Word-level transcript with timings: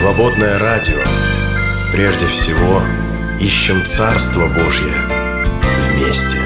Свободное 0.00 0.60
радио. 0.60 1.00
Прежде 1.92 2.24
всего, 2.26 2.82
ищем 3.40 3.84
Царство 3.84 4.46
Божье 4.46 4.92
вместе. 5.90 6.36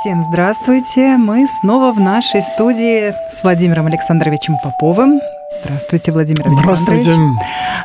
Всем 0.00 0.20
здравствуйте! 0.20 1.16
Мы 1.16 1.46
снова 1.46 1.92
в 1.94 1.98
нашей 1.98 2.42
студии 2.42 3.14
с 3.32 3.42
Владимиром 3.42 3.86
Александровичем 3.86 4.56
Поповым. 4.62 5.22
Здравствуйте, 5.62 6.12
Владимир 6.12 6.46
Александрович. 6.46 7.04
Здравствуйте. 7.04 7.40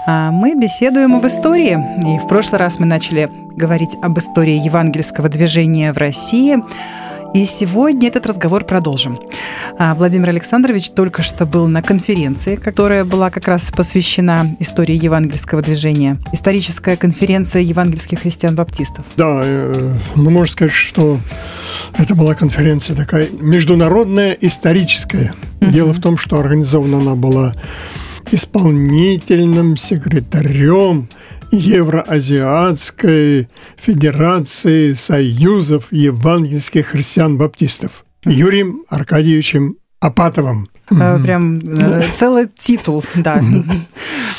А, 0.06 0.32
Мы 0.32 0.56
беседуем 0.56 1.16
об 1.16 1.26
истории. 1.26 1.78
И 2.16 2.20
в 2.20 2.28
прошлый 2.28 2.60
раз 2.60 2.78
мы 2.78 2.86
начали 2.88 3.30
говорить 3.56 3.96
об 4.02 4.20
истории 4.20 4.60
евангельского 4.66 5.30
движения 5.30 5.94
в 5.94 5.98
России. 5.98 6.58
И 7.36 7.45
сегодня 7.45 8.07
этот 8.07 8.25
разговор 8.27 8.63
продолжим. 8.63 9.20
А, 9.77 9.93
Владимир 9.93 10.30
Александрович 10.30 10.91
только 10.91 11.21
что 11.21 11.45
был 11.45 11.67
на 11.67 11.81
конференции, 11.81 12.55
которая 12.55 13.03
была 13.03 13.30
как 13.30 13.49
раз 13.49 13.71
посвящена 13.71 14.55
истории 14.62 14.95
евангельского 14.95 15.62
движения. 15.62 16.17
Историческая 16.31 16.95
конференция 16.95 17.62
евангельских 17.62 18.21
христиан-баптистов. 18.21 19.03
Да, 19.17 19.41
э, 19.43 19.98
ну 20.16 20.29
можно 20.29 20.49
сказать, 20.49 20.71
что 20.71 21.20
это 21.98 22.16
была 22.16 22.35
конференция 22.35 22.95
такая 22.95 23.27
международная, 23.29 24.31
историческая. 24.40 25.34
Дело 25.59 25.91
в 25.91 25.99
том, 25.99 26.15
что 26.15 26.40
организована 26.40 26.99
она 26.99 27.15
была 27.15 27.54
исполнительным 28.31 29.76
секретарем 29.76 31.09
Евроазиатской 31.52 33.48
Федерации 33.77 34.94
Союзов 34.94 35.88
Евангельских 35.91 36.88
Христиан-Баптистов 36.88 38.05
Юрием 38.26 38.84
Аркадьевичем 38.90 39.76
Апатовым. 39.99 40.68
Э, 40.91 41.20
Прям 41.23 41.60
э, 41.60 42.10
целый 42.16 42.48
титул, 42.57 43.04
да. 43.16 43.41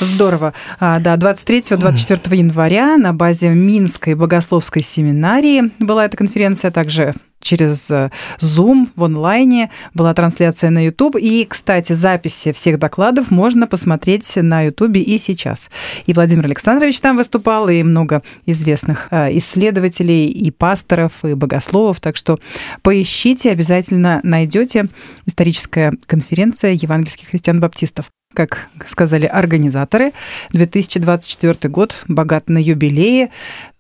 Здорово. 0.01 0.53
А, 0.79 1.01
Да, 1.01 1.17
23-24 1.17 2.37
января 2.37 2.97
на 2.97 3.13
базе 3.13 3.49
Минской 3.51 4.15
богословской 4.15 4.83
семинарии 4.83 5.73
была 5.79 6.05
эта 6.05 6.17
конференция, 6.17 6.71
также 6.71 7.15
через 7.41 7.91
э, 7.91 8.11
Zoom 8.41 8.89
в 8.97 9.05
онлайне 9.05 9.71
была 9.95 10.15
трансляция 10.15 10.71
на 10.71 10.85
YouTube. 10.85 11.17
И, 11.17 11.45
кстати, 11.45 11.93
записи 11.93 12.53
всех 12.53 12.79
докладов 12.79 13.31
можно 13.31 13.67
посмотреть 13.67 14.37
на 14.37 14.63
YouTube 14.63 14.97
и 14.97 15.19
сейчас. 15.19 15.71
И 16.07 16.13
Владимир 16.13 16.47
Александрович 16.47 17.01
там 17.01 17.17
выступал, 17.17 17.69
и 17.69 17.83
много 17.83 18.23
известных 18.47 19.09
э, 19.11 19.37
исследователей, 19.39 20.29
и 20.29 20.51
пасторов, 20.51 21.25
и 21.25 21.35
богословов. 21.35 22.01
Так 22.01 22.17
что 22.17 22.39
поищите, 22.83 23.51
обязательно 23.51 24.21
найдете 24.23 24.89
историческая 25.27 25.93
конференция 26.07 26.73
евангельских 26.73 27.29
христиан-баптистов 27.29 28.07
как 28.37 28.69
сказали 28.87 29.27
организаторы, 29.27 30.13
2024 30.51 31.73
год 31.73 32.05
богат 32.07 32.49
на 32.49 32.59
юбилеи, 32.59 33.31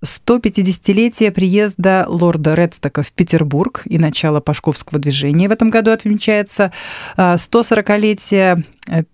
150-летие 0.02 1.30
приезда 1.30 2.06
лорда 2.08 2.54
Редстока 2.54 3.02
в 3.02 3.12
Петербург 3.12 3.82
и 3.84 3.98
начало 3.98 4.40
Пашковского 4.40 4.98
движения 4.98 5.48
в 5.48 5.52
этом 5.52 5.68
году 5.68 5.90
отмечается, 5.90 6.72
140-летие 7.16 8.64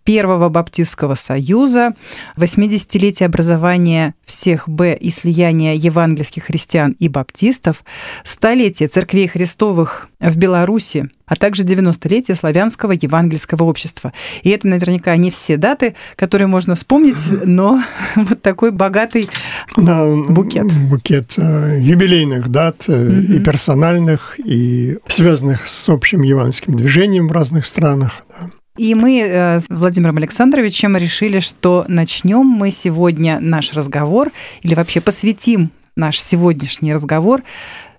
Первого 0.04 0.48
Баптистского 0.48 1.14
союза, 1.14 1.94
80-летие 2.36 3.26
образования 3.26 4.14
всех 4.24 4.68
Б 4.68 4.94
и 4.94 5.10
слияния 5.10 5.74
евангельских 5.74 6.44
христиан 6.44 6.94
и 6.98 7.08
баптистов, 7.08 7.84
столетие 8.24 8.88
церквей 8.88 9.28
Христовых 9.28 10.08
в 10.20 10.36
Беларуси, 10.36 11.10
а 11.26 11.36
также 11.36 11.64
90-летие 11.64 12.34
славянского 12.34 12.92
евангельского 12.92 13.64
общества. 13.64 14.12
И 14.42 14.50
это 14.50 14.68
наверняка 14.68 15.16
не 15.16 15.30
все 15.30 15.56
даты, 15.56 15.94
которые 16.16 16.48
можно 16.48 16.74
вспомнить, 16.74 17.26
но 17.44 17.82
вот 18.16 18.42
такой 18.42 18.70
богатый 18.70 19.30
Да, 19.76 20.06
букет. 20.06 20.72
Букет 20.88 21.32
э, 21.36 21.78
юбилейных 21.80 22.48
дат 22.48 22.84
э, 22.88 23.20
и 23.20 23.40
персональных, 23.40 24.38
и 24.38 24.98
связанных 25.08 25.66
с 25.66 25.88
общим 25.88 26.22
евангельским 26.22 26.76
движением 26.76 27.28
в 27.28 27.32
разных 27.32 27.66
странах. 27.66 28.24
да. 28.28 28.50
И 28.76 28.94
мы 28.94 29.20
э, 29.20 29.60
с 29.60 29.68
Владимиром 29.68 30.16
Александровичем 30.16 30.96
решили, 30.96 31.40
что 31.40 31.84
начнем 31.88 32.46
мы 32.46 32.70
сегодня 32.70 33.38
наш 33.38 33.74
разговор 33.74 34.30
или 34.62 34.74
вообще 34.74 35.02
посвятим 35.02 35.70
наш 35.94 36.18
сегодняшний 36.20 36.94
разговор 36.94 37.42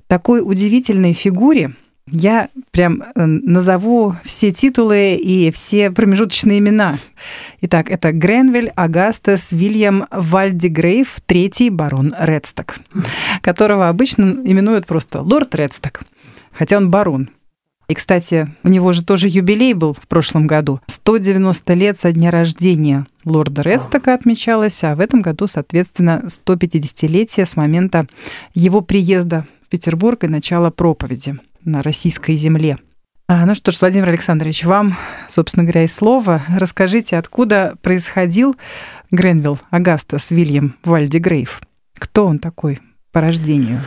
такой 0.08 0.42
удивительной 0.42 1.14
фигуре. 1.14 1.74
Я 2.08 2.50
прям 2.72 3.04
э, 3.04 3.26
назову 3.26 4.16
все 4.24 4.52
титулы 4.52 5.14
и 5.14 5.52
все 5.52 5.92
промежуточные 5.92 6.58
имена. 6.58 6.98
Итак, 7.62 7.92
это 7.92 8.12
Гренвиль 8.12 8.72
Агастес 8.76 9.52
Вильям 9.52 10.08
Вальдигрейв, 10.10 11.22
третий 11.28 11.70
барон 11.70 12.16
Редсток, 12.20 12.80
которого 13.42 13.90
обычно 13.90 14.42
именуют 14.44 14.88
просто 14.88 15.22
лорд 15.22 15.54
Редсток, 15.54 16.02
хотя 16.52 16.78
он 16.78 16.90
барон. 16.90 17.30
И, 17.88 17.94
кстати, 17.94 18.48
у 18.64 18.70
него 18.70 18.92
же 18.92 19.04
тоже 19.04 19.28
юбилей 19.28 19.74
был 19.74 19.94
в 19.94 20.08
прошлом 20.08 20.48
году. 20.48 20.80
190 20.88 21.74
лет 21.74 22.00
со 22.00 22.12
дня 22.12 22.32
рождения 22.32 23.08
лорда 23.26 23.62
Редстока 23.62 24.14
отмечалось, 24.14 24.84
а 24.84 24.96
в 24.96 25.00
этом 25.00 25.22
году, 25.22 25.48
соответственно, 25.48 26.24
150-летие 26.26 27.46
с 27.46 27.56
момента 27.56 28.08
его 28.54 28.82
приезда 28.82 29.46
в 29.66 29.70
Петербург 29.70 30.24
и 30.24 30.28
начала 30.28 30.70
проповеди 30.70 31.38
на 31.64 31.82
российской 31.82 32.36
земле. 32.36 32.78
А, 33.28 33.46
Ну 33.46 33.56
что 33.56 33.72
ж, 33.72 33.80
Владимир 33.82 34.10
Александрович, 34.10 34.66
вам, 34.66 34.96
собственно 35.30 35.64
говоря, 35.64 35.84
и 35.84 35.88
слово. 35.88 36.44
Расскажите, 36.50 37.18
откуда 37.18 37.76
происходил 37.82 38.56
Гренвилл 39.12 39.60
Агастас 39.70 40.32
Вильям 40.32 40.76
Вальдигрейв? 40.84 41.62
Кто 41.98 42.26
он 42.26 42.40
такой 42.40 42.80
по 43.14 43.22
рождению? 43.22 43.82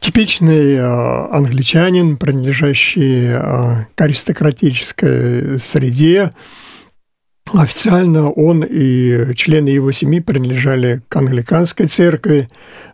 Типичный 0.00 0.74
э, 0.74 0.82
англичанин, 1.30 2.16
принадлежащий 2.16 3.26
э, 3.26 3.84
к 3.94 4.00
аристократической 4.00 5.58
среде. 5.58 6.32
Официально 7.52 8.30
он 8.30 8.64
и 8.68 9.34
члены 9.34 9.68
его 9.68 9.92
семьи 9.92 10.20
принадлежали 10.20 11.02
к 11.08 11.16
англиканской 11.16 11.86
церкви. 11.86 12.48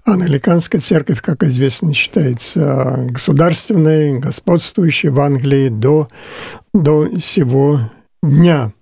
Англиканская 0.05 0.81
церковь, 0.81 1.21
как 1.23 1.43
известно, 1.45 1.95
считается 1.95 3.07
государственной, 3.11 4.19
господствующей 4.19 5.09
в 5.09 5.21
Англии 5.21 5.69
до, 5.69 6.09
до 6.75 7.19
сего 7.19 7.91
дня. 8.23 8.73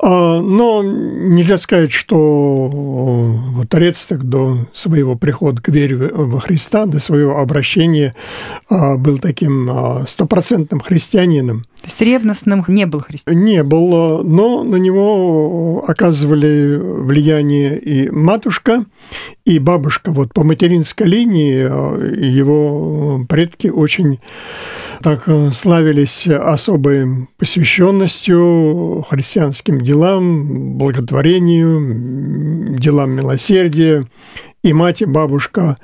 А, 0.00 0.40
Но 0.40 0.82
нельзя 0.82 1.56
сказать, 1.58 1.92
что 1.92 2.18
вот 2.18 3.74
Рецток 3.74 4.24
до 4.24 4.66
своего 4.72 5.16
прихода 5.16 5.60
к 5.60 5.68
вере 5.68 5.96
во 5.96 6.40
Христа, 6.40 6.86
до 6.86 6.98
своего 6.98 7.38
обращения 7.38 8.14
а, 8.68 8.96
был 8.96 9.18
таким 9.18 9.68
а, 9.70 10.04
стопроцентным 10.06 10.80
христианином. 10.80 11.64
То 11.84 11.88
есть 11.88 12.00
ревностным 12.00 12.64
не 12.66 12.86
был 12.86 13.00
христиан. 13.00 13.44
Не 13.44 13.62
был, 13.62 14.24
но 14.24 14.64
на 14.64 14.76
него 14.76 15.84
оказывали 15.86 16.78
влияние 16.78 17.78
и 17.78 18.08
матушка, 18.08 18.86
и 19.44 19.58
бабушка. 19.58 20.10
Вот 20.10 20.32
по 20.32 20.44
материнской 20.44 21.06
линии 21.06 22.24
его 22.24 23.26
предки 23.28 23.66
очень 23.66 24.18
так 25.02 25.28
славились 25.52 26.26
особой 26.26 27.28
посвященностью 27.36 29.04
христианским 29.10 29.78
делам, 29.78 30.78
благотворению, 30.78 32.78
делам 32.78 33.10
милосердия. 33.10 34.06
И 34.64 34.72
мать, 34.72 35.02
и 35.02 35.04
бабушка 35.04 35.76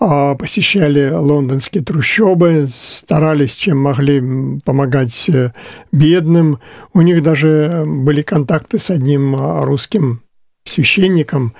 а, 0.00 0.34
посещали 0.34 1.08
лондонские 1.08 1.84
трущобы, 1.84 2.66
старались, 2.68 3.54
чем 3.54 3.78
могли, 3.78 4.58
помогать 4.64 5.28
э, 5.28 5.52
бедным. 5.92 6.58
У 6.92 7.02
них 7.02 7.22
даже 7.22 7.84
были 7.86 8.22
контакты 8.22 8.80
с 8.80 8.90
одним 8.90 9.36
а, 9.36 9.64
русским 9.64 10.20
священником, 10.66 11.54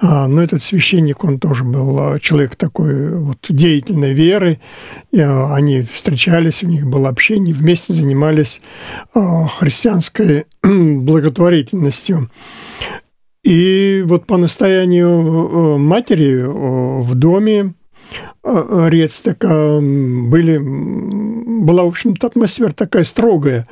А, 0.00 0.26
но 0.26 0.42
этот 0.42 0.62
священник, 0.62 1.24
он 1.24 1.38
тоже 1.38 1.62
был 1.62 2.18
человек 2.20 2.56
такой 2.56 3.18
вот 3.18 3.44
деятельной 3.50 4.14
веры, 4.14 4.60
они 5.12 5.82
встречались, 5.82 6.62
у 6.62 6.68
них 6.68 6.86
было 6.86 7.10
общение, 7.10 7.52
вместе 7.52 7.92
занимались 7.92 8.62
христианской 9.12 10.46
благотворительностью. 10.62 12.30
И 13.44 14.02
вот 14.06 14.26
по 14.26 14.38
настоянию 14.38 15.08
э, 15.08 15.76
матери 15.76 16.40
э, 16.40 16.48
в 17.02 17.14
доме 17.14 17.74
э, 18.42 18.86
Рецтека 18.88 19.80
были, 19.80 20.58
была, 20.58 21.84
в 21.84 21.88
общем-то, 21.88 22.26
атмосфера 22.26 22.72
такая 22.72 23.04
строгая, 23.04 23.68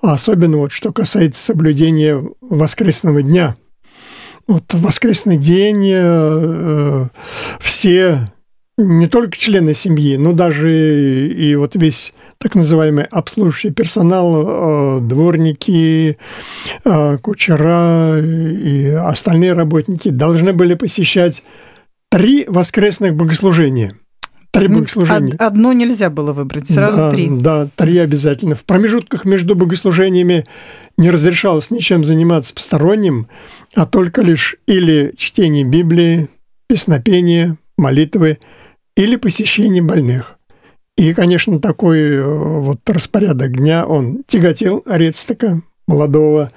особенно 0.00 0.58
вот 0.58 0.70
что 0.70 0.92
касается 0.92 1.42
соблюдения 1.42 2.24
воскресного 2.40 3.20
дня. 3.20 3.56
Вот 4.46 4.72
в 4.72 4.80
воскресный 4.80 5.36
день 5.36 7.10
все 7.58 8.28
не 8.78 9.08
только 9.08 9.36
члены 9.36 9.74
семьи, 9.74 10.16
но 10.16 10.32
даже 10.34 11.28
и 11.28 11.56
вот 11.56 11.74
весь 11.74 12.14
так 12.46 12.54
называемый 12.54 13.06
обслуживающий 13.06 13.72
персонал, 13.72 15.00
дворники, 15.00 16.16
кучера 17.20 18.20
и 18.22 18.86
остальные 18.90 19.54
работники 19.54 20.10
должны 20.10 20.52
были 20.52 20.74
посещать 20.74 21.42
три 22.08 22.44
воскресных 22.46 23.16
богослужения– 23.16 23.94
Три 24.52 24.68
богослужения. 24.68 25.34
Одно 25.38 25.72
нельзя 25.72 26.08
было 26.08 26.32
выбрать, 26.32 26.70
сразу 26.70 26.96
да, 26.96 27.10
три. 27.10 27.28
Да, 27.28 27.68
три 27.74 27.98
обязательно. 27.98 28.54
В 28.54 28.64
промежутках 28.64 29.26
между 29.26 29.54
богослужениями 29.54 30.44
не 30.96 31.10
разрешалось 31.10 31.70
ничем 31.70 32.04
заниматься 32.04 32.54
посторонним, 32.54 33.26
а 33.74 33.84
только 33.84 34.22
лишь 34.22 34.56
или 34.66 35.12
чтение 35.18 35.64
Библии, 35.64 36.28
песнопение, 36.68 37.58
молитвы 37.76 38.38
или 38.96 39.16
посещение 39.16 39.82
больных. 39.82 40.38
И, 40.96 41.12
конечно, 41.14 41.60
такой 41.60 42.00
э, 42.00 42.22
вот 42.24 42.78
распорядок 42.86 43.56
дня, 43.56 43.86
он 43.86 44.22
тяготил 44.26 44.82
Арецтака, 44.86 45.62
молодого, 45.86 46.50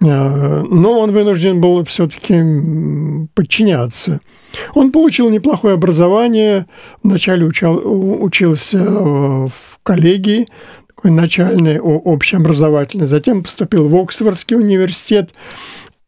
э, 0.00 0.04
но 0.04 1.00
он 1.00 1.12
вынужден 1.12 1.60
был 1.60 1.84
все-таки 1.84 3.28
подчиняться– 3.34 4.20
он 4.74 4.92
получил 4.92 5.30
неплохое 5.30 5.74
образование. 5.74 6.66
Вначале 7.02 7.44
учал, 7.44 7.80
учился 7.84 8.78
в 8.78 9.52
коллегии, 9.82 10.46
такой 10.88 11.10
начальный, 11.10 11.80
общеобразовательный. 11.80 13.06
Затем 13.06 13.42
поступил 13.42 13.88
в 13.88 13.96
Оксфордский 13.96 14.56
университет. 14.56 15.30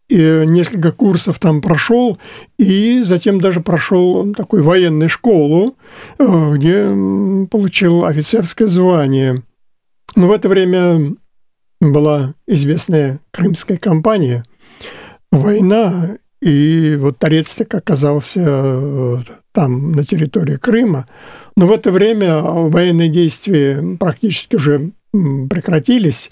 И 0.09 0.45
несколько 0.47 0.93
курсов 0.93 1.41
там 1.41 1.61
прошел, 1.61 2.19
и 2.59 3.03
затем 3.03 3.41
даже 3.41 3.61
прошел 3.61 4.33
такую 4.35 4.63
военную 4.63 5.09
школу, 5.09 5.77
э, 6.19 6.53
где 6.55 6.89
получил 7.51 8.05
офицерское 8.05 8.69
звание. 8.69 9.35
Но 10.15 10.29
в 10.29 10.33
это 10.33 10.49
время 10.49 11.17
была 11.81 12.35
известная 12.47 13.19
крымская 13.33 13.79
кампания, 13.79 14.45
война, 15.33 16.19
и 16.41 16.97
вот 17.01 17.19
Торецк 17.19 17.75
оказался 17.75 18.43
э, 18.45 19.17
там, 19.53 19.93
на 19.93 20.05
территории 20.05 20.57
Крыма. 20.57 21.07
Но 21.57 21.67
в 21.67 21.73
это 21.73 21.91
время 21.91 22.41
военные 22.43 23.09
действия 23.09 23.83
практически 23.99 24.57
уже 24.57 24.93
прекратились, 25.13 26.31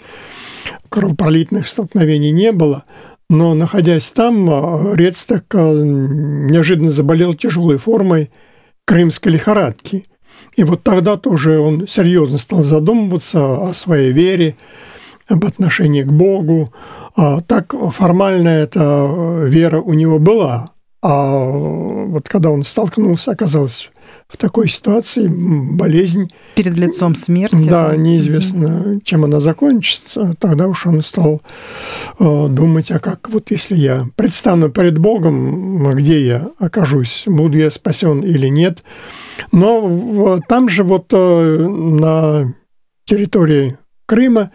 кровопролитных 0.89 1.67
столкновений 1.67 2.31
не 2.31 2.51
было. 2.51 2.85
Но, 3.29 3.55
находясь 3.55 4.11
там, 4.11 4.49
э, 4.49 4.95
Рецтак 4.95 5.45
э, 5.53 5.57
неожиданно 5.57 6.91
заболел 6.91 7.33
тяжелой 7.33 7.77
формой 7.77 8.31
крымской 8.85 9.31
лихорадки. 9.31 10.05
И 10.55 10.63
вот 10.63 10.83
тогда 10.83 11.17
тоже 11.17 11.59
он 11.59 11.87
серьезно 11.87 12.37
стал 12.37 12.63
задумываться 12.63 13.69
о 13.69 13.73
своей 13.73 14.11
вере, 14.11 14.55
об 15.27 15.43
отношении 15.45 16.03
к 16.03 16.11
Богу, 16.11 16.71
а 17.15 17.41
так 17.41 17.73
формально 17.91 18.49
эта 18.49 19.41
вера 19.43 19.81
у 19.81 19.93
него 19.93 20.19
была. 20.19 20.69
А 21.01 21.49
вот 21.49 22.29
когда 22.29 22.51
он 22.51 22.63
столкнулся, 22.63 23.31
оказался 23.31 23.89
в 24.27 24.37
такой 24.37 24.67
ситуации, 24.67 25.27
болезнь... 25.27 26.29
Перед 26.55 26.75
лицом 26.77 27.13
смерти. 27.15 27.69
Да, 27.69 27.95
неизвестно, 27.95 28.99
чем 29.03 29.23
она 29.23 29.39
закончится. 29.39 30.35
Тогда 30.39 30.67
уж 30.67 30.87
он 30.87 31.01
стал 31.03 31.41
э, 32.19 32.47
думать, 32.49 32.89
а 32.91 32.99
как 32.99 33.29
вот 33.29 33.51
если 33.51 33.75
я 33.75 34.07
предстану 34.15 34.69
перед 34.69 34.97
Богом, 34.97 35.91
где 35.91 36.25
я 36.25 36.49
окажусь, 36.57 37.23
буду 37.27 37.57
я 37.57 37.69
спасен 37.69 38.21
или 38.21 38.47
нет. 38.47 38.83
Но 39.51 40.39
там 40.47 40.69
же 40.69 40.83
вот 40.83 41.13
э, 41.13 41.67
на 41.67 42.53
территории 43.05 43.77
Крыма 44.07 44.51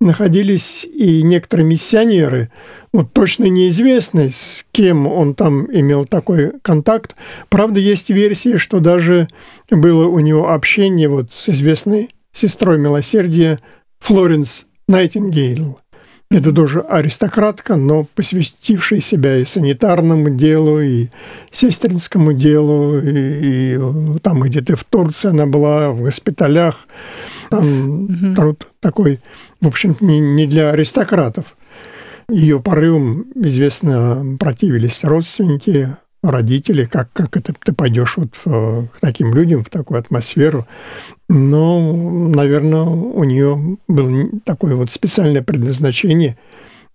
находились 0.00 0.84
и 0.84 1.22
некоторые 1.22 1.66
миссионеры. 1.66 2.50
Вот 2.92 3.12
точно 3.12 3.44
неизвестно, 3.44 4.28
с 4.28 4.64
кем 4.72 5.06
он 5.06 5.34
там 5.34 5.66
имел 5.72 6.04
такой 6.06 6.52
контакт. 6.62 7.16
Правда, 7.48 7.80
есть 7.80 8.08
версия, 8.08 8.58
что 8.58 8.80
даже 8.80 9.28
было 9.70 10.06
у 10.06 10.20
него 10.20 10.50
общение 10.50 11.08
вот 11.08 11.32
с 11.32 11.48
известной 11.48 12.10
сестрой 12.32 12.78
милосердия 12.78 13.58
Флоренс 13.98 14.66
Найтингейл. 14.86 15.80
Это 16.30 16.52
тоже 16.52 16.80
аристократка, 16.80 17.76
но 17.76 18.04
посвятившая 18.14 19.00
себя 19.00 19.38
и 19.38 19.46
санитарному 19.46 20.28
делу, 20.28 20.78
и 20.80 21.08
сестринскому 21.50 22.34
делу, 22.34 22.98
и, 23.00 23.76
и 23.76 23.78
там 24.22 24.42
где-то 24.42 24.76
в 24.76 24.84
Турции 24.84 25.30
она 25.30 25.46
была, 25.46 25.90
в 25.90 26.02
госпиталях. 26.02 26.86
Там 27.50 28.04
угу. 28.04 28.34
труд 28.34 28.68
такой, 28.80 29.20
в 29.60 29.66
общем, 29.66 29.96
не, 30.00 30.20
не 30.20 30.46
для 30.46 30.70
аристократов. 30.70 31.56
Ее 32.30 32.60
порывом, 32.60 33.26
известно, 33.34 34.36
противились 34.38 35.02
родственники, 35.02 35.96
родители, 36.22 36.84
как, 36.84 37.10
как 37.12 37.36
это 37.36 37.54
ты 37.64 37.72
пойдешь 37.72 38.16
вот 38.16 38.34
в, 38.44 38.88
к 38.88 39.00
таким 39.00 39.32
людям, 39.34 39.64
в 39.64 39.70
такую 39.70 40.00
атмосферу. 40.00 40.66
Но, 41.28 41.92
наверное, 41.92 42.82
у 42.82 43.24
нее 43.24 43.78
было 43.86 44.28
такое 44.44 44.74
вот 44.74 44.90
специальное 44.90 45.42
предназначение 45.42 46.36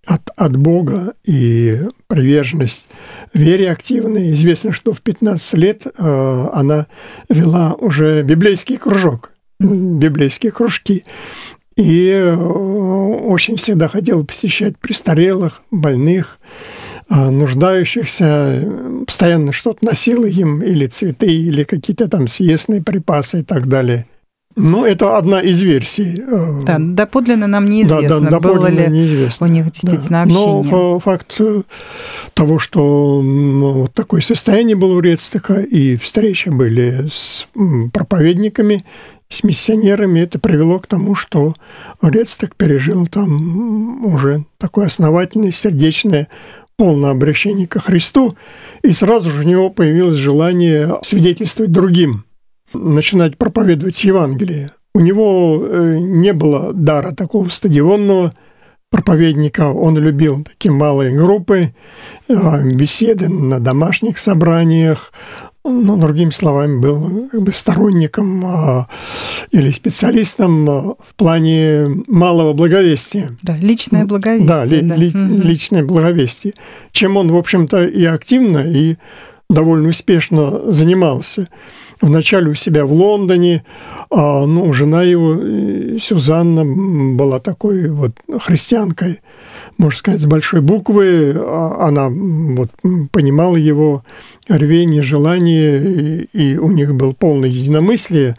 от, 0.06 0.30
от 0.36 0.56
Бога 0.56 1.14
и 1.24 1.80
приверженность 2.06 2.88
вере 3.32 3.70
активной. 3.70 4.32
Известно, 4.32 4.72
что 4.72 4.92
в 4.92 5.00
15 5.00 5.54
лет 5.54 5.86
э, 5.86 6.48
она 6.52 6.86
вела 7.28 7.74
уже 7.74 8.22
библейский 8.22 8.76
кружок 8.76 9.33
библейские 9.60 10.52
кружки. 10.52 11.04
И 11.76 12.08
э, 12.10 12.36
очень 12.36 13.56
всегда 13.56 13.88
хотел 13.88 14.24
посещать 14.24 14.78
престарелых, 14.78 15.62
больных, 15.72 16.38
э, 17.10 17.30
нуждающихся, 17.30 19.02
постоянно 19.06 19.50
что-то 19.50 19.84
носил 19.84 20.24
им, 20.24 20.62
или 20.62 20.86
цветы, 20.86 21.26
или 21.26 21.64
какие-то 21.64 22.08
там 22.08 22.28
съестные 22.28 22.80
припасы 22.80 23.40
и 23.40 23.42
так 23.42 23.66
далее. 23.66 24.06
Ну, 24.56 24.84
это 24.84 25.18
одна 25.18 25.40
из 25.40 25.60
версий. 25.60 26.22
Э, 26.24 26.60
да, 26.64 26.76
доподлинно 26.78 27.48
нам 27.48 27.64
неизвестно, 27.64 28.20
да, 28.20 28.38
да, 28.38 28.40
было 28.40 28.68
ли 28.68 28.86
неизвестно. 28.86 29.48
у 29.48 29.50
них 29.50 29.64
действительно 29.72 30.18
да. 30.18 30.22
общение. 30.22 30.70
Но 30.70 30.98
факт 31.00 31.40
того, 32.34 32.58
что 32.60 33.20
вот 33.20 33.92
такое 33.94 34.20
состояние 34.20 34.76
было 34.76 34.94
у 34.94 35.00
Рецтака, 35.00 35.60
и 35.60 35.96
встречи 35.96 36.50
были 36.50 37.08
с 37.12 37.48
проповедниками, 37.92 38.84
с 39.28 39.42
миссионерами 39.42 40.20
это 40.20 40.38
привело 40.38 40.78
к 40.78 40.86
тому, 40.86 41.14
что 41.14 41.54
Рецтек 42.02 42.54
пережил 42.56 43.06
там 43.06 44.04
уже 44.04 44.44
такое 44.58 44.86
основательное, 44.86 45.50
сердечное, 45.50 46.28
полное 46.76 47.10
обращение 47.10 47.66
ко 47.66 47.80
Христу, 47.80 48.36
и 48.82 48.92
сразу 48.92 49.30
же 49.30 49.40
у 49.40 49.48
него 49.48 49.70
появилось 49.70 50.16
желание 50.16 50.98
свидетельствовать 51.04 51.72
другим, 51.72 52.24
начинать 52.72 53.38
проповедовать 53.38 54.02
Евангелие. 54.04 54.70
У 54.94 55.00
него 55.00 55.64
э, 55.66 55.96
не 55.98 56.32
было 56.32 56.72
дара 56.72 57.12
такого 57.12 57.48
стадионного 57.48 58.34
проповедника, 58.90 59.72
он 59.72 59.98
любил 59.98 60.44
такие 60.44 60.70
малые 60.70 61.16
группы, 61.16 61.74
э, 62.28 62.70
беседы 62.70 63.28
на 63.28 63.58
домашних 63.58 64.18
собраниях, 64.18 65.12
ну, 65.64 65.96
другими 65.96 66.30
словами, 66.30 66.78
был 66.78 67.28
как 67.30 67.42
бы 67.42 67.52
сторонником 67.52 68.44
а, 68.44 68.88
или 69.50 69.70
специалистом 69.70 70.68
а, 70.68 70.94
в 70.98 71.14
плане 71.16 72.02
малого 72.06 72.52
благовестия. 72.52 73.36
Да, 73.42 73.56
личное 73.56 74.04
благовестие. 74.04 74.48
Да, 74.48 74.64
ли, 74.64 74.80
да. 74.82 74.96
Ли, 74.96 75.08
угу. 75.08 75.46
личное 75.46 75.82
благовестие. 75.82 76.54
Чем 76.92 77.16
он, 77.16 77.32
в 77.32 77.36
общем-то, 77.36 77.86
и 77.86 78.04
активно, 78.04 78.58
и 78.58 78.96
довольно 79.48 79.88
успешно 79.88 80.70
занимался. 80.70 81.48
Вначале 82.04 82.50
у 82.50 82.54
себя 82.54 82.84
в 82.84 82.92
Лондоне, 82.92 83.64
а, 84.10 84.44
ну, 84.44 84.70
жена 84.74 85.02
его, 85.02 85.38
э, 85.40 85.96
Сюзанна, 85.98 86.62
была 87.16 87.40
такой 87.40 87.88
вот 87.88 88.12
христианкой, 88.42 89.22
можно 89.78 89.98
сказать, 89.98 90.20
с 90.20 90.26
большой 90.26 90.60
буквы. 90.60 91.34
А, 91.34 91.88
она 91.88 92.10
вот 92.10 92.68
понимала 93.10 93.56
его 93.56 94.04
рвение, 94.48 95.00
желание, 95.00 96.26
и 96.30 96.58
у 96.58 96.70
них 96.72 96.94
был 96.94 97.14
полное 97.14 97.48
единомыслие 97.48 98.36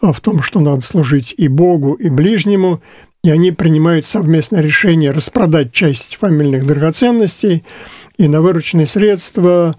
а, 0.00 0.12
в 0.12 0.20
том, 0.20 0.40
что 0.40 0.60
надо 0.60 0.82
служить 0.82 1.34
и 1.36 1.48
Богу, 1.48 1.94
и 1.94 2.08
ближнему, 2.10 2.80
и 3.24 3.30
они 3.30 3.50
принимают 3.50 4.06
совместное 4.06 4.60
решение 4.60 5.10
распродать 5.10 5.72
часть 5.72 6.14
фамильных 6.20 6.64
драгоценностей, 6.64 7.64
и 8.16 8.28
на 8.28 8.42
вырученные 8.42 8.86
средства 8.86 9.76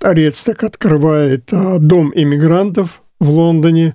Арецтак 0.00 0.64
открывает 0.64 1.52
а, 1.52 1.78
дом 1.78 2.12
иммигрантов 2.14 3.02
в 3.20 3.30
Лондоне, 3.30 3.94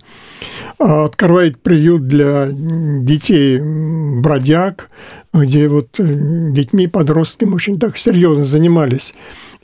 а, 0.80 1.06
открывает 1.06 1.62
приют 1.62 2.08
для 2.08 2.50
детей 2.52 3.60
бродяг, 3.60 4.90
где 5.34 5.68
вот 5.68 6.00
э, 6.00 6.52
детьми, 6.52 6.88
подростками 6.88 7.54
очень 7.54 7.80
так 7.80 7.98
серьезно 7.98 8.44
занимались. 8.44 9.14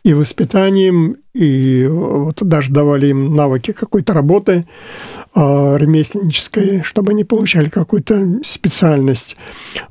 и 0.04 0.14
воспитанием, 0.14 1.18
и 1.34 1.86
вот 1.90 2.38
даже 2.42 2.72
давали 2.72 3.08
им 3.08 3.36
навыки 3.36 3.74
какой-то 3.74 4.14
работы 4.14 4.66
э, 5.36 5.40
ремесленнической, 5.78 6.82
чтобы 6.84 7.12
они 7.12 7.26
получали 7.26 7.68
какую-то 7.68 8.40
специальность. 8.46 9.36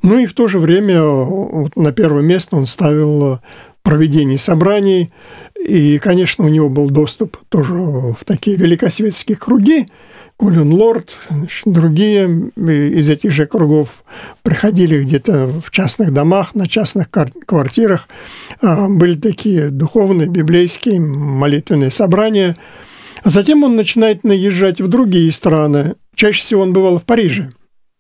Ну 0.03 0.19
и 0.19 0.27
в 0.27 0.33
то 0.33 0.49
же 0.49 0.59
время 0.59 1.03
вот 1.05 1.77
на 1.77 1.93
первое 1.93 2.23
место 2.23 2.57
он 2.57 2.67
ставил 2.67 3.41
проведение 3.83 4.39
собраний, 4.39 5.13
и, 5.67 5.99
конечно, 5.99 6.45
у 6.45 6.49
него 6.49 6.69
был 6.69 6.91
доступ 6.91 7.37
тоже 7.49 7.75
в 7.75 8.19
такие 8.25 8.57
великосветские 8.57 9.37
круги, 9.37 9.87
Колин 10.39 10.71
Лорд, 10.71 11.19
другие 11.65 12.51
из 12.57 13.09
этих 13.09 13.33
же 13.33 13.47
кругов 13.47 14.05
приходили 14.43 15.03
где-то 15.03 15.49
в 15.65 15.71
частных 15.71 16.13
домах, 16.13 16.55
на 16.55 16.69
частных 16.69 17.09
квартирах. 17.11 18.07
А, 18.61 18.87
были 18.87 19.19
такие 19.19 19.71
духовные, 19.71 20.29
библейские, 20.29 21.01
молитвенные 21.01 21.91
собрания. 21.91 22.55
А 23.23 23.31
затем 23.31 23.65
он 23.65 23.77
начинает 23.77 24.25
наезжать 24.25 24.79
в 24.79 24.89
другие 24.89 25.33
страны. 25.33 25.95
Чаще 26.15 26.43
всего 26.43 26.63
он 26.63 26.75
бывал 26.75 26.99
в 26.99 27.05
Париже. 27.05 27.49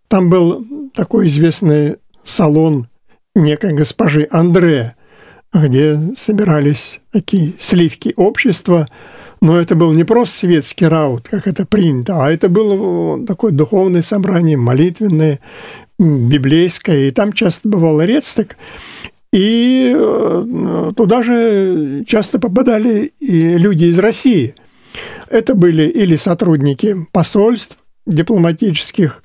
Там 0.08 0.28
был 0.28 0.90
такой 0.94 1.28
известный 1.28 1.96
салон 2.22 2.88
некой 3.34 3.72
госпожи 3.72 4.28
Андре, 4.30 4.94
где 5.52 5.98
собирались 6.16 7.00
такие 7.12 7.54
сливки 7.58 8.12
общества– 8.16 8.86
но 9.40 9.60
это 9.60 9.74
был 9.74 9.92
не 9.92 10.04
просто 10.04 10.38
светский 10.38 10.86
раут, 10.86 11.28
как 11.28 11.46
это 11.46 11.66
принято, 11.66 12.24
а 12.24 12.30
это 12.30 12.48
было 12.48 13.24
такое 13.26 13.52
духовное 13.52 14.02
собрание, 14.02 14.56
молитвенное, 14.56 15.40
библейское. 15.98 17.08
И 17.08 17.10
там 17.10 17.32
часто 17.32 17.68
бывал 17.68 18.00
рецток. 18.00 18.56
И 19.32 19.94
э, 19.94 20.92
туда 20.96 21.22
же 21.22 22.04
часто 22.06 22.38
попадали 22.38 23.12
и 23.20 23.58
люди 23.58 23.84
из 23.84 23.98
России. 23.98 24.54
Это 25.28 25.54
были 25.54 25.82
или 25.82 26.16
сотрудники 26.16 27.06
посольств 27.12 27.76
дипломатических 28.06 29.22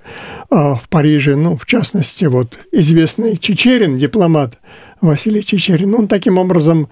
а, 0.49 0.75
в 0.75 0.89
Париже, 0.89 1.35
ну, 1.35 1.55
в 1.55 1.67
частности, 1.67 2.25
вот 2.25 2.57
известный 2.71 3.37
Чечерин, 3.37 3.97
дипломат 3.97 4.57
Василий 5.01 5.43
Чечерин, 5.43 5.95
он 5.95 6.07
таким 6.07 6.37
образом 6.37 6.89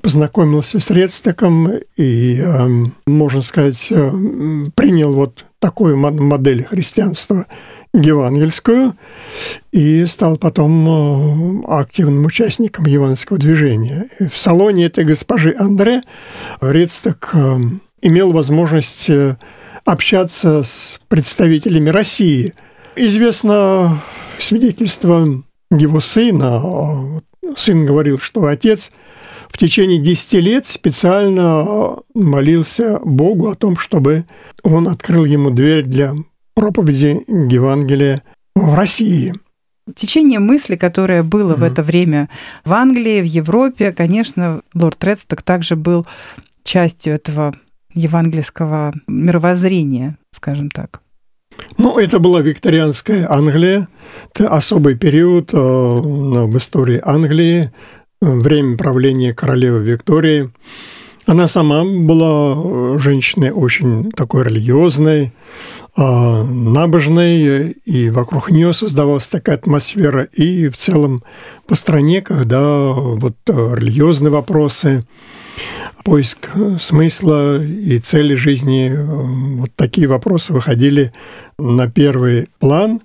познакомился 0.00 0.78
с 0.78 0.90
Редстеком 0.90 1.70
и, 1.96 2.38
эм, 2.38 2.94
можно 3.06 3.42
сказать, 3.42 3.88
э, 3.90 4.10
принял 4.74 5.12
вот 5.12 5.44
такую 5.58 5.96
модель 5.96 6.64
христианства 6.64 7.46
евангельскую 7.92 8.94
и 9.72 10.04
стал 10.06 10.36
потом 10.36 11.62
э, 11.64 11.80
активным 11.80 12.24
участником 12.24 12.86
евангельского 12.86 13.38
движения. 13.38 14.08
В 14.18 14.38
салоне 14.38 14.86
этой 14.86 15.04
госпожи 15.04 15.54
Андре 15.58 16.02
Редсток 16.60 17.30
э, 17.32 17.58
имел 18.02 18.32
возможность 18.32 19.10
общаться 19.84 20.62
с 20.62 21.00
представителями 21.08 21.88
России. 21.88 22.54
Известно 22.96 24.00
свидетельство 24.38 25.42
его 25.70 26.00
сына. 26.00 27.22
Сын 27.56 27.86
говорил, 27.86 28.18
что 28.18 28.46
отец– 28.46 28.92
в 29.48 29.58
течение 29.58 29.98
10 29.98 30.32
лет 30.34 30.66
специально 30.66 31.96
молился 32.14 32.98
Богу 33.04 33.48
о 33.48 33.54
том, 33.54 33.76
чтобы 33.76 34.26
он 34.62 34.88
открыл 34.88 35.24
ему 35.24 35.50
дверь 35.50 35.84
для 35.84 36.14
проповеди 36.54 37.22
Евангелия 37.26 38.22
в 38.54 38.74
России. 38.74 39.32
Течение 39.94 40.40
мысли, 40.40 40.76
которое 40.76 41.22
было 41.22 41.52
mm-hmm. 41.52 41.60
в 41.60 41.62
это 41.62 41.82
время 41.82 42.28
в 42.64 42.72
Англии, 42.72 43.20
в 43.20 43.24
Европе, 43.24 43.92
конечно, 43.92 44.62
лорд 44.74 45.02
Редсток 45.04 45.42
также 45.42 45.76
был 45.76 46.06
частью 46.64 47.14
этого 47.14 47.54
евангельского 47.94 48.92
мировоззрения, 49.06 50.18
скажем 50.32 50.70
так. 50.70 51.00
Ну, 51.78 51.98
это 51.98 52.18
была 52.18 52.40
викторианская 52.40 53.30
Англия, 53.30 53.88
это 54.34 54.48
особый 54.48 54.96
период 54.96 55.52
э, 55.52 55.56
в 55.56 56.56
истории 56.56 57.00
Англии, 57.04 57.70
время 58.20 58.76
правления 58.76 59.34
королевы 59.34 59.84
Виктории. 59.84 60.50
Она 61.26 61.48
сама 61.48 61.84
была 61.84 62.54
э, 62.56 62.98
женщиной 62.98 63.50
очень 63.50 64.12
такой 64.12 64.44
религиозной, 64.44 65.32
а, 65.96 66.44
набожной, 66.44 67.70
и 67.84 68.10
вокруг 68.10 68.50
нее 68.50 68.72
создавалась 68.72 69.28
такая 69.28 69.56
атмосфера, 69.56 70.22
и 70.24 70.68
в 70.68 70.76
целом 70.76 71.22
по 71.66 71.74
стране, 71.74 72.22
когда 72.22 72.92
вот 72.92 73.36
э, 73.46 73.74
религиозные 73.74 74.30
вопросы, 74.30 75.04
поиск 76.06 76.50
э, 76.54 76.76
смысла 76.80 77.60
и 77.62 77.98
цели 77.98 78.36
жизни, 78.36 78.94
вот 79.58 79.70
такие 79.74 80.06
вопросы 80.06 80.52
выходили 80.52 81.12
на 81.58 81.90
первый 81.90 82.48
план, 82.60 83.00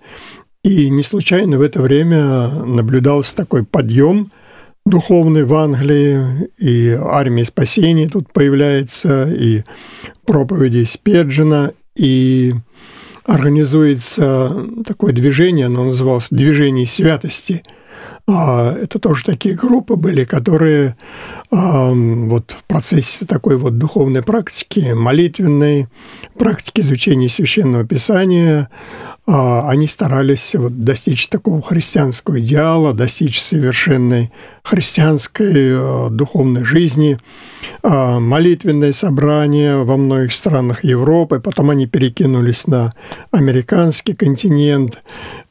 и 0.63 0.88
не 0.89 1.01
случайно 1.01 1.58
в 1.58 1.62
это 1.62 1.81
время 1.81 2.48
наблюдался 2.50 3.36
такой 3.36 3.65
подъем– 3.65 4.31
духовный 4.86 5.43
в 5.43 5.53
Англии, 5.53 6.50
и 6.58 6.89
армия 6.89 7.46
спасения 7.46 8.10
тут 8.10 8.31
появляется, 8.31 9.31
и 9.31 9.63
проповеди 10.25 10.84
Спеджина, 10.86 11.74
и 11.96 12.53
организуется 13.25 14.65
такое 14.86 15.13
движение, 15.13 15.67
оно 15.67 15.86
называлось 15.86 16.29
«Движение 16.31 16.88
святости», 16.88 17.63
это 18.31 19.00
тоже 19.00 19.23
такие 19.23 19.55
группы 19.55 19.95
были, 19.95 20.23
которые 20.25 20.95
вот 21.50 22.51
в 22.51 22.63
процессе 22.63 23.25
такой 23.25 23.57
вот 23.57 23.77
духовной 23.77 24.23
практики, 24.23 24.93
молитвенной 24.93 25.88
практики 26.38 26.79
изучения 26.79 27.27
священного 27.27 27.85
писания, 27.85 28.69
а, 29.27 29.69
они 29.69 29.88
старались 29.88 30.55
вот 30.55 30.83
достичь 30.83 31.27
такого 31.27 31.61
христианского 31.61 32.39
идеала, 32.39 32.93
достичь 32.93 33.41
совершенной 33.41 34.31
христианской 34.63 35.53
э, 35.53 36.09
духовной 36.11 36.63
жизни, 36.63 37.17
а, 37.83 38.19
молитвенное 38.19 38.93
собрание 38.93 39.83
во 39.83 39.97
многих 39.97 40.33
странах 40.33 40.83
Европы, 40.83 41.39
потом 41.39 41.71
они 41.71 41.87
перекинулись 41.87 42.67
на 42.67 42.93
американский 43.31 44.13
континент, 44.13 45.01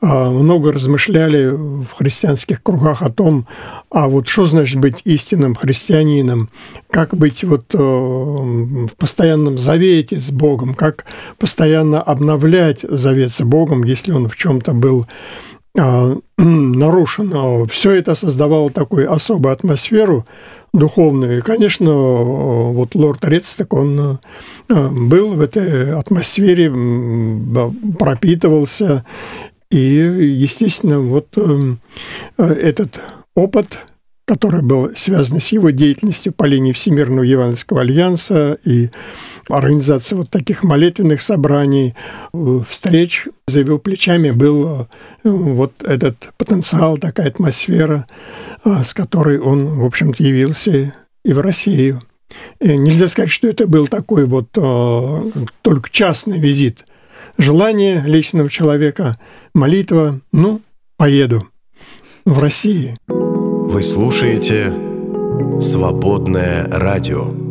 а, 0.01 0.31
много 0.31 0.73
размышляли 0.73 1.49
в 1.49 1.87
христианских 1.97 2.63
кругах 2.63 3.03
о 3.03 3.11
том, 3.11 3.47
а 3.91 4.09
вот 4.09 4.29
что 4.29 4.47
значит 4.47 4.81
быть 4.81 5.01
истинным 5.05 5.55
христианином, 5.55 6.51
как 6.91 7.17
быть 7.17 7.43
вот 7.43 7.75
э, 7.75 7.79
в 7.79 8.91
постоянном 8.97 9.59
завете 9.59 10.21
с 10.21 10.31
Богом, 10.31 10.75
как 10.75 11.05
постоянно 11.39 12.01
обновлять 12.01 12.81
завет 12.83 13.35
с 13.35 13.43
Богом, 13.43 13.83
если 13.83 14.13
он 14.13 14.29
в 14.29 14.37
чем-то 14.37 14.73
был 14.73 15.07
а, 15.79 16.17
нарушен. 16.39 17.67
Все 17.69 17.93
это 17.93 18.15
создавало 18.15 18.71
такую 18.71 19.13
особую 19.13 19.53
атмосферу 19.53 20.27
духовную. 20.73 21.39
И, 21.39 21.43
конечно, 21.43 21.93
вот 21.93 22.95
лорд 22.95 23.25
Редсток, 23.25 23.75
он 23.75 24.21
э, 24.69 24.89
был 24.89 25.33
в 25.33 25.41
этой 25.41 25.93
атмосфере, 25.95 26.71
пропитывался. 27.99 29.05
И, 29.71 29.79
естественно, 29.79 31.01
вот 31.01 31.29
э, 31.37 31.75
этот 32.39 33.01
опыт, 33.35 33.79
который 34.27 34.63
был 34.63 34.91
связан 34.97 35.41
с 35.41 35.51
его 35.53 35.71
деятельностью 35.71 36.33
по 36.33 36.45
линии 36.45 36.73
Всемирного 36.73 37.25
Евангельского 37.25 37.81
альянса 37.81 38.59
и 38.65 38.91
организации 39.53 40.15
вот 40.15 40.31
таких 40.31 40.63
молитвенных 40.63 41.23
собраний, 41.23 41.95
э, 42.33 42.61
встреч 42.69 43.29
за 43.47 43.61
его 43.61 43.79
плечами 43.79 44.31
был 44.31 44.83
э, 44.83 44.87
вот 45.25 45.73
этот 45.83 46.31
потенциал, 46.37 46.99
такая 46.99 47.29
атмосфера, 47.29 48.07
э, 48.65 48.85
с 48.85 48.95
которой 48.95 49.39
он, 49.39 49.79
в 49.79 49.85
общем-то, 49.85 50.23
явился 50.23 50.95
и 51.25 51.33
в 51.33 51.41
Россию. 51.41 52.01
И 52.61 52.77
нельзя 52.77 53.09
сказать, 53.09 53.31
что 53.31 53.49
это 53.49 53.67
был 53.67 53.89
такой 53.89 54.25
вот 54.25 54.51
только 54.53 55.91
частный 55.91 56.39
визит. 56.39 56.87
Желание 57.39 58.03
личного 58.07 58.49
человека, 58.49 59.19
молитва, 59.53 60.21
ну, 60.31 60.61
поеду 60.97 61.49
в 62.25 62.39
России. 62.39 62.95
Вы 63.09 63.83
слушаете 63.83 64.73
«Свободное 65.61 66.71
радио». 66.71 67.50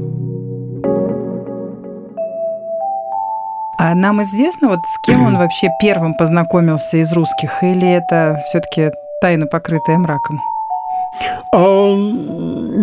А 3.79 3.95
нам 3.95 4.21
известно, 4.23 4.67
вот 4.67 4.79
с 4.85 4.99
кем 5.07 5.25
он 5.25 5.37
вообще 5.37 5.69
первым 5.81 6.13
познакомился 6.13 6.97
из 6.97 7.13
русских, 7.13 7.63
или 7.63 7.89
это 7.89 8.37
все-таки 8.45 8.91
тайна, 9.21 9.47
покрытая 9.47 9.97
мраком? 9.97 10.41
А, 11.55 11.95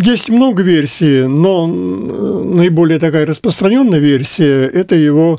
есть 0.01 0.31
много 0.31 0.63
версий, 0.63 1.27
но 1.27 1.67
наиболее 1.67 2.99
такая 2.99 3.27
распространенная 3.27 3.99
версия– 3.99 4.67
это 4.75 4.95
его 4.95 5.39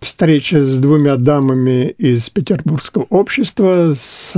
встреча 0.00 0.64
с 0.64 0.80
двумя 0.80 1.16
дамами 1.16 1.90
из 1.90 2.28
Петербургского 2.28 3.06
общества, 3.08 3.94
с 3.96 4.34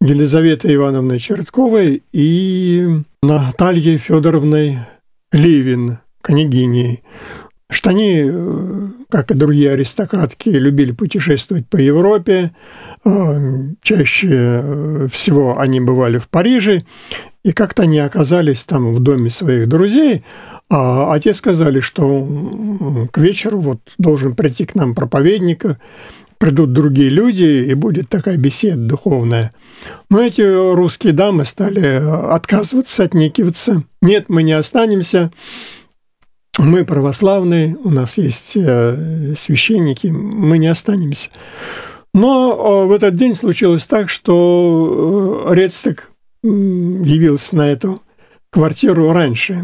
Елизаветой 0.00 0.76
Ивановной 0.76 1.18
Чертковой 1.18 2.04
и 2.12 2.86
Натальей 3.20 3.98
Федоровной 3.98 4.78
Ливин, 5.32 5.98
княгиней, 6.22 7.02
что 7.70 7.90
они, 7.90 8.24
э, 8.26 8.88
как 9.08 9.30
и 9.30 9.34
другие 9.34 9.70
аристократки, 9.72 10.48
любили 10.48 10.92
путешествовать 10.92 11.68
по 11.68 11.76
Европе. 11.76 12.52
Э, 13.04 13.70
чаще 13.82 14.28
э, 14.30 15.08
всего 15.12 15.58
они 15.58 15.80
бывали 15.80 16.18
в 16.18 16.28
Париже, 16.28 16.82
и 17.44 17.52
как-то 17.52 17.84
они 17.84 18.00
оказались 18.00 18.64
там 18.64 18.92
в 18.92 19.00
доме 19.00 19.30
своих 19.30 19.68
друзей, 19.68 20.24
а, 20.68 21.14
а 21.14 21.20
те 21.20 21.32
сказали, 21.32 21.80
что 21.80 22.26
к 23.10 23.18
вечеру 23.18 23.60
вот 23.60 23.80
должен 23.98 24.34
прийти 24.34 24.66
к 24.66 24.74
нам 24.74 24.94
проповедник, 24.94 25.64
придут 26.38 26.72
другие 26.72 27.08
люди, 27.08 27.66
и 27.68 27.74
будет 27.74 28.08
такая 28.08 28.36
беседа 28.36 28.80
духовная. 28.80 29.52
Но 30.10 30.20
эти 30.20 30.42
русские 30.42 31.12
дамы 31.12 31.44
стали 31.44 32.02
отказываться, 32.32 33.04
отнекиваться. 33.04 33.84
Нет, 34.02 34.26
мы 34.28 34.42
не 34.42 34.52
останемся. 34.52 35.32
Мы 36.58 36.84
православные, 36.84 37.76
у 37.82 37.90
нас 37.90 38.18
есть 38.18 38.56
э, 38.56 39.34
священники, 39.38 40.08
мы 40.08 40.58
не 40.58 40.66
останемся. 40.66 41.30
Но 42.12 42.86
в 42.86 42.92
этот 42.92 43.16
день 43.16 43.34
случилось 43.34 43.86
так, 43.86 44.10
что 44.10 45.46
э, 45.48 45.54
Рецтек 45.54 46.10
явился 46.42 47.56
на 47.56 47.70
эту 47.70 48.00
квартиру 48.50 49.12
раньше 49.12 49.62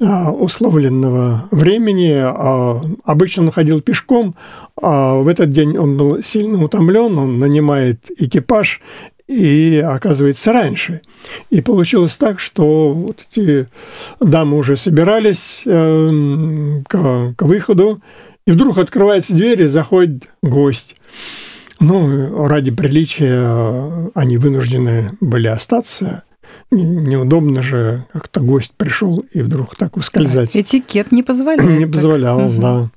а, 0.00 0.30
условленного 0.30 1.48
времени. 1.50 2.12
А, 2.12 2.80
обычно 3.04 3.44
он 3.44 3.50
ходил 3.50 3.80
пешком, 3.80 4.34
а 4.80 5.14
в 5.14 5.28
этот 5.28 5.52
день 5.52 5.76
он 5.78 5.96
был 5.96 6.22
сильно 6.22 6.62
утомлен, 6.62 7.18
он 7.18 7.38
нанимает 7.38 8.10
экипаж 8.18 8.80
и 9.28 9.82
оказывается 9.84 10.52
раньше. 10.52 11.00
И 11.50 11.60
получилось 11.60 12.16
так, 12.16 12.38
что 12.40 12.92
вот 12.92 13.24
эти 13.30 13.68
дамы 14.20 14.56
уже 14.56 14.76
собирались 14.76 15.62
э, 15.64 16.82
к, 16.88 17.34
к 17.36 17.42
выходу, 17.42 18.00
и 18.46 18.52
вдруг 18.52 18.78
открывается 18.78 19.34
дверь, 19.34 19.62
и 19.62 19.66
заходит 19.66 20.28
гость. 20.42 20.96
Ну, 21.80 22.46
ради 22.46 22.70
приличия 22.70 24.10
они 24.14 24.36
вынуждены 24.38 25.10
были 25.20 25.48
остаться. 25.48 26.22
Неудобно 26.70 27.62
же, 27.62 28.06
как-то 28.12 28.40
гость 28.40 28.72
пришел 28.76 29.24
и 29.32 29.42
вдруг 29.42 29.76
так 29.76 29.96
ускользать. 29.96 30.56
Этикет 30.56 31.12
не 31.12 31.22
позволял. 31.22 31.66
Не 31.66 31.86
позволял, 31.86 32.38
так. 32.50 32.58
да. 32.58 32.90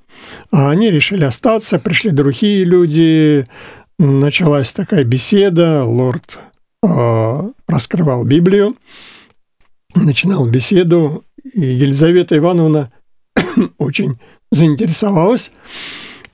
А 0.51 0.69
они 0.71 0.91
решили 0.91 1.23
остаться, 1.23 1.79
пришли 1.79 2.11
другие 2.11 2.63
люди, 2.63 3.45
началась 3.99 4.73
такая 4.73 5.03
беседа, 5.03 5.83
лорд 5.83 6.39
э, 6.83 7.49
раскрывал 7.67 8.23
Библию, 8.23 8.75
начинал 9.93 10.47
беседу, 10.47 11.23
и 11.53 11.61
Елизавета 11.61 12.37
Ивановна 12.37 12.91
очень 13.77 14.17
заинтересовалась. 14.51 15.51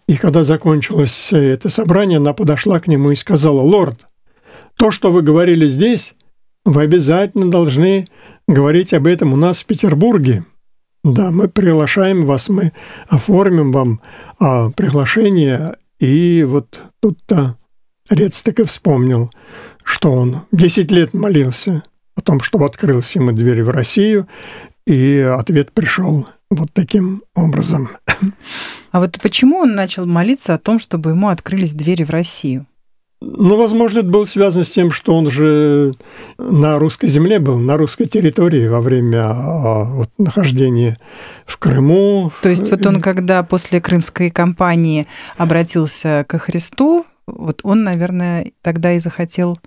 И 0.07 0.17
когда 0.17 0.43
закончилось 0.43 1.29
это 1.33 1.69
собрание, 1.69 2.17
она 2.17 2.33
подошла 2.33 2.79
к 2.79 2.87
нему 2.87 3.11
и 3.11 3.15
сказала, 3.15 3.61
«Лорд, 3.61 4.05
то, 4.77 4.91
что 4.91 5.11
вы 5.11 5.23
говорили 5.23 5.67
здесь, 5.67 6.13
вы 6.63 6.83
обязательно 6.83 7.49
должны 7.49 8.07
говорить 8.47 8.93
об 8.93 9.07
этом 9.07 9.33
у 9.33 9.35
нас 9.35 9.61
в 9.61 9.65
Петербурге. 9.65 10.43
Да, 11.03 11.31
мы 11.31 11.47
приглашаем 11.47 12.25
вас, 12.25 12.49
мы 12.49 12.71
оформим 13.07 13.71
вам 13.71 14.01
а, 14.39 14.69
приглашение 14.71 15.75
и 16.05 16.43
вот 16.43 16.79
тут-то 16.99 17.57
Рецтек 18.09 18.59
и 18.59 18.63
вспомнил, 18.63 19.31
что 19.83 20.11
он 20.11 20.41
10 20.51 20.91
лет 20.91 21.13
молился 21.13 21.83
о 22.15 22.21
том, 22.21 22.39
чтобы 22.41 22.65
открылся 22.65 23.19
ему 23.19 23.31
дверь 23.31 23.63
в 23.63 23.69
Россию, 23.69 24.27
и 24.85 25.17
ответ 25.17 25.71
пришел 25.71 26.27
вот 26.51 26.69
таким 26.73 27.23
образом. 27.33 27.89
А 28.91 28.99
вот 28.99 29.19
почему 29.21 29.57
он 29.57 29.73
начал 29.73 30.05
молиться 30.05 30.53
о 30.53 30.59
том, 30.59 30.77
чтобы 30.79 31.09
ему 31.09 31.29
открылись 31.29 31.73
двери 31.73 32.03
в 32.03 32.11
Россию? 32.11 32.67
Ну, 33.21 33.55
возможно, 33.57 33.99
это 33.99 34.09
было 34.09 34.25
связано 34.25 34.65
с 34.65 34.71
тем, 34.71 34.91
что 34.91 35.15
он 35.15 35.31
же 35.31 35.93
на 36.37 36.77
русской 36.77 37.07
земле 37.07 37.39
был, 37.39 37.57
на 37.57 37.77
русской 37.77 38.05
территории 38.05 38.67
во 38.67 38.81
время 38.81 39.29
а, 39.29 39.83
вот, 39.85 40.09
нахождения 40.17 40.99
в 41.45 41.57
Крыму. 41.57 42.31
То 42.41 42.49
есть 42.49 42.69
вот 42.69 42.85
он, 42.85 43.01
когда 43.01 43.41
после 43.43 43.79
крымской 43.81 44.29
кампании 44.29 45.07
обратился 45.37 46.25
ко 46.27 46.37
Христу, 46.37 47.05
вот 47.25 47.61
он, 47.63 47.83
наверное, 47.83 48.51
тогда 48.61 48.91
и 48.93 48.99
захотел 48.99 49.59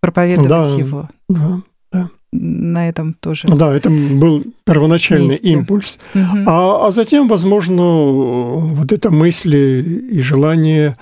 проповедовать 0.00 0.48
да, 0.48 0.66
его. 0.66 1.08
Да, 1.28 1.62
да. 1.92 2.10
На 2.32 2.88
этом 2.88 3.14
тоже. 3.14 3.48
Да, 3.48 3.74
это 3.74 3.88
был 3.88 4.44
первоначальный 4.64 5.28
месте. 5.28 5.48
импульс. 5.48 5.98
Угу. 6.14 6.38
А, 6.46 6.88
а 6.88 6.92
затем, 6.92 7.28
возможно, 7.28 7.82
вот 7.82 8.92
эта 8.92 9.10
мысль 9.10 9.54
и 9.54 10.20
желание 10.20 10.96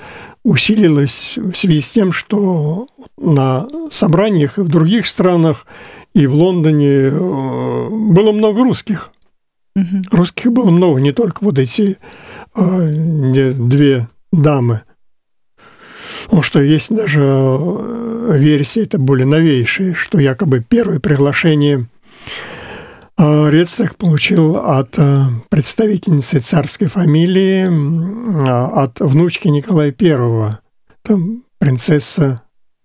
усилилось 0.46 1.32
в 1.36 1.54
связи 1.54 1.80
с 1.80 1.90
тем, 1.90 2.12
что 2.12 2.86
на 3.18 3.66
собраниях 3.90 4.58
и 4.58 4.62
в 4.62 4.68
других 4.68 5.08
странах, 5.08 5.66
и 6.14 6.26
в 6.26 6.34
Лондоне 6.34 6.86
э, 6.86 7.88
было 7.90 8.30
много 8.30 8.62
русских. 8.62 9.10
Угу. 9.74 10.04
Русских 10.12 10.52
было 10.52 10.70
много, 10.70 11.00
не 11.00 11.12
только 11.12 11.42
вот 11.42 11.58
эти 11.58 11.98
а, 12.54 12.88
две 12.88 14.08
дамы. 14.32 14.82
Потому 16.24 16.42
что 16.42 16.62
есть 16.62 16.94
даже 16.94 17.22
э, 17.22 18.36
версия, 18.38 18.84
это 18.84 18.98
более 18.98 19.26
новейшая, 19.26 19.94
что 19.94 20.18
якобы 20.18 20.64
первое 20.66 21.00
приглашение 21.00 21.88
э, 23.18 23.50
Рецлах 23.50 23.96
получил 23.96 24.56
от 24.56 24.98
э, 24.98 25.26
представительницы 25.48 26.40
царской 26.40 26.88
фамилии, 26.88 27.66
от 28.78 29.00
внучки 29.00 29.48
Николая 29.48 29.94
I, 29.98 30.58
там 31.02 31.44
принцесса 31.58 32.42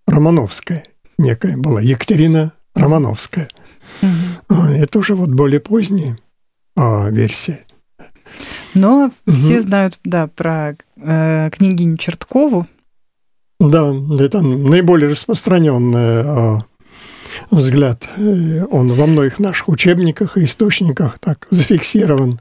Романовская 0.08 0.84
некая 1.18 1.58
была, 1.58 1.82
Екатерина 1.82 2.54
Романовская. 2.76 3.48
Угу. 4.02 4.56
Это 4.56 5.00
уже 5.00 5.16
вот 5.16 5.30
более 5.30 5.60
поздняя 5.60 6.18
версия. 6.76 7.66
Но 8.74 9.06
угу. 9.06 9.36
все 9.36 9.62
знают, 9.62 10.00
да, 10.04 10.28
про 10.28 10.76
э, 10.98 11.50
княгиню 11.52 11.98
Черткову, 11.98 12.68
да, 13.62 13.94
это 14.20 14.42
наиболее 14.42 15.12
распространенный 15.12 16.22
а, 16.24 16.58
взгляд. 17.50 18.10
Он 18.18 18.88
во 18.88 19.06
многих 19.06 19.40
наших 19.40 19.70
учебниках 19.70 20.38
и 20.38 20.44
источниках 20.44 21.18
так 21.20 21.48
зафиксирован. 21.50 22.40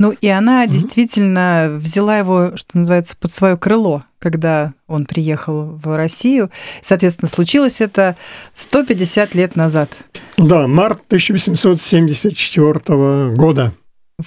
Ну 0.00 0.10
и 0.12 0.28
она 0.28 0.64
mm-hmm. 0.64 0.70
действительно 0.70 1.76
взяла 1.78 2.16
его, 2.16 2.56
что 2.56 2.78
называется, 2.78 3.14
под 3.18 3.32
свое 3.32 3.58
крыло, 3.58 4.04
когда 4.18 4.72
он 4.86 5.04
приехал 5.04 5.76
в 5.76 5.94
Россию. 5.94 6.48
Соответственно, 6.82 7.28
случилось 7.28 7.82
это 7.82 8.16
150 8.54 9.34
лет 9.34 9.56
назад. 9.56 9.90
Да, 10.38 10.66
март 10.66 11.02
1874 11.08 13.36
года. 13.36 13.74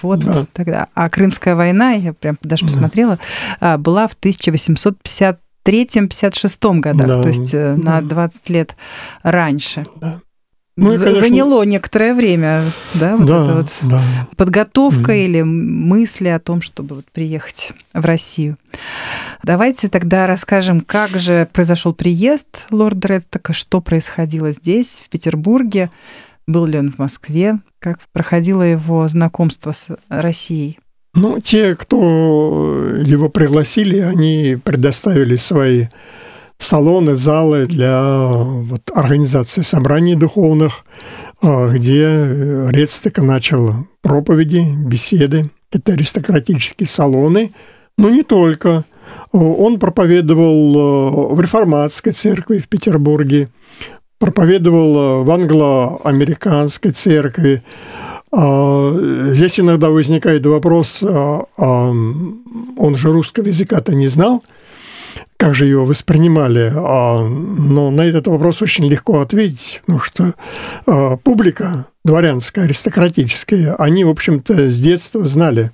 Вот 0.02 0.20
да. 0.20 0.46
тогда. 0.54 0.88
А 0.94 1.10
Крымская 1.10 1.56
война, 1.56 1.94
я 1.94 2.14
прям 2.14 2.38
даже 2.44 2.66
посмотрела, 2.66 3.18
да. 3.60 3.80
была 3.80 4.08
в 4.08 4.14
1850 4.14 5.40
53-56 5.66 6.80
годах, 6.80 7.08
да, 7.08 7.22
то 7.22 7.28
есть 7.28 7.52
да. 7.52 7.74
Э, 7.74 7.76
на 7.76 8.02
20 8.02 8.50
лет 8.50 8.76
раньше. 9.24 9.86
Да. 9.96 10.22
Ну, 10.76 10.92
и, 10.92 10.98
конечно... 10.98 11.22
Заняло 11.22 11.64
некоторое 11.64 12.16
время, 12.16 12.72
да, 12.96 13.16
вот 13.16 13.28
да, 13.28 13.44
это 13.44 13.54
вот 13.54 13.78
да. 13.84 14.02
подготовка 14.38 15.14
mm. 15.14 15.26
или 15.26 15.42
мысли 15.44 16.30
о 16.30 16.40
том, 16.40 16.62
чтобы 16.62 16.96
вот 16.96 17.06
приехать 17.12 17.74
в 17.94 18.04
Россию. 18.04 18.58
Давайте 19.44 19.88
тогда 19.88 20.26
расскажем, 20.26 20.80
как 20.80 21.12
же 21.12 21.48
произошел 21.54 21.94
приезд 21.94 22.66
лорда 22.72 23.10
Редстока, 23.10 23.54
что 23.54 23.82
происходило 23.82 24.52
здесь, 24.52 25.04
в 25.06 25.10
Петербурге, 25.10 25.92
был 26.48 26.66
ли 26.66 26.80
он 26.80 26.90
в 26.90 26.98
Москве, 26.98 27.60
как 27.78 28.00
проходило 28.12 28.64
его 28.64 29.08
знакомство 29.08 29.74
с 29.74 29.90
Россией. 30.10 30.80
Ну, 31.16 31.40
те, 31.40 31.76
кто 31.76 32.96
его 33.06 33.30
пригласили, 33.30 34.00
они 34.00 34.58
предоставили 34.64 35.36
свои 35.36 35.86
салоны, 36.58 37.16
залы 37.16 37.68
для 37.68 38.32
вот, 38.34 38.90
организации 38.96 39.62
собраний 39.62 40.16
духовных, 40.16 40.86
а, 41.40 41.70
где 41.70 42.68
Рецтека 42.70 43.22
начал 43.22 43.86
проповеди, 44.02 44.66
беседы. 44.76 45.44
Это 45.72 45.94
аристократические 45.94 46.88
салоны, 46.88 47.54
но 47.98 48.10
не 48.10 48.24
только. 48.24 48.84
Он 49.32 49.80
проповедовал 49.80 51.36
в 51.36 51.42
реформатской 51.42 52.14
церкви 52.14 52.58
в 52.60 52.68
Петербурге, 52.68 53.50
проповедовал 54.18 55.24
в 55.24 55.30
англо-американской 55.30 56.92
церкви, 56.92 57.62
а, 57.66 58.03
здесь 58.34 59.60
иногда 59.60 59.90
возникает 59.90 60.46
вопрос, 60.46 61.04
а, 61.04 61.46
а, 61.56 61.90
он 61.90 62.96
же 62.96 63.12
русского 63.12 63.46
языка-то 63.46 63.94
не 63.94 64.08
знал, 64.08 64.44
как 65.38 65.54
же 65.54 65.68
его 65.68 65.86
воспринимали. 65.86 66.72
А, 66.76 67.28
но 67.28 67.92
на 67.92 68.02
этот 68.02 68.28
вопрос 68.28 68.62
очень 68.62 68.86
легко 68.86 69.22
ответить, 69.22 69.82
потому 69.82 70.00
что 70.00 70.34
а, 70.88 71.18
публика 71.18 71.86
дворянская, 72.04 72.66
аристократическая, 72.66 73.76
они, 73.76 74.04
в 74.04 74.10
общем-то, 74.10 74.72
с 74.72 74.80
детства 74.80 75.26
знали 75.28 75.72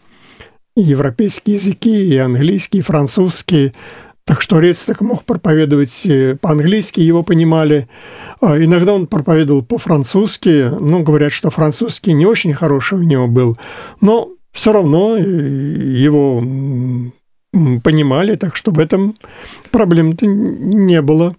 европейские 0.76 1.56
языки, 1.56 2.10
и 2.10 2.18
английский, 2.18 2.80
и 2.80 2.84
французский, 2.84 3.74
так 4.30 4.44
что 4.44 4.60
Рецтек 4.60 5.02
мог 5.02 5.24
проповедовать 5.24 6.06
э, 6.06 6.38
по-английски, 6.40 7.00
его 7.00 7.24
понимали. 7.24 7.88
А 8.40 8.64
иногда 8.64 8.94
он 8.94 9.08
проповедовал 9.08 9.64
по-французски. 9.64 10.70
Ну, 10.70 11.02
говорят, 11.02 11.32
что 11.32 11.50
французский 11.50 12.14
не 12.14 12.28
очень 12.28 12.54
хороший 12.54 13.00
у 13.00 13.02
него 13.02 13.28
был. 13.28 13.58
Но 14.02 14.30
все 14.52 14.72
равно 14.72 15.18
э, 15.18 15.22
его 15.24 16.44
понимали, 17.84 18.36
так 18.36 18.56
что 18.56 18.70
в 18.70 18.78
этом 18.78 19.16
проблем-то 19.72 20.28
не 20.28 21.02
было. 21.02 21.36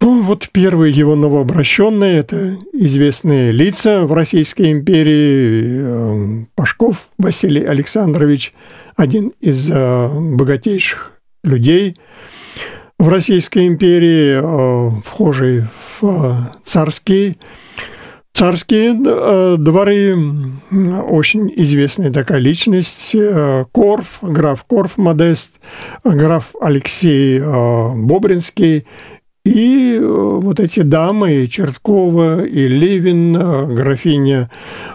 Ну, 0.00 0.22
вот 0.22 0.48
первые 0.52 0.90
его 0.90 1.16
новообращенные– 1.16 2.16
это 2.20 2.56
известные 2.72 3.52
лица 3.52 4.06
в 4.06 4.14
Российской 4.14 4.72
империи. 4.72 5.82
Э, 5.82 6.44
Пашков 6.54 7.08
Василий 7.18 7.62
Александрович, 7.62 8.54
один 8.96 9.34
из 9.42 9.68
богатейших 9.68 11.12
людей 11.42 11.96
в 13.02 13.08
Российской 13.08 13.66
империи, 13.66 14.38
э, 14.40 15.00
вхожий 15.04 15.64
в 16.00 16.04
э, 16.04 16.52
царские 16.64 17.36
Царские 18.34 18.94
э, 18.94 19.56
дворы, 19.58 20.16
очень 21.06 21.52
известная 21.54 22.10
такая 22.10 22.38
личность, 22.38 23.14
Корф, 23.72 24.20
граф 24.22 24.64
Корф 24.64 24.96
Модест, 24.96 25.56
граф 26.02 26.54
Алексей 26.58 27.38
Бобринский, 27.40 28.86
и 29.44 30.00
вот 30.02 30.60
эти 30.60 30.80
дамы, 30.80 31.46
Черткова, 31.46 32.42
и 32.42 32.66
Левин, 32.68 33.74
графиня 33.74 34.50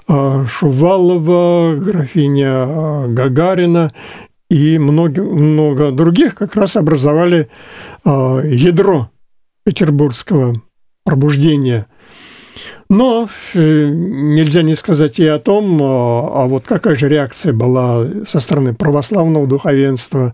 Шувалова, 0.08 1.76
графиня 1.76 3.06
Гагарина 3.08 3.92
и 4.50 4.78
много, 4.78 5.24
много 5.24 5.92
других 5.92 6.36
как 6.36 6.56
раз 6.56 6.76
образовали 6.76 7.50
а, 8.04 8.40
ядро 8.42 9.10
петербургского 9.64 10.56
пробуждения. 11.04 11.88
Но 12.90 13.28
э, 13.54 13.90
нельзя 13.90 14.62
не 14.62 14.74
сказать 14.76 15.20
и 15.20 15.26
о 15.26 15.40
том, 15.40 15.82
а, 15.82 16.44
а 16.44 16.48
вот 16.48 16.64
какая 16.66 16.96
же 16.96 17.10
реакция 17.10 17.52
была 17.52 18.08
со 18.26 18.40
стороны 18.40 18.74
православного 18.74 19.46
духовенства 19.46 20.34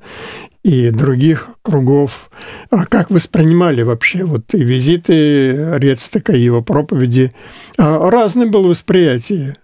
и 0.64 0.92
других 0.92 1.50
кругов, 1.64 2.30
а 2.70 2.86
как 2.86 3.10
воспринимали 3.10 3.82
вообще 3.82 4.24
вот 4.24 4.54
и 4.54 4.64
визиты 4.64 5.78
Рецтека, 5.80 6.34
и 6.34 6.42
его 6.42 6.62
проповеди. 6.62 7.34
Разное 7.78 8.48
было 8.48 8.70
восприятие. 8.70 9.58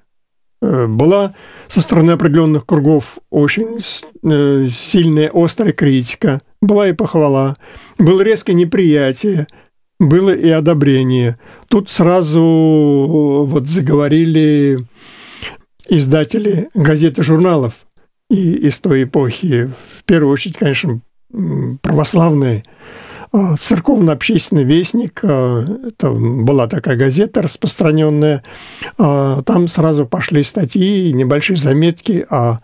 Э, 0.61 0.87
была 0.87 1.35
со 1.67 1.81
стороны 1.81 2.11
определенных 2.11 2.65
кругов 2.65 3.19
очень 3.29 3.79
э, 4.23 4.67
сильная, 4.69 5.31
острая 5.33 5.71
критика, 5.71 6.39
была 6.61 6.89
и 6.89 6.93
похвала, 6.93 7.55
было 7.97 8.21
резкое 8.21 8.53
неприятие, 8.53 9.47
было 9.99 10.31
и 10.31 10.49
одобрение. 10.49 11.37
Тут 11.69 11.89
сразу 11.89 13.45
вот 13.47 13.67
заговорили 13.67 14.79
издатели 15.87 16.69
газет 16.73 17.19
и 17.19 17.23
журналов 17.23 17.73
и 18.29 18.53
из 18.53 18.79
той 18.79 19.03
эпохи, 19.03 19.71
в 19.97 20.03
первую 20.03 20.33
очередь, 20.33 20.57
конечно, 20.57 20.99
православные– 21.81 22.63
церковно-общественный 23.31 24.63
вестник, 24.63 25.19
а, 25.23 25.63
это 25.87 26.11
была 26.11 26.67
такая 26.67 26.97
газета 26.97 27.43
распространенная, 27.43 28.43
а, 28.97 29.43
там 29.43 29.67
сразу 29.67 30.07
пошли 30.07 30.41
статьи, 30.43 31.13
небольшие 31.13 31.57
заметки 31.57 32.25
о 32.29 32.59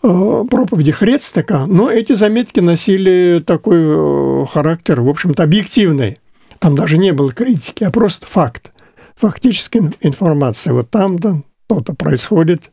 проповеди 0.00 0.94
Рецтека, 1.00 1.64
но 1.66 1.90
эти 1.90 2.12
заметки 2.12 2.60
носили 2.60 3.42
такой 3.46 3.78
э, 3.80 4.46
характер, 4.52 5.00
в 5.00 5.08
общем-то, 5.08 5.42
объективный. 5.42 6.18
Там 6.58 6.74
даже 6.74 6.98
не 6.98 7.12
было 7.12 7.32
критики, 7.32 7.84
а 7.84 7.90
просто 7.90 8.26
факт, 8.26 8.72
фактическая 9.16 9.92
информация. 10.02 10.74
Вот 10.74 10.90
там-то 10.90 11.42
то-то 11.68 11.94
происходит, 11.94 12.70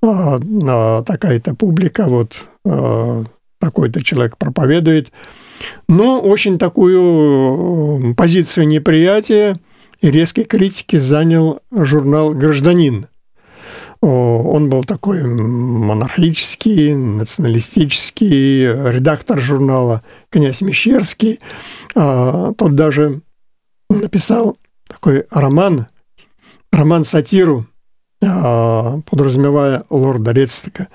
такая-то 0.00 1.54
публика, 1.54 2.06
вот 2.06 2.32
такой-то 3.60 4.02
человек 4.02 4.38
проповедует– 4.38 5.12
но 5.88 6.20
очень 6.20 6.58
такую 6.58 8.10
э, 8.10 8.14
позицию 8.14 8.68
неприятия 8.68 9.54
и 10.00 10.10
резкой 10.10 10.44
критики 10.44 10.96
занял 10.96 11.60
журнал 11.70 12.34
«Гражданин». 12.34 13.06
Он 14.00 14.68
был 14.68 14.82
такой 14.82 15.22
монархический, 15.22 16.92
националистический, 16.92 18.64
редактор 18.90 19.38
журнала 19.38 20.02
князь 20.28 20.60
Мещерский. 20.60 21.38
А, 21.94 22.52
тот 22.54 22.74
даже 22.74 23.20
написал 23.88 24.56
такой 24.88 25.26
роман, 25.30 25.86
роман-сатиру, 26.72 27.66
а, 28.20 28.98
подразумевая 29.08 29.84
лорда 29.88 30.32
Редстека. 30.32 30.88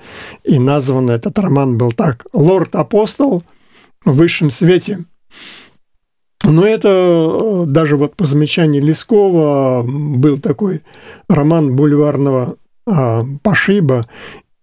И 0.44 0.58
назван 0.58 1.08
этот 1.08 1.38
роман 1.38 1.78
был 1.78 1.92
так 1.92 2.26
«Лорд-апостол– 2.34 3.42
в 4.10 4.16
высшем 4.16 4.50
свете. 4.50 5.04
Но 6.44 6.64
это 6.64 6.88
э, 6.88 7.64
даже 7.66 7.96
вот 7.96 8.16
по 8.16 8.24
замечанию 8.24 8.82
Лескова 8.82 9.84
был 9.86 10.38
такой 10.38 10.82
роман 11.28 11.74
бульварного 11.74 12.56
а, 12.86 13.24
пошиба, 13.42 14.06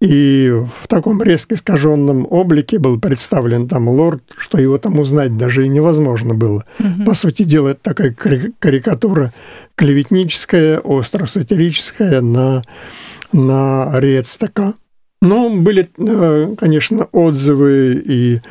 и 0.02 0.52
в 0.82 0.88
таком 0.88 1.22
резко 1.22 1.56
искаженном 1.56 2.28
облике 2.30 2.80
был 2.80 3.00
представлен 3.00 3.68
там 3.68 3.88
лорд, 3.88 4.24
что 4.38 4.58
его 4.58 4.78
там 4.78 5.00
узнать 5.00 5.38
даже 5.38 5.66
и 5.66 5.70
невозможно 5.70 6.34
было. 6.34 6.66
Угу. 6.80 7.06
По 7.06 7.14
сути 7.14 7.44
дела, 7.44 7.70
это 7.70 7.82
такая 7.82 8.14
карикатура 8.60 9.34
клеветническая, 9.76 10.80
остро-сатирическая 10.80 12.22
на, 12.22 12.62
на 13.32 13.92
Редстака. 14.00 14.76
Но 15.22 15.50
были, 15.50 15.90
э, 15.98 16.56
конечно, 16.58 17.08
отзывы 17.12 18.04
и 18.06 18.42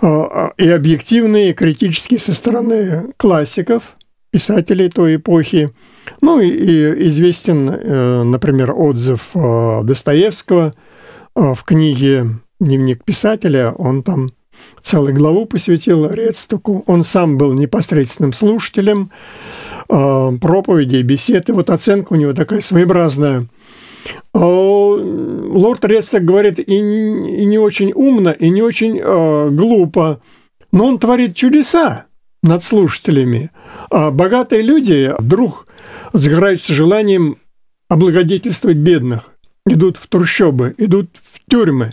а, 0.00 0.06
а, 0.08 0.52
и 0.56 0.68
объективные, 0.68 1.50
и 1.50 1.54
критические 1.54 2.20
со 2.20 2.34
стороны 2.34 3.12
классиков, 3.16 3.96
писателей 4.30 4.90
той 4.90 5.16
эпохи. 5.16 5.72
Ну 6.20 6.40
и, 6.40 6.48
и 6.48 7.08
известен, 7.08 7.68
э, 7.68 8.22
например, 8.22 8.72
отзыв 8.72 9.20
э, 9.34 9.82
Достоевского 9.82 10.74
э, 11.34 11.54
в 11.54 11.62
книге 11.64 12.38
«Дневник 12.60 13.04
писателя». 13.04 13.72
Он 13.72 14.02
там 14.02 14.28
целую 14.82 15.14
главу 15.14 15.46
посвятил 15.46 16.08
Редстоку. 16.08 16.84
Он 16.86 17.04
сам 17.04 17.38
был 17.38 17.52
непосредственным 17.52 18.32
слушателем 18.32 19.10
проповедей, 19.88 21.02
бесед. 21.02 21.48
И 21.48 21.52
вот 21.52 21.70
оценка 21.70 22.14
у 22.14 22.16
него 22.16 22.32
такая 22.32 22.60
своеобразная– 22.60 23.46
лорд 24.32 25.84
Рецек 25.84 26.22
говорит 26.22 26.58
и, 26.58 26.80
не 26.80 27.58
очень 27.58 27.92
умно, 27.92 28.30
и 28.30 28.48
не 28.48 28.62
очень 28.62 28.98
э, 28.98 29.50
глупо, 29.50 30.20
но 30.72 30.86
он 30.86 30.98
творит 30.98 31.34
чудеса 31.34 32.06
над 32.42 32.64
слушателями. 32.64 33.50
А 33.90 34.10
богатые 34.10 34.62
люди 34.62 35.12
вдруг 35.18 35.66
загораются 36.12 36.72
желанием 36.72 37.38
облагодетельствовать 37.88 38.78
бедных, 38.78 39.30
идут 39.66 39.96
в 39.96 40.06
трущобы, 40.08 40.74
идут 40.78 41.10
в 41.32 41.40
тюрьмы. 41.48 41.92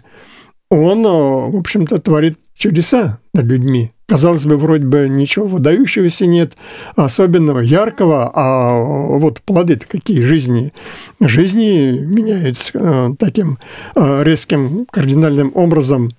Он, 0.70 1.04
в 1.04 1.56
общем-то, 1.56 2.00
творит 2.00 2.40
чудеса 2.56 3.20
над 3.34 3.46
людьми. 3.46 3.92
Казалось 4.14 4.46
бы, 4.46 4.58
вроде 4.58 4.86
бы 4.86 5.10
ничего 5.10 5.48
выдающегося 5.48 6.28
нет, 6.28 6.54
особенного, 6.96 7.62
яркого, 7.62 8.32
а 8.32 8.78
вот 9.18 9.42
плоды-то 9.42 9.88
какие 9.88 10.22
жизни. 10.22 10.72
Жизни 11.20 11.98
меняются 11.98 12.72
э, 12.76 13.10
таким 13.18 13.58
э, 13.96 14.24
резким, 14.24 14.86
кардинальным 14.92 15.52
образом. 15.56 16.10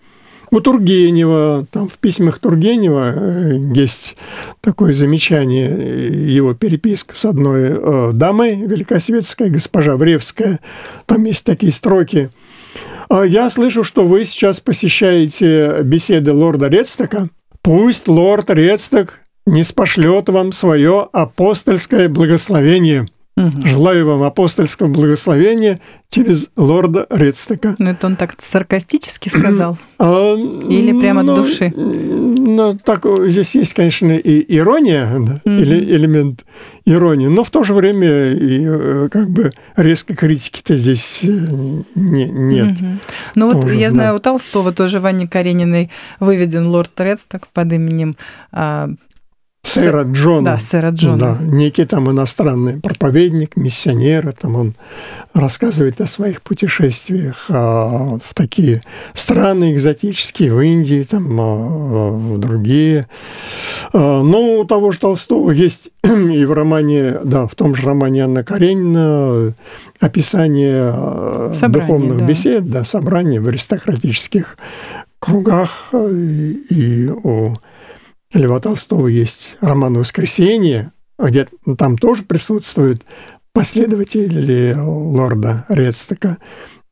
У 0.51 0.59
Тургенева, 0.59 1.69
там 1.71 1.89
в 1.89 1.93
письмах 1.99 2.41
Тургенева 2.41 3.15
э, 3.15 3.59
есть 3.77 4.17
такое 4.61 4.93
замечание, 4.93 6.35
его 6.35 6.53
переписка 6.53 7.17
с 7.17 7.25
одной 7.25 8.13
дамой 8.13 8.57
великосветской, 8.57 9.51
госпожа 9.51 9.97
Вревская. 9.97 10.59
Там 11.07 11.23
есть 11.27 11.47
такие 11.47 11.71
строки. 11.71 12.29
«А 13.09 13.23
«Я 13.23 13.49
слышу, 13.51 13.85
что 13.85 14.05
вы 14.05 14.25
сейчас 14.25 14.59
посещаете 14.59 15.83
беседы 15.85 16.33
лорда 16.33 16.67
Редстока– 16.67 17.29
Пусть 17.65 18.09
лорд 18.09 18.51
Редсток 18.51 19.21
не 19.47 19.65
спошлет 19.65 20.29
вам 20.29 20.53
свое 20.53 21.09
апостольское 21.15 22.11
благословение. 22.11 23.07
Угу. 23.37 23.67
Желаю 23.67 24.07
вам 24.07 24.23
апостольского 24.23 24.87
благословения 24.87 25.81
через 26.09 26.51
лорда 26.57 27.09
Редстека. 27.11 27.75
Ну, 27.81 27.91
это 27.91 28.07
он 28.07 28.15
так 28.15 28.35
саркастически 28.39 29.29
сказал? 29.29 29.77
А, 29.99 30.35
или 30.37 30.99
прямо 30.99 31.23
ну, 31.23 31.33
от 31.33 31.39
души? 31.39 31.73
Ну, 31.75 32.79
так, 32.85 33.07
здесь 33.27 33.55
есть, 33.55 33.75
конечно, 33.75 34.13
и 34.13 34.57
ирония, 34.57 35.19
да, 35.19 35.41
угу. 35.45 35.55
или 35.55 35.79
элемент 35.79 36.45
иронии, 36.85 37.27
но 37.27 37.43
в 37.43 37.51
то 37.51 37.65
же 37.65 37.73
время 37.75 38.33
и 38.33 38.65
э, 38.67 39.09
как 39.11 39.31
бы 39.31 39.51
резкой 39.77 40.15
критики-то 40.17 40.77
здесь 40.77 41.21
э, 41.23 41.27
не, 41.27 42.27
нет. 42.27 42.73
Угу. 42.73 42.87
Ну, 43.37 43.53
вот 43.53 43.73
я 43.73 43.91
знаю, 43.91 44.11
да. 44.11 44.17
у 44.17 44.19
Толстого 44.19 44.73
тоже 44.73 45.01
Вани 45.01 45.27
Карениной 45.27 45.91
выведен 46.21 46.67
лорд 46.67 46.93
Редстек 47.01 47.49
под 47.49 47.73
именем 47.73 48.17
а, 48.53 48.91
сэра 49.65 50.03
Джона. 50.05 50.53
Да, 50.53 50.59
сэра 50.59 50.91
Джона. 50.91 51.19
Да, 51.19 51.39
некий 51.41 51.85
там 51.85 52.11
иностранный 52.11 52.79
проповедник, 52.79 53.57
миссионер, 53.57 54.33
там 54.33 54.57
он 54.57 54.75
рассказывает 55.33 56.01
о 56.01 56.07
своих 56.07 56.43
путешествиях 56.43 57.47
а, 57.49 58.19
в 58.23 58.35
такие 58.35 58.83
страны 59.15 59.73
экзотические, 59.73 60.53
в 60.53 60.61
Индии, 60.61 61.07
там, 61.09 61.41
а, 61.41 62.11
в 62.11 62.39
другие. 62.39 63.09
А, 63.93 64.23
но 64.23 64.61
у 64.61 64.65
того 64.65 64.93
же 64.93 64.99
Толстого 64.99 65.51
есть 65.51 65.91
и 66.05 66.45
в 66.45 66.53
романе, 66.53 67.19
да, 67.25 67.47
в 67.47 67.55
том 67.55 67.75
же 67.75 67.87
романе 67.87 68.25
Анна 68.25 68.45
Каренина 68.45 69.55
описание 69.99 70.93
а, 70.95 71.51
собрание, 71.55 71.89
духовных 71.89 72.19
да. 72.19 72.25
бесед, 72.27 72.71
да, 72.71 72.85
собраний 72.85 73.39
в 73.39 73.49
аристократических 73.49 74.59
кругах 75.19 75.89
и, 75.93 76.65
и 76.69 77.11
о 77.11 77.55
Льва 78.35 78.59
Толстого 78.59 79.07
есть 79.07 79.57
роман 79.61 79.97
«Воскресенье», 79.97 80.93
где 81.19 81.47
там 81.79 81.97
тоже 81.97 82.25
присутствуют 82.25 83.05
последователи 83.53 84.75
лорда 84.77 85.65
Редстека, 85.69 86.39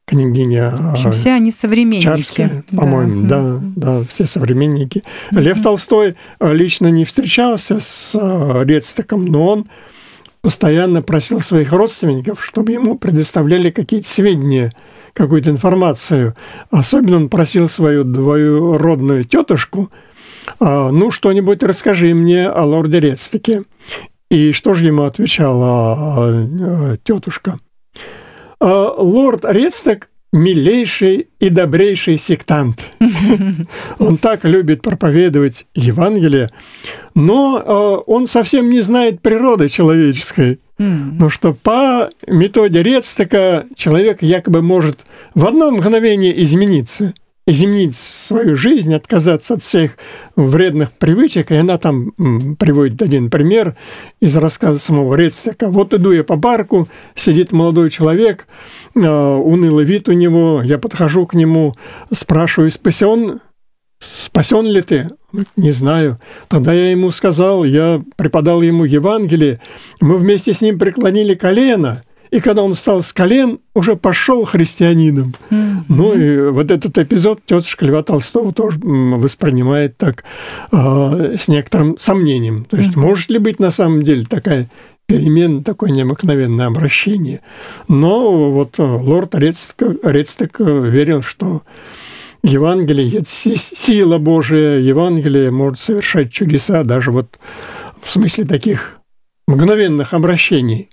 княгиня 0.07 0.71
В 0.71 0.93
общем, 0.93 1.13
все 1.13 1.33
они 1.33 1.51
современники. 1.51 2.05
Чарская, 2.05 2.65
по-моему, 2.71 3.27
да. 3.27 3.59
да, 3.59 4.01
да, 4.01 4.05
все 4.09 4.27
современники. 4.27 5.03
Mm-hmm. 5.33 5.41
Лев 5.41 5.63
Толстой 5.63 6.15
э, 6.39 6.55
лично 6.55 6.89
не 6.89 7.05
встречался 7.05 7.81
с 7.81 8.13
э, 8.15 8.65
Редстеком, 8.65 9.25
но 9.25 9.49
он 9.49 9.67
постоянно 10.41 11.03
просил 11.03 11.41
своих 11.41 11.73
родственников, 11.73 12.45
чтобы 12.45 12.73
ему 12.73 12.97
предоставляли 12.97 13.71
какие-то 13.71 14.09
сведения, 14.09 14.73
какую-то 15.13 15.51
информацию. 15.51 16.37
Особенно 16.71 17.17
он 17.17 17.29
просил 17.29 17.69
свою 17.69 18.05
двоюродную 18.05 19.25
тетушку– 19.25 19.91
а, 20.01 20.12
ну, 20.61 21.11
что-нибудь 21.11 21.63
расскажи 21.63 22.15
мне 22.15 22.47
о 22.49 22.65
лорде 22.65 23.01
Редстеке. 23.01 23.63
И 24.31 24.53
что 24.53 24.75
же 24.75 24.87
ему 24.87 25.03
отвечала 25.03 25.97
а, 25.99 26.97
тетушка? 27.05 27.59
«А, 28.61 28.95
лорд 28.97 29.45
Редстек 29.45 30.09
милейший 30.33 31.29
и 31.39 31.51
добрейший 31.51 32.17
сектант. 32.17 32.87
Он 33.99 34.17
так 34.17 34.45
любит 34.45 34.81
проповедовать 34.81 35.67
Евангелие, 35.75 36.49
но 37.15 38.03
он 38.07 38.27
совсем 38.27 38.71
не 38.71 38.81
знает 38.81 39.21
природы 39.21 39.69
человеческой. 39.69 40.61
Но 40.79 41.29
что 41.29 41.53
по 41.53 42.09
методе 42.27 42.83
Редстека 42.83 43.67
человек 43.77 44.23
якобы 44.23 44.63
может 44.63 45.05
в 45.35 45.47
одно 45.47 45.71
мгновение 45.71 46.43
измениться 46.43 47.13
изменить 47.47 47.97
свою 47.97 48.55
жизнь, 48.55 48.95
отказаться 48.95 49.55
от 49.55 49.63
всех 49.63 49.97
вредных 50.37 50.93
привычек. 50.93 51.51
И 51.51 51.57
она 51.57 51.77
там 51.77 52.13
приводит 52.59 53.03
один 53.03 53.31
пример 53.31 53.77
из 54.21 54.37
рассказа 54.37 54.79
самого 54.79 55.15
Рецтека. 55.15 55.69
Вот 55.69 55.93
иду 55.93 56.13
я 56.13 56.23
по 56.23 56.39
парку, 56.39 56.89
сидит 57.15 57.53
молодой 57.53 57.91
человек, 57.91 58.47
а, 58.95 59.37
унылый 59.37 59.85
вид 59.85 60.09
у 60.09 60.13
него, 60.13 60.63
я 60.63 60.79
подхожу 60.79 61.27
к 61.27 61.35
нему, 61.35 61.75
спрашиваю, 62.13 62.71
спасен, 62.71 63.41
спасен 64.25 64.67
ли 64.67 64.83
ты? 64.83 65.09
Не 65.57 65.73
знаю. 65.73 66.19
Тогда 66.49 66.73
я 66.73 66.91
ему 66.91 67.11
сказал, 67.11 67.65
я 67.65 68.03
преподал 68.17 68.63
ему 68.63 68.85
Евангелие, 68.85 69.61
мы 70.01 70.17
вместе 70.17 70.55
с 70.55 70.61
ним 70.61 70.79
преклонили 70.79 71.35
колено– 71.35 72.05
и 72.33 72.41
когда 72.41 72.63
он 72.63 72.73
встал 72.73 73.03
с 73.03 73.13
колен, 73.13 73.61
уже 73.75 73.95
пошел 73.95 74.47
христианином. 74.47 75.35
Mm-hmm. 75.51 75.85
Ну 75.89 76.15
и 76.15 76.51
вот 76.51 76.71
этот 76.71 76.97
эпизод 76.97 77.41
тетушка 77.45 77.85
Льва 77.85 78.03
Толстого 78.03 78.55
тоже 78.55 78.79
воспринимает 78.83 79.99
так 79.99 80.25
э, 80.73 81.37
с 81.39 81.49
некоторым 81.49 81.99
сомнением. 81.99 82.65
То 82.65 82.79
есть 82.79 82.97
mm-hmm. 82.97 83.01
может 83.01 83.29
ли 83.29 83.39
быть 83.39 83.61
на 83.61 83.71
самом 83.71 84.03
деле 84.03 84.25
такая 84.25 84.71
перемена, 85.05 85.63
такое 85.63 85.91
необыкновенное 85.91 86.69
обращение. 86.69 87.43
Но 87.87 88.51
вот 88.51 88.79
э, 88.79 88.83
лорд 88.83 89.35
Редстек, 89.35 90.59
верил, 90.59 91.23
что 91.23 91.63
Евангелие– 92.43 93.19
это 93.19 93.29
сила 93.29 94.17
Божия, 94.17 94.79
Евангелие 94.79 95.51
может 95.51 95.81
совершать 95.81 96.33
чудеса 96.33 96.83
даже 96.83 97.11
вот 97.11 97.39
в 98.01 98.11
смысле 98.11 98.45
таких 98.45 99.01
мгновенных 99.47 100.15
обращений. 100.15 100.89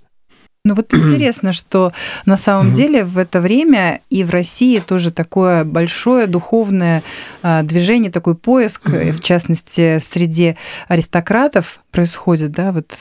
Ну 0.62 0.74
вот 0.74 0.92
интересно, 0.92 1.54
что 1.54 1.94
на 2.26 2.36
самом 2.36 2.74
деле 2.74 3.02
в 3.02 3.16
это 3.16 3.40
время 3.40 4.02
и 4.10 4.22
в 4.24 4.30
России 4.30 4.78
тоже 4.78 5.10
такое 5.10 5.64
большое 5.64 6.26
духовное 6.26 7.02
а, 7.42 7.62
движение, 7.62 8.12
такой 8.12 8.34
поиск, 8.34 8.90
в 8.90 9.20
частности, 9.20 9.98
в 9.98 10.04
среде 10.04 10.58
аристократов 10.86 11.80
происходит, 11.90 12.52
да, 12.52 12.72
вот 12.72 12.92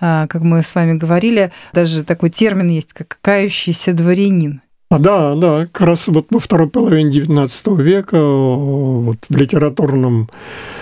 а, 0.00 0.26
как 0.26 0.40
мы 0.40 0.62
с 0.62 0.74
вами 0.74 0.94
говорили, 0.94 1.52
даже 1.74 2.02
такой 2.02 2.30
термин 2.30 2.70
есть, 2.70 2.94
как 2.94 3.18
кающийся 3.20 3.92
дворянин. 3.92 4.62
А, 4.88 4.98
да, 4.98 5.34
да, 5.34 5.66
как 5.66 5.82
раз 5.82 6.08
вот 6.08 6.28
во 6.30 6.38
второй 6.38 6.70
половине 6.70 7.10
XIX 7.20 7.82
века 7.82 8.18
вот 8.18 9.18
в 9.28 9.36
литературном 9.36 10.30
Э, 10.30 10.81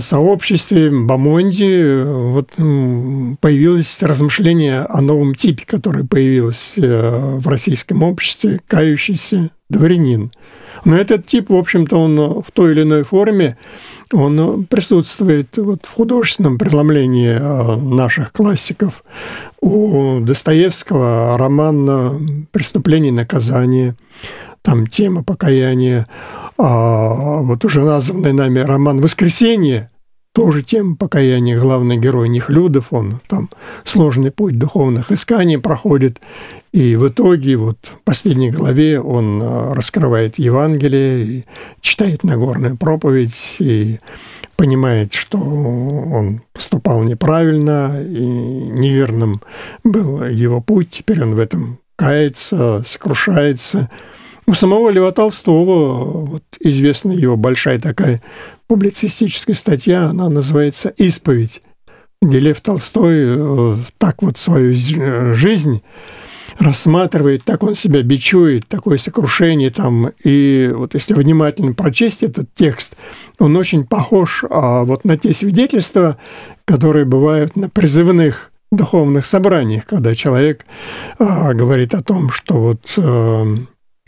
сообществе 0.00 0.90
Бамонди 0.90 2.02
вот, 2.04 2.50
появилось 3.40 4.00
размышление 4.02 4.80
о 4.80 5.00
новом 5.00 5.34
типе, 5.34 5.64
который 5.66 6.04
появился 6.06 6.80
э, 6.80 7.38
в 7.38 7.46
российском 7.48 8.02
обществе, 8.02 8.60
кающийся 8.66 9.50
дворянин. 9.68 10.30
Но 10.84 10.96
этот 10.96 11.26
тип, 11.26 11.50
в 11.50 11.56
общем-то, 11.56 11.96
он 11.96 12.42
в 12.42 12.50
той 12.52 12.72
или 12.72 12.82
иной 12.82 13.02
форме, 13.02 13.58
он 14.12 14.64
присутствует 14.66 15.56
вот 15.56 15.84
в 15.84 15.92
художественном 15.92 16.56
преломлении 16.56 17.36
э, 17.38 17.76
наших 17.76 18.32
классиков. 18.32 19.04
У 19.60 20.20
Достоевского 20.20 21.36
роман 21.36 22.46
«Преступление 22.52 23.10
и 23.10 23.14
наказание», 23.14 23.96
там 24.62 24.86
тема 24.86 25.22
покаяния. 25.22 26.06
А 26.58 27.40
вот 27.40 27.64
уже 27.64 27.84
названный 27.84 28.32
нами 28.32 28.58
роман 28.58 29.00
«Воскресенье» 29.00 29.90
тоже 30.34 30.62
тема 30.64 30.96
покаяния. 30.96 31.58
Главный 31.58 31.96
герой 31.96 32.28
Нехлюдов, 32.28 32.92
он 32.92 33.20
там 33.28 33.48
сложный 33.84 34.32
путь 34.32 34.58
духовных 34.58 35.12
исканий 35.12 35.58
проходит. 35.58 36.20
И 36.72 36.96
в 36.96 37.08
итоге 37.08 37.56
вот 37.56 37.78
в 37.82 38.04
последней 38.04 38.50
главе 38.50 39.00
он 39.00 39.40
а, 39.42 39.74
раскрывает 39.74 40.38
Евангелие, 40.38 41.26
и 41.26 41.44
читает 41.80 42.24
Нагорную 42.24 42.76
проповедь, 42.76 43.56
и 43.60 44.00
понимает, 44.56 45.12
что 45.12 45.38
он 45.38 46.42
поступал 46.52 47.04
неправильно, 47.04 48.02
и 48.02 48.18
неверным 48.18 49.40
был 49.84 50.24
его 50.24 50.60
путь. 50.60 50.90
Теперь 50.90 51.22
он 51.22 51.36
в 51.36 51.38
этом 51.38 51.78
кается, 51.96 52.82
сокрушается– 52.84 53.90
у 54.48 54.54
самого 54.54 54.88
Льва 54.88 55.12
Толстого 55.12 56.04
вот, 56.24 56.42
известна 56.58 57.12
его 57.12 57.36
большая 57.36 57.78
такая 57.78 58.22
публицистическая 58.66 59.54
статья, 59.54 60.06
она 60.06 60.30
называется 60.30 60.88
«Исповедь», 60.96 61.60
где 62.22 62.38
Лев 62.38 62.62
Толстой 62.62 63.16
э, 63.18 63.76
так 63.98 64.22
вот 64.22 64.38
свою 64.38 64.72
жизнь 65.34 65.82
рассматривает, 66.58 67.44
так 67.44 67.62
он 67.62 67.74
себя 67.74 68.02
бичует, 68.02 68.66
такое 68.66 68.96
сокрушение 68.96 69.70
там. 69.70 70.12
И 70.24 70.72
вот 70.74 70.94
если 70.94 71.12
внимательно 71.12 71.74
прочесть 71.74 72.22
этот 72.22 72.48
текст, 72.54 72.96
он 73.38 73.54
очень 73.54 73.84
похож 73.84 74.44
а, 74.48 74.84
вот 74.84 75.04
на 75.04 75.18
те 75.18 75.34
свидетельства, 75.34 76.16
которые 76.64 77.04
бывают 77.04 77.54
на 77.54 77.68
призывных 77.68 78.50
духовных 78.72 79.26
собраниях, 79.26 79.84
когда 79.84 80.14
человек 80.14 80.64
а, 81.18 81.52
говорит 81.52 81.94
о 81.94 82.02
том, 82.02 82.30
что 82.30 82.54
вот 82.54 82.94
а, 82.96 83.54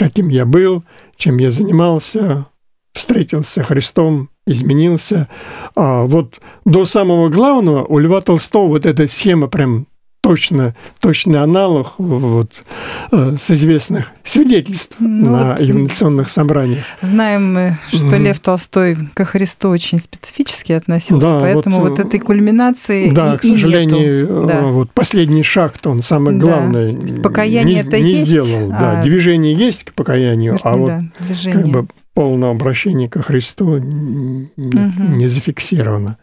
каким 0.01 0.29
я 0.29 0.47
был, 0.47 0.83
чем 1.17 1.37
я 1.37 1.51
занимался, 1.51 2.47
встретился 2.95 3.63
Христом, 3.63 4.31
изменился. 4.47 5.29
А 5.77 6.05
вот 6.05 6.41
до 6.65 6.87
самого 6.87 7.29
главного 7.29 7.85
у 7.85 7.99
Льва 7.99 8.23
Толстого 8.23 8.69
вот 8.69 8.87
эта 8.87 9.07
схема 9.09 9.47
прям 9.49 9.87
точно, 10.21 10.75
точный 11.01 11.41
аналог 11.41 11.95
вот, 11.99 12.63
э, 13.11 13.37
с 13.39 13.51
известных 13.51 14.13
свидетельств 14.25 14.97
ну, 14.99 15.31
на 15.31 15.51
вот 15.51 15.61
инновационных 15.61 16.31
собраниях. 16.31 16.85
Знаем 17.01 17.55
мы, 17.55 17.79
что 17.89 18.07
mm. 18.07 18.19
Лев 18.19 18.41
Толстой 18.41 18.97
к 19.15 19.25
Христу 19.25 19.71
очень 19.71 19.99
специфически 19.99 20.73
относился, 20.73 21.27
да, 21.27 21.41
поэтому 21.41 21.81
вот, 21.81 21.91
вот 21.91 22.01
этой 22.01 22.21
кульминации 22.21 23.11
Да, 23.11 23.35
и, 23.35 23.39
к 23.39 23.43
сожалению, 23.43 24.23
нету. 24.23 24.47
Да. 24.47 24.63
вот 24.63 24.93
последний 24.93 25.43
шаг-то 25.43 25.91
он 25.91 26.03
главное 26.39 26.93
да. 26.93 27.23
Покаяние 27.23 27.83
не, 27.83 28.03
не 28.03 28.11
есть, 28.11 28.27
сделал. 28.27 28.71
А... 28.73 28.79
Да, 28.81 29.03
движение 29.03 29.55
есть 29.55 29.85
к 29.85 29.95
покаянию, 29.95 30.55
Вернее, 30.55 30.63
а 30.65 30.77
вот 30.77 30.87
да, 30.87 31.53
как 31.53 31.69
бы 31.69 31.87
полное 32.15 32.51
обращение 32.51 33.09
ко 33.09 33.23
Христу 33.23 33.77
угу. 33.77 33.83
не 34.57 35.27
зафиксировано. 35.27 36.19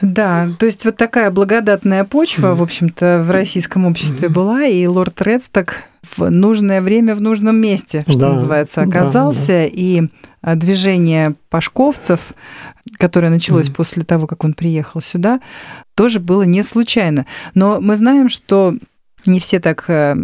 Да, 0.00 0.50
то 0.58 0.66
есть 0.66 0.84
вот 0.84 0.96
такая 0.96 1.30
благодатная 1.30 2.04
почва, 2.04 2.54
в 2.54 2.62
общем-то, 2.62 3.22
в 3.24 3.30
российском 3.30 3.86
обществе 3.86 4.28
была, 4.28 4.64
и 4.64 4.86
лорд 4.86 5.20
Редсток 5.22 5.84
в 6.02 6.30
нужное 6.30 6.80
время 6.80 7.14
в 7.14 7.20
нужном 7.20 7.56
месте, 7.56 8.04
что 8.06 8.18
да, 8.18 8.32
называется, 8.34 8.82
оказался, 8.82 9.46
да, 9.46 9.62
да. 9.62 9.70
и 9.72 10.08
а, 10.42 10.54
движение 10.54 11.34
пашковцев, 11.50 12.32
которое 12.98 13.30
началось 13.30 13.68
mm. 13.68 13.74
после 13.74 14.04
того, 14.04 14.26
как 14.26 14.44
он 14.44 14.54
приехал 14.54 15.00
сюда, 15.00 15.40
тоже 15.94 16.20
было 16.20 16.42
не 16.42 16.62
случайно. 16.62 17.26
Но 17.54 17.80
мы 17.80 17.96
знаем, 17.96 18.28
что 18.28 18.76
не 19.26 19.40
все 19.40 19.58
так 19.58 19.84
э, 19.88 20.14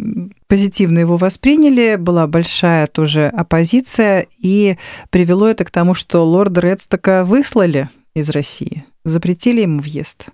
позитивно 0.47 1.01
его 1.01 1.17
восприняли, 1.17 1.97
была 1.97 2.27
большая 2.27 2.87
тоже 2.87 3.27
оппозиция, 3.27 4.27
и 4.39 4.77
привело 5.11 5.49
это 5.49 5.65
к 5.65 5.71
тому, 5.71 5.95
что 5.95 6.25
лорда 6.25 6.61
Редстока 6.61 7.25
выслали 7.25 7.89
из 8.15 8.29
России, 8.31 8.85
запретили 9.05 9.62
ему 9.62 9.81
въезд. 9.81 10.29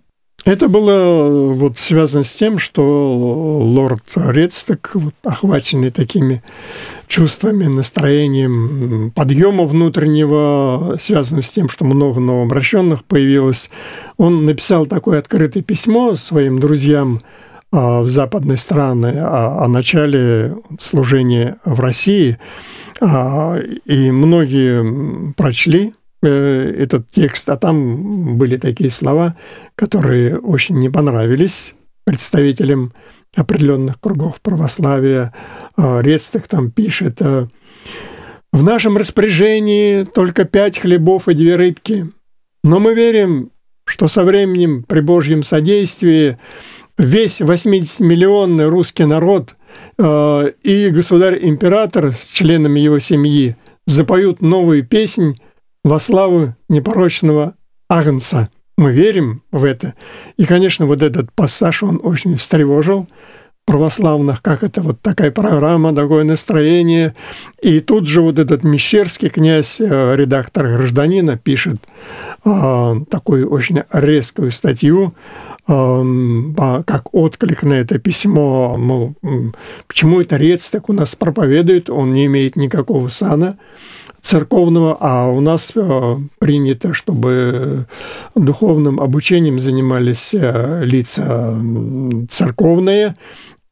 Это 0.45 0.69
было 0.69 0.91
э, 0.91 1.53
вот 1.55 1.79
связано 1.79 2.25
с 2.25 2.35
тем, 2.35 2.59
что 2.59 2.83
лорд 3.61 4.05
Редсток, 4.15 4.93
вот, 4.95 5.15
охваченный 5.25 5.91
такими 5.91 6.43
чувствами, 7.09 7.65
настроением 7.65 9.11
подъема 9.11 9.65
внутреннего, 9.65 10.97
связанным 11.01 11.43
с 11.43 11.51
тем, 11.51 11.69
что 11.69 11.85
много 11.85 12.21
новообращенных 12.21 13.05
появилось, 13.05 13.69
он 14.17 14.47
написал 14.47 14.87
такое 14.87 15.19
открытое 15.19 15.63
письмо 15.63 16.15
своим 16.15 16.61
друзьям 16.61 17.21
а, 17.71 18.01
в 18.01 18.09
западные 18.09 18.57
страны 18.57 19.19
о, 19.19 19.65
о 19.65 19.69
начале 19.69 20.57
служения 20.81 21.59
в 21.65 21.81
России, 21.81 22.39
а, 23.01 23.59
и 23.85 24.11
многие 24.11 25.33
прочли 25.35 25.95
этот 26.27 27.11
текст, 27.11 27.49
а 27.49 27.57
там 27.57 28.37
были 28.37 28.57
такие 28.57 28.91
слова, 28.91 29.37
которые 29.77 30.39
очень 30.39 30.79
не 30.79 30.89
понравились 30.89 31.75
представителям 32.05 32.93
определенных 33.37 34.01
кругов 34.01 34.41
православия. 34.41 35.33
А, 35.77 36.01
Рецтых 36.01 36.49
там 36.49 36.71
пишет, 36.71 37.21
э, 37.21 37.47
в 38.53 38.63
нашем 38.63 38.97
распоряжении 38.97 40.05
только 40.05 40.45
пять 40.45 40.79
хлебов 40.79 41.29
и 41.29 41.35
две 41.35 41.57
рыбки, 41.57 42.11
но 42.65 42.81
мы 42.81 42.95
верим, 42.95 43.51
что 43.85 44.09
со 44.09 44.25
временем 44.25 44.83
при 44.83 45.01
Божьем 45.01 45.43
содействии 45.43 46.39
весь 46.97 47.41
80-миллионный 47.41 48.69
русский 48.69 49.05
народ 49.05 49.55
э, 49.99 50.53
и 50.63 50.89
государь-император 50.89 52.13
с 52.13 52.31
членами 52.31 52.81
его 52.81 52.99
семьи 52.99 53.57
запоют 53.87 54.41
новую 54.41 54.85
песнь 54.85 55.37
во 55.85 55.99
славу 55.99 56.55
непорочного 56.69 57.55
Агнца. 57.89 58.51
Мы 58.77 58.93
верим 58.93 59.43
в 59.51 59.65
это. 59.65 59.95
И, 60.37 60.45
конечно, 60.45 60.87
вот 60.87 61.03
этот 61.03 61.33
пассаж, 61.33 61.83
он 61.83 62.01
очень 62.03 62.37
встревожил 62.37 63.09
православных, 63.69 64.41
как 64.41 64.63
это 64.63 64.81
вот 64.81 65.03
такая 65.03 65.31
программа, 65.31 65.95
такое 65.95 66.25
настроение. 66.25 67.15
И 67.61 67.81
тут 67.81 68.07
же 68.07 68.23
вот 68.23 68.39
этот 68.39 68.63
Мещерский 68.63 69.29
князь, 69.29 69.79
э, 69.79 70.17
редактор 70.17 70.69
«Гражданина», 70.69 71.37
пишет 71.37 71.77
э, 72.47 72.95
такую 73.11 73.51
очень 73.51 73.83
резкую 73.93 74.53
статью, 74.53 75.13
э, 75.67 76.83
как 76.87 77.15
отклик 77.15 77.63
на 77.63 77.75
это 77.75 77.99
письмо, 77.99 78.77
мол, 78.79 79.15
почему 79.87 80.23
это 80.23 80.37
Рец 80.37 80.71
так 80.71 80.89
у 80.89 80.95
нас 80.95 81.15
проповедует, 81.15 81.91
он 81.91 82.15
не 82.15 82.25
имеет 82.25 82.57
никакого 82.57 83.09
сана 83.09 83.59
церковного, 84.29 84.95
а 85.01 85.31
у 85.31 85.41
нас 85.41 85.73
э, 85.75 86.17
принято, 86.39 86.93
чтобы 86.93 87.87
духовным 88.35 89.01
обучением 89.01 89.59
занимались 89.59 90.35
э, 90.35 90.85
лица 90.85 91.59
церковные, 92.29 93.15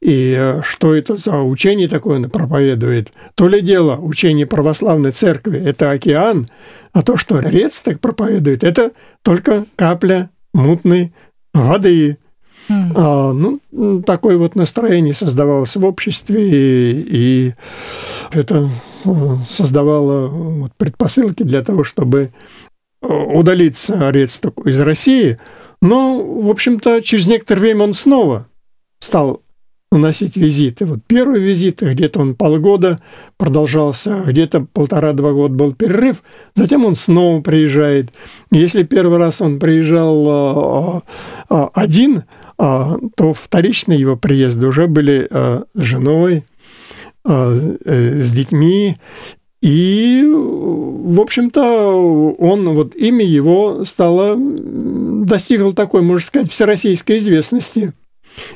и 0.01 0.35
э, 0.35 0.63
что 0.63 0.95
это 0.95 1.15
за 1.15 1.43
учение 1.43 1.87
такое 1.87 2.17
он 2.17 2.29
проповедует? 2.31 3.13
То 3.35 3.47
ли 3.47 3.61
дело, 3.61 3.97
учение 3.97 4.47
православной 4.47 5.11
церкви– 5.11 5.59
это 5.63 5.91
океан, 5.91 6.47
а 6.91 7.03
то, 7.03 7.17
что 7.17 7.39
Рец 7.39 7.83
так 7.83 7.99
проповедует, 7.99 8.63
это 8.63 8.93
только 9.21 9.65
капля 9.75 10.31
мутной 10.55 11.13
воды. 11.53 12.17
Mm. 12.69 12.91
А, 12.95 13.33
ну, 13.33 14.01
такое 14.01 14.37
вот 14.37 14.55
настроение 14.55 15.13
создавалось 15.13 15.75
в 15.75 15.85
обществе, 15.85 16.49
и, 16.49 17.05
и 17.09 17.53
это 18.31 18.69
создавало 19.49 20.27
вот 20.27 20.71
предпосылки 20.77 21.43
для 21.43 21.63
того, 21.63 21.83
чтобы 21.83 22.31
э, 23.01 23.07
удалиться 23.07 24.09
Рецток 24.09 24.65
из 24.67 24.79
России. 24.79 25.37
Но, 25.81 26.21
в 26.23 26.49
общем-то, 26.49 27.01
через 27.01 27.27
некоторое 27.27 27.61
время 27.61 27.83
он 27.83 27.93
снова 27.93 28.47
стал 28.99 29.41
наносить 29.91 30.35
визиты. 30.35 30.85
Вот 30.85 30.99
первый 31.07 31.39
визит, 31.39 31.81
где-то 31.81 32.19
он 32.19 32.35
полгода 32.35 32.99
продолжался, 33.37 34.23
где-то 34.25 34.65
полтора-два 34.73 35.31
года 35.31 35.53
был 35.53 35.73
перерыв, 35.73 36.23
затем 36.55 36.85
он 36.85 36.95
снова 36.95 37.41
приезжает. 37.41 38.11
Если 38.51 38.83
первый 38.83 39.17
раз 39.17 39.41
он 39.41 39.59
приезжал 39.59 40.25
э, 40.27 41.01
э, 41.49 41.67
один, 41.73 42.23
то 42.57 43.33
вторичные 43.33 43.99
его 43.99 44.15
приезды 44.17 44.67
уже 44.67 44.87
были 44.87 45.27
с 45.31 45.65
женой, 45.75 46.43
Э, 47.29 48.21
с 48.21 48.31
детьми. 48.31 48.97
И, 49.61 50.23
в 50.25 51.19
общем-то, 51.19 52.35
он, 52.37 52.69
вот 52.69 52.95
имя 52.95 53.25
его 53.25 53.83
стало, 53.83 54.37
достигло 54.37 55.73
такой, 55.73 56.03
можно 56.03 56.25
сказать, 56.25 56.49
всероссийской 56.49 57.17
известности. 57.17 57.91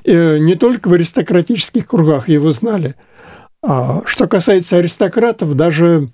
И 0.04 0.12
э, 0.12 0.38
не 0.38 0.56
только 0.56 0.88
в 0.88 0.94
аристократических 0.94 1.86
кругах 1.86 2.30
его 2.30 2.52
знали. 2.52 2.96
А 3.62 4.04
что 4.06 4.28
касается 4.28 4.78
аристократов, 4.78 5.56
даже, 5.56 6.08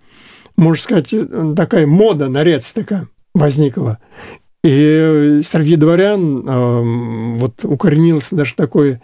можно 0.56 0.82
сказать, 0.82 1.10
такая 1.56 1.86
мода 1.86 2.28
на 2.28 2.44
Рецтека 2.44 3.08
возникла. 3.36 4.00
И 4.64 5.42
среди 5.44 5.76
дворян 5.76 6.48
э, 6.48 7.34
вот 7.40 7.64
укоренился 7.64 8.36
даже 8.36 8.56
такой 8.56 9.00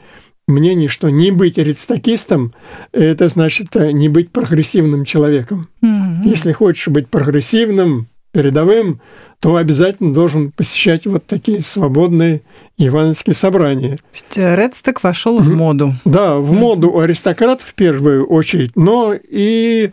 мнение, 0.47 0.89
что 0.89 1.09
не 1.09 1.31
быть 1.31 1.57
аристокистом– 1.57 2.53
это 2.91 3.27
значит 3.27 3.75
э, 3.75 3.91
не 3.91 4.09
быть 4.09 4.31
прогрессивным 4.31 5.05
человеком. 5.05 5.69
Mm-hmm. 5.83 6.25
Если 6.25 6.51
хочешь 6.51 6.87
быть 6.87 7.07
прогрессивным, 7.07 8.07
передовым, 8.33 8.99
то 9.39 9.55
обязательно 9.55 10.13
должен 10.13 10.51
посещать 10.51 11.05
вот 11.05 11.25
такие 11.25 11.59
свободные 11.61 12.41
евангельские 12.77 13.35
собрания. 13.35 13.97
То 13.97 14.03
есть 14.11 14.37
э, 14.37 14.55
Редсток 14.55 15.03
вошел 15.03 15.37
в 15.37 15.49
моду. 15.49 15.93
Да, 16.03 16.37
в 16.37 16.51
моду 16.51 16.89
у 16.89 16.99
аристократов 16.99 17.67
в 17.67 17.73
первую 17.75 18.25
очередь, 18.25 18.71
но 18.75 19.13
и 19.13 19.91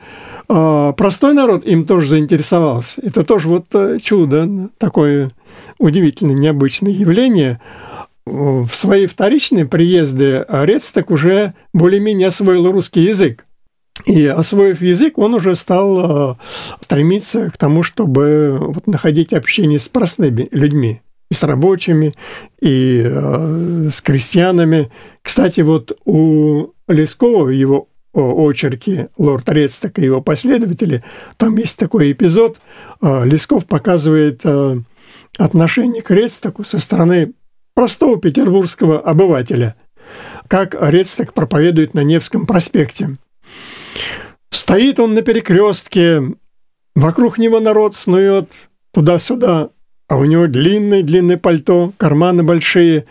э, 0.48 0.92
простой 0.96 1.34
народ 1.34 1.66
им 1.66 1.84
тоже 1.84 2.08
заинтересовался. 2.08 3.02
Это 3.02 3.24
тоже 3.24 3.48
вот 3.48 3.66
э, 3.74 3.98
чудо, 4.02 4.70
такое 4.78 5.30
удивительное, 5.78 6.34
необычное 6.34 6.92
явление– 6.92 7.60
в 8.26 8.70
свои 8.74 9.06
вторичные 9.06 9.66
приезды 9.66 10.44
Рецтек 10.48 11.10
уже 11.10 11.54
более-менее 11.72 12.28
освоил 12.28 12.70
русский 12.70 13.02
язык. 13.02 13.44
И 14.06 14.26
освоив 14.26 14.80
язык, 14.80 15.18
он 15.18 15.34
уже 15.34 15.56
стал 15.56 16.32
э, 16.32 16.36
стремиться 16.80 17.50
к 17.50 17.58
тому, 17.58 17.82
чтобы 17.82 18.56
вот 18.58 18.86
находить 18.86 19.34
общение 19.34 19.78
с 19.78 19.88
простыми 19.88 20.48
людьми, 20.52 21.02
и 21.30 21.34
с 21.34 21.42
рабочими, 21.42 22.14
и 22.62 23.02
э, 23.04 23.88
с 23.90 24.00
крестьянами. 24.00 24.90
Кстати, 25.22 25.60
вот 25.60 25.98
у 26.06 26.68
Лескова 26.88 27.48
его 27.48 27.88
очерке 28.14 29.10
«Лорд 29.18 29.48
Рецток 29.50 29.98
и 29.98 30.04
его 30.04 30.22
последователи», 30.22 31.04
там 31.36 31.56
есть 31.56 31.78
такой 31.78 32.12
эпизод, 32.12 32.58
э, 33.02 33.26
Лесков 33.26 33.66
показывает 33.66 34.40
отношение 35.38 36.02
к 36.02 36.10
Рецтоку 36.10 36.64
со 36.64 36.78
стороны 36.78 37.32
простого 37.74 38.18
петербургского 38.18 39.00
обывателя, 39.00 39.76
как 40.48 40.74
Рецтек 40.78 41.32
проповедует 41.32 41.94
на 41.94 42.02
Невском 42.02 42.46
проспекте. 42.46 43.16
Стоит 44.50 44.98
он 44.98 45.14
на 45.14 45.22
перекрестке, 45.22 46.22
вокруг 46.94 47.38
него 47.38 47.60
народ 47.60 47.96
снует 47.96 48.50
туда-сюда, 48.92 49.70
а 50.10 50.16
у 50.16 50.24
него 50.24 50.48
длинное-длинное 50.48 51.38
пальто, 51.38 51.92
карманы 51.96 52.42
большие, 52.42 53.04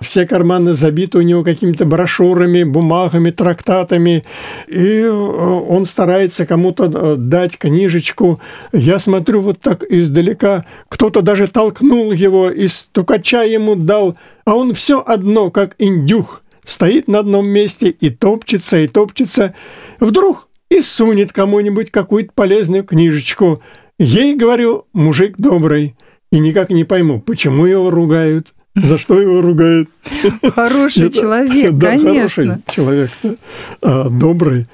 все 0.00 0.26
карманы 0.26 0.72
забиты 0.72 1.18
у 1.18 1.20
него 1.20 1.44
какими-то 1.44 1.84
брошюрами, 1.84 2.64
бумагами, 2.64 3.30
трактатами, 3.30 4.24
и 4.66 5.02
э, 5.02 5.10
он 5.10 5.84
старается 5.84 6.46
кому-то 6.46 6.84
э, 6.86 7.16
дать 7.18 7.58
книжечку. 7.58 8.40
Я 8.72 8.98
смотрю 8.98 9.42
вот 9.42 9.60
так 9.60 9.82
издалека, 9.82 10.64
кто-то 10.88 11.20
даже 11.20 11.46
толкнул 11.46 12.10
его 12.10 12.50
и 12.50 12.68
стукача 12.68 13.42
ему 13.42 13.76
дал, 13.76 14.16
а 14.46 14.54
он 14.54 14.72
все 14.72 15.04
одно, 15.06 15.50
как 15.50 15.74
индюх, 15.78 16.42
стоит 16.64 17.06
на 17.06 17.18
одном 17.18 17.46
месте 17.46 17.90
и 17.90 18.08
топчется, 18.08 18.78
и 18.78 18.88
топчется. 18.88 19.52
Вдруг 20.00 20.48
и 20.70 20.80
сунет 20.80 21.34
кому-нибудь 21.34 21.90
какую-то 21.90 22.30
полезную 22.34 22.82
книжечку. 22.82 23.60
Ей, 23.98 24.34
говорю, 24.34 24.86
мужик 24.94 25.34
добрый– 25.36 25.96
и 26.36 26.38
никак 26.38 26.68
не 26.68 26.84
пойму, 26.84 27.18
почему 27.18 27.64
его 27.64 27.90
ругают, 27.90 28.52
за 28.74 28.98
что 28.98 29.18
его 29.18 29.40
ругают. 29.40 29.88
Хороший 30.54 31.08
человек, 31.10 31.80
конечно. 31.80 32.44
Хороший 32.44 32.62
человек, 32.68 33.10
а, 33.80 34.10
добрый. 34.10 34.66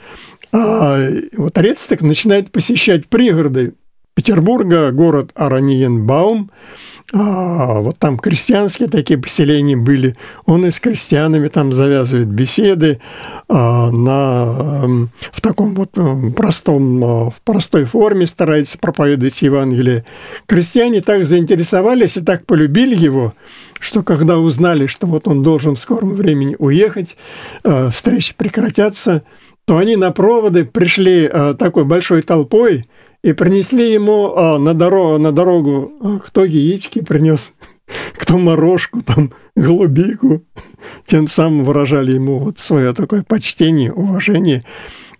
А 0.50 1.08
вот 1.36 1.56
Рецтек 1.56 2.02
начинает 2.02 2.50
посещать 2.50 3.06
пригороды 3.06 3.74
Петербурга, 4.14 4.90
город 4.92 5.30
Араниенбаум, 5.34 6.50
а, 7.14 7.80
вот 7.80 7.98
там 7.98 8.18
крестьянские 8.18 8.88
такие 8.88 9.18
поселения 9.18 9.76
были. 9.76 10.16
Он 10.46 10.64
и 10.66 10.70
с 10.70 10.80
крестьянами 10.80 11.48
там 11.48 11.72
завязывает 11.72 12.28
беседы 12.28 13.00
а, 13.48 13.90
на, 13.90 14.82
эм, 14.84 15.10
в 15.32 15.40
таком 15.40 15.74
вот 15.74 15.90
э, 15.96 16.30
простом, 16.36 17.04
а, 17.04 17.30
в 17.30 17.40
простой 17.42 17.84
форме 17.84 18.26
старается 18.26 18.78
проповедовать 18.78 19.42
Евангелие. 19.42 20.04
Крестьяне 20.46 21.00
так 21.00 21.26
заинтересовались 21.26 22.16
и 22.16 22.20
так 22.20 22.46
полюбили 22.46 22.94
его, 22.94 23.34
что 23.80 24.02
когда 24.02 24.38
узнали, 24.38 24.86
что 24.86 25.06
вот 25.06 25.26
он 25.28 25.42
должен 25.42 25.74
в 25.74 25.80
скором 25.80 26.14
времени 26.14 26.56
уехать, 26.58 27.16
э, 27.64 27.90
встречи 27.90 28.34
прекратятся, 28.36 29.22
то 29.66 29.76
они 29.76 29.96
на 29.96 30.12
проводы 30.12 30.64
пришли 30.64 31.28
э, 31.30 31.54
такой 31.58 31.84
большой 31.84 32.22
толпой– 32.22 32.86
и 33.22 33.32
принесли 33.32 33.92
ему 33.92 34.34
а, 34.36 34.58
на, 34.58 34.74
дорогу, 34.74 35.18
на 35.18 35.32
дорогу, 35.32 35.92
а, 36.00 36.18
кто 36.18 36.44
яички 36.44 37.00
принес, 37.00 37.54
кто 38.14 38.38
морожку, 38.38 39.02
там, 39.02 39.32
голубику. 39.54 40.42
Тем 41.06 41.26
самым 41.26 41.64
выражали 41.64 42.12
ему 42.12 42.38
вот 42.38 42.58
свое 42.58 42.92
такое 42.92 43.22
почтение, 43.22 43.92
уважение. 43.92 44.64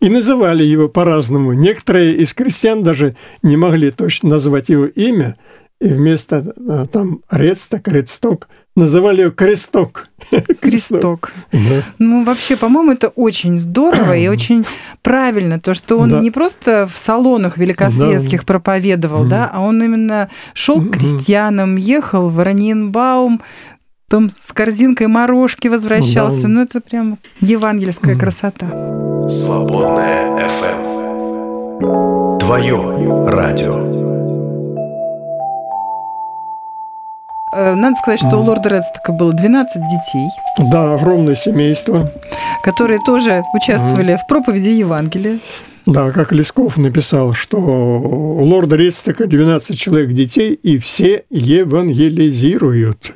И 0.01 0.09
называли 0.09 0.65
его 0.65 0.89
по-разному. 0.89 1.53
Некоторые 1.53 2.17
из 2.17 2.35
крестьян 2.35 2.83
даже 2.83 3.15
не 3.43 3.57
могли 3.57 3.93
точно 3.93 4.31
назвать 4.31 4.69
его 4.69 4.87
имя, 4.87 5.37
и 5.83 5.89
вместо 5.89 6.55
а, 6.69 6.87
там 6.87 7.21
Рецток, 7.31 7.89
Рецток– 7.89 8.49
называли 8.77 9.23
ее 9.23 9.31
кресток. 9.31 10.09
Кресток. 10.61 11.33
Да. 11.53 11.83
Ну, 11.99 12.25
вообще, 12.25 12.57
по-моему, 12.57 12.93
это 12.93 13.09
очень 13.09 13.59
здорово 13.59 14.17
и 14.17 14.29
очень 14.29 14.65
правильно, 15.03 15.61
то, 15.61 15.75
что 15.75 15.99
он 15.99 16.09
да. 16.11 16.21
не 16.21 16.31
просто 16.31 16.87
в 16.87 16.97
салонах 16.97 17.59
великосветских 17.59 18.41
да. 18.41 18.47
проповедовал, 18.47 19.25
да, 19.25 19.51
а 19.53 19.61
он 19.61 19.83
именно 19.83 20.31
шел 20.55 20.81
к 20.81 20.93
крестьянам, 20.93 21.77
ехал 21.77 22.31
в 22.31 22.43
Ранинбаум, 22.43 23.43
потом 24.09 24.31
с 24.39 24.53
корзинкой 24.53 25.09
морожки 25.09 25.69
возвращался. 25.69 26.43
Да. 26.43 26.49
Ну, 26.49 26.63
это 26.63 26.81
прям 26.81 27.19
евангельская 27.41 28.19
красота. 28.19 28.69
Свободная 29.29 30.39
FM. 30.39 32.39
Твое 32.39 33.27
радио. 33.27 33.92
Надо 37.53 37.97
сказать, 37.97 38.21
что 38.21 38.39
у 38.39 38.43
лорда 38.43 38.69
Редстока 38.71 39.13
было 39.13 39.33
12 39.33 39.83
детей. 39.83 40.29
Да, 40.59 40.95
огромное 40.95 41.35
семейство. 41.35 42.11
Которые 42.63 43.01
тоже 43.05 43.43
участвовали 43.55 44.15
mm. 44.15 44.19
в 44.19 44.27
проповеди 44.27 44.69
Евангелия. 44.69 45.39
Да, 45.87 46.11
как 46.13 46.33
Лесков 46.33 46.77
написал, 46.77 47.33
что 47.33 47.59
у 47.59 48.45
лорда 48.45 48.77
Редстока 48.77 49.27
12 49.27 49.79
человек 49.79 50.13
детей, 50.13 50.55
и 50.55 50.79
все 50.79 51.25
евангелизируют. 51.31 53.15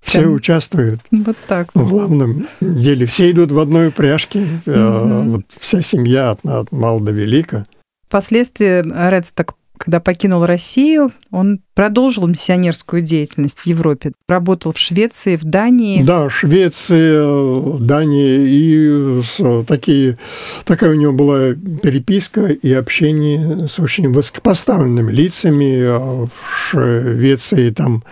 Все 0.00 0.26
участвуют 0.26 1.00
вот 1.10 1.36
так 1.48 1.68
вот. 1.74 1.84
в 1.84 1.88
главном 1.88 2.46
деле. 2.60 3.06
Все 3.06 3.32
идут 3.32 3.50
в 3.50 3.58
одной 3.58 3.88
упряжке. 3.88 4.46
Mm-hmm. 4.64 5.30
Вот 5.30 5.42
вся 5.58 5.82
семья 5.82 6.30
от, 6.30 6.44
от 6.44 6.70
мала 6.70 7.00
до 7.00 7.10
велика. 7.10 7.66
Впоследствии 8.06 9.10
Редсток 9.10 9.56
когда 9.78 10.00
покинул 10.00 10.46
Россию, 10.46 11.12
он 11.30 11.60
продолжил 11.74 12.26
миссионерскую 12.26 13.02
деятельность 13.02 13.58
в 13.58 13.66
Европе. 13.66 14.12
Работал 14.28 14.72
в 14.72 14.78
Швеции, 14.78 15.36
в 15.36 15.44
Дании. 15.44 16.02
Да, 16.02 16.30
Швеция, 16.30 17.78
Дания. 17.78 18.40
И 18.46 19.22
такие, 19.66 20.18
такая 20.64 20.90
у 20.92 20.94
него 20.94 21.12
была 21.12 21.54
переписка 21.82 22.46
и 22.46 22.72
общение 22.72 23.68
с 23.68 23.78
очень 23.78 24.12
высокопоставленными 24.12 25.12
лицами. 25.12 26.26
В 26.26 26.30
Швеции 26.70 27.70
там, 27.70 28.02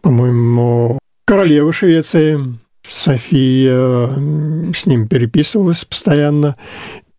по-моему, 0.00 0.98
королева 1.24 1.72
Швеции, 1.72 2.38
София 2.88 4.08
с 4.74 4.86
ним 4.86 5.08
переписывалась 5.08 5.84
постоянно. 5.84 6.56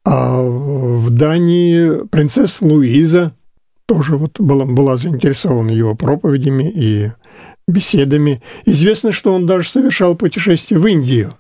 А 0.06 0.42
в 0.42 1.10
Дании 1.12 2.06
принцесса 2.08 2.66
Луиза, 2.66 3.32
тоже 3.86 4.18
вот 4.18 4.40
была, 4.40 4.66
была 4.66 4.98
заинтересована 4.98 5.72
его 5.72 5.96
проповедями 5.96 6.70
и 6.70 7.12
беседами. 7.68 8.42
Известно, 8.66 9.12
что 9.12 9.34
он 9.34 9.46
даже 9.46 9.70
совершал 9.70 10.16
путешествие 10.16 10.80
в 10.80 10.88
Индию. 10.88 11.36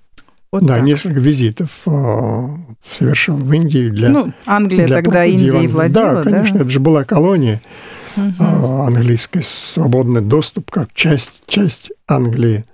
Вот 0.52 0.66
да, 0.66 0.76
так. 0.76 0.84
несколько 0.84 1.20
визитов 1.20 1.70
э, 1.88 2.48
совершил 2.86 3.38
в 3.38 3.52
Индию 3.52 3.92
для. 3.92 4.10
Ну, 4.10 4.34
Англия 4.46 4.86
для 4.86 4.98
тогда 4.98 5.26
Индией 5.26 5.68
владела, 5.68 6.24
да? 6.24 6.30
конечно, 6.30 6.60
да? 6.60 6.64
это 6.64 6.72
же 6.72 6.80
была 6.80 7.04
колония 7.04 7.60
угу. 8.16 8.28
э, 8.40 8.86
английская, 8.86 9.42
свободный 9.42 10.22
доступ 10.22 10.70
как 10.70 10.94
часть, 10.94 11.44
часть 11.48 11.92
Англии. 12.08 12.66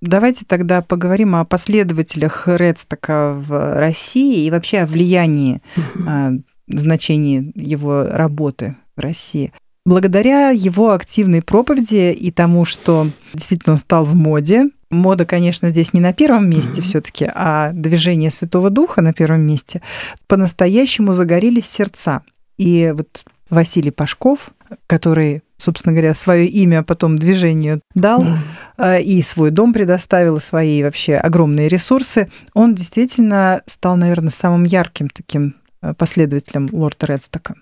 Давайте 0.00 0.44
тогда 0.46 0.82
поговорим 0.82 1.34
о 1.34 1.44
последователях 1.44 2.44
Редстока 2.46 3.34
в 3.34 3.76
России 3.76 4.46
и 4.46 4.50
вообще 4.52 4.80
о 4.80 4.86
влиянии, 4.86 5.62
угу. 5.76 6.44
значении 6.68 7.50
его 7.56 8.04
работы 8.04 8.76
в 8.96 9.00
России. 9.00 9.52
Благодаря 9.84 10.50
его 10.50 10.90
активной 10.90 11.42
проповеди 11.42 12.12
и 12.12 12.32
тому, 12.32 12.64
что 12.64 13.08
действительно 13.32 13.74
он 13.74 13.78
стал 13.78 14.02
в 14.02 14.16
моде, 14.16 14.70
мода, 14.90 15.24
конечно, 15.24 15.68
здесь 15.68 15.92
не 15.92 16.00
на 16.00 16.12
первом 16.12 16.50
месте 16.50 16.82
все-таки, 16.82 17.30
а 17.32 17.70
движение 17.72 18.30
Святого 18.30 18.70
Духа 18.70 19.00
на 19.00 19.12
первом 19.12 19.42
месте, 19.42 19.82
по-настоящему 20.26 21.12
загорелись 21.12 21.66
сердца. 21.66 22.22
И 22.56 22.92
вот 22.96 23.24
Василий 23.50 23.90
Пашков, 23.90 24.50
который, 24.86 25.42
собственно 25.56 25.92
говоря, 25.92 26.14
свое 26.14 26.46
имя 26.46 26.82
потом 26.82 27.16
движению 27.16 27.80
дал 27.94 28.24
э, 28.78 29.02
и 29.02 29.22
свой 29.22 29.50
дом 29.50 29.72
предоставил, 29.72 30.38
и 30.38 30.40
свои 30.40 30.82
вообще 30.82 31.14
огромные 31.14 31.68
ресурсы, 31.68 32.30
он 32.54 32.74
действительно 32.74 33.62
стал, 33.66 33.96
наверное, 33.96 34.32
самым 34.32 34.64
ярким 34.64 35.08
таким 35.08 35.54
э, 35.82 35.94
последователем 35.94 36.68
лорда 36.72 37.06
Редстока. 37.06 37.54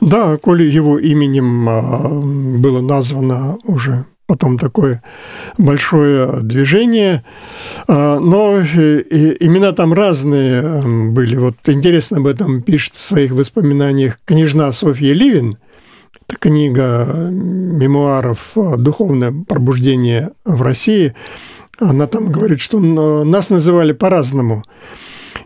Да, 0.00 0.36
коли 0.38 0.64
его 0.64 0.98
именем 0.98 1.68
а, 1.68 2.08
было 2.08 2.80
названо 2.80 3.58
уже 3.64 4.06
потом 4.26 4.58
такое 4.58 5.02
большое 5.56 6.40
движение, 6.42 7.24
а, 7.88 8.20
но 8.20 8.60
имена 8.60 9.72
там 9.72 9.92
разные 9.92 11.10
были. 11.10 11.36
Вот 11.36 11.56
интересно 11.66 12.18
об 12.18 12.26
этом 12.26 12.62
пишет 12.62 12.94
в 12.94 13.00
своих 13.00 13.32
воспоминаниях 13.32 14.18
княжна 14.24 14.70
Софья 14.72 15.12
Ливин. 15.12 15.56
Это 16.28 16.38
книга 16.38 17.28
мемуаров 17.30 18.52
«Духовное 18.54 19.32
пробуждение 19.46 20.30
в 20.44 20.62
России». 20.62 21.14
Она 21.80 22.06
там 22.06 22.30
говорит, 22.30 22.60
что 22.60 22.78
нас 22.80 23.50
называли 23.50 23.92
по-разному. 23.92 24.62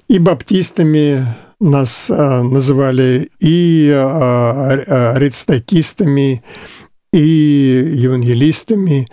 И 0.09 0.19
баптистами, 0.19 1.27
нас 1.71 2.11
а, 2.11 2.43
называли 2.43 3.31
и 3.41 3.91
а, 3.95 5.17
и 7.13 7.93
евангелистами, 7.97 9.09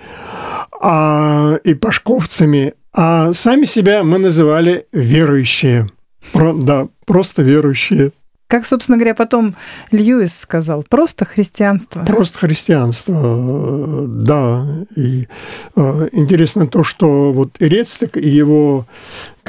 а, 0.81 1.59
и 1.63 1.73
пашковцами, 1.73 2.73
а 2.93 3.33
сами 3.33 3.65
себя 3.65 4.03
мы 4.03 4.17
называли 4.19 4.87
верующие. 4.91 5.87
Про, 6.31 6.53
да, 6.53 6.87
просто 7.05 7.43
верующие. 7.43 8.11
Как, 8.49 8.65
собственно 8.65 8.97
говоря, 8.97 9.13
потом 9.13 9.53
Льюис 9.91 10.35
сказал, 10.35 10.83
просто 10.89 11.23
христианство. 11.23 12.03
Просто 12.03 12.39
христианство, 12.39 14.07
да. 14.07 14.65
И 14.95 15.27
э, 15.75 16.09
интересно 16.13 16.65
то, 16.65 16.83
что 16.83 17.31
вот 17.31 17.49
Ирецтек 17.59 18.17
и 18.17 18.27
его, 18.27 18.87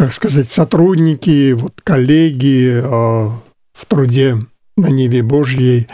как 0.01 0.15
сказать, 0.15 0.51
сотрудники, 0.51 1.53
вот 1.53 1.75
коллеги 1.85 2.81
э, 2.83 2.83
в 2.83 3.87
труде 3.87 4.39
на 4.79 4.87
Ниве 4.87 5.23
Божьей, 5.23 5.89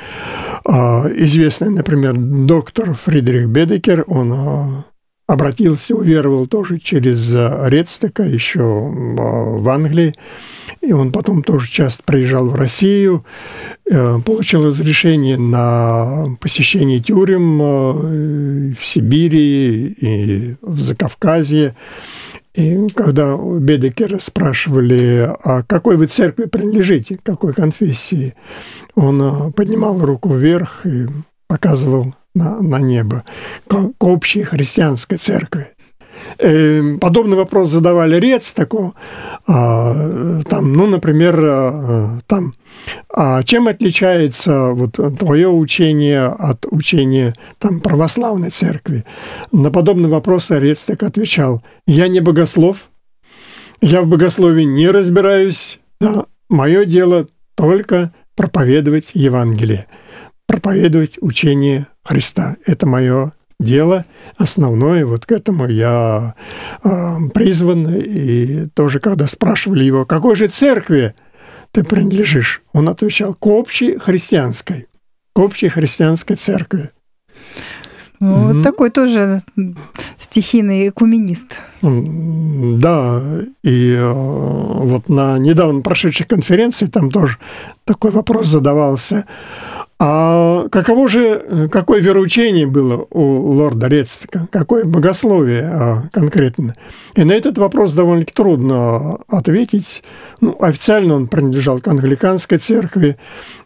Известный, 0.65 1.71
например, 1.71 2.15
доктор 2.17 2.95
Фридрих 2.95 3.49
Бедекер, 3.49 4.05
он 4.07 4.85
обратился, 5.27 5.95
уверовал 5.95 6.47
тоже 6.47 6.79
через 6.79 7.33
Редстека 7.33 8.23
еще 8.23 8.63
в 8.63 9.69
Англии. 9.69 10.15
И 10.81 10.93
он 10.93 11.11
потом 11.11 11.43
тоже 11.43 11.69
часто 11.71 12.03
приезжал 12.05 12.49
в 12.49 12.55
Россию, 12.55 13.25
э, 13.91 14.21
получил 14.25 14.67
разрешение 14.67 15.37
на 15.37 16.37
посещение 16.41 17.01
тюрем 17.01 17.61
э, 17.61 18.75
в 18.79 18.87
Сибири 18.87 19.89
и 19.89 20.57
в 20.63 20.81
Закавказье. 20.81 21.75
И 22.57 22.89
когда 22.95 23.37
Бедекера 23.37 24.19
спрашивали, 24.19 25.31
а 25.45 25.63
какой 25.63 25.99
вы 25.99 26.07
церкви 26.07 26.47
принадлежите, 26.47 27.19
какой 27.23 27.53
конфессии, 27.53 28.35
он 28.95 29.21
э, 29.21 29.53
поднимал 29.53 29.99
руку 29.99 30.31
вверх 30.31 30.87
и 30.87 31.07
показывал 31.47 32.15
на, 32.35 32.63
на 32.63 32.81
небо 32.81 33.25
к, 33.69 33.93
к 33.99 34.05
общей 34.05 34.43
христианской 34.43 35.19
церкви. 35.19 35.76
Эм, 36.39 36.99
подобный 36.99 37.37
вопрос 37.37 37.71
задавали 37.71 38.17
Рец, 38.21 38.53
такого, 38.53 38.95
а, 39.47 40.43
там, 40.49 40.73
ну, 40.73 40.87
например, 40.87 41.41
а, 41.43 42.19
там, 42.27 42.55
а 43.15 43.43
чем 43.43 43.69
отличается 43.69 44.71
вот 44.73 44.99
твое 45.19 45.49
учение 45.49 46.27
от 46.27 46.67
учения 46.71 47.35
там, 47.59 47.81
православной 47.81 48.51
церкви? 48.51 49.05
На 49.53 49.71
подобный 49.71 50.09
вопрос 50.09 50.51
Рец 50.51 50.85
так 50.85 51.03
отвечал, 51.03 51.63
я 51.87 52.09
не 52.09 52.21
богослов, 52.21 52.91
я 53.81 54.03
в 54.03 54.07
богословии 54.07 54.65
не 54.65 54.89
разбираюсь, 54.89 55.81
да, 56.01 56.27
мое 56.49 56.85
дело 56.85 57.29
только 57.55 58.13
проповедовать 58.37 59.13
Евангелие, 59.15 59.87
проповедовать 60.47 61.17
учение 61.21 61.87
Христа. 62.05 62.57
Это 62.67 62.87
мое 62.87 63.33
дело 63.59 64.05
основное, 64.37 65.07
вот 65.07 65.27
к 65.27 65.33
этому 65.33 65.69
я 65.69 66.35
э, 66.83 67.17
призван. 67.33 67.89
И 67.95 68.67
тоже, 68.75 69.01
когда 69.01 69.27
спрашивали 69.27 69.85
его, 69.85 70.05
какой 70.05 70.37
же 70.37 70.49
церкви 70.49 71.15
ты 71.73 71.85
принадлежишь, 71.85 72.63
он 72.73 72.89
отвечал, 72.89 73.35
к 73.35 73.47
общей 73.47 73.99
христианской, 73.99 74.87
к 75.33 75.39
общей 75.39 75.69
христианской 75.69 76.37
церкви. 76.37 76.91
Ну, 78.19 78.35
вот 78.47 78.57
mm-hmm. 78.57 78.63
такой 78.63 78.91
тоже 78.91 79.43
стихийный 80.17 80.89
экуменист. 80.89 81.59
Да, 81.83 83.23
и 83.63 83.93
э, 83.93 84.13
вот 84.13 85.11
на 85.11 85.37
недавно 85.39 85.83
прошедшей 85.83 86.27
конференции 86.27 86.87
там 86.87 87.11
тоже 87.11 87.37
такой 87.85 88.11
вопрос 88.11 88.47
задавался. 88.47 89.27
А 89.99 90.69
каково 90.69 91.09
же, 91.09 91.69
какое 91.73 92.03
вероучение 92.03 92.67
было 92.67 93.07
у 93.11 93.23
лорда 93.53 93.87
Редстека? 93.87 94.47
Какое 94.53 94.85
богословие 94.85 95.63
а, 95.63 96.03
конкретно? 96.13 96.75
И 97.15 97.25
на 97.25 97.33
этот 97.33 97.57
вопрос 97.57 97.95
довольно 97.95 98.27
трудно 98.27 99.21
ответить. 99.27 100.03
Ну, 100.43 100.55
официально 100.61 101.15
он 101.15 101.29
принадлежал 101.29 101.81
к 101.81 101.89
англиканской 101.89 102.59
церкви, 102.59 103.17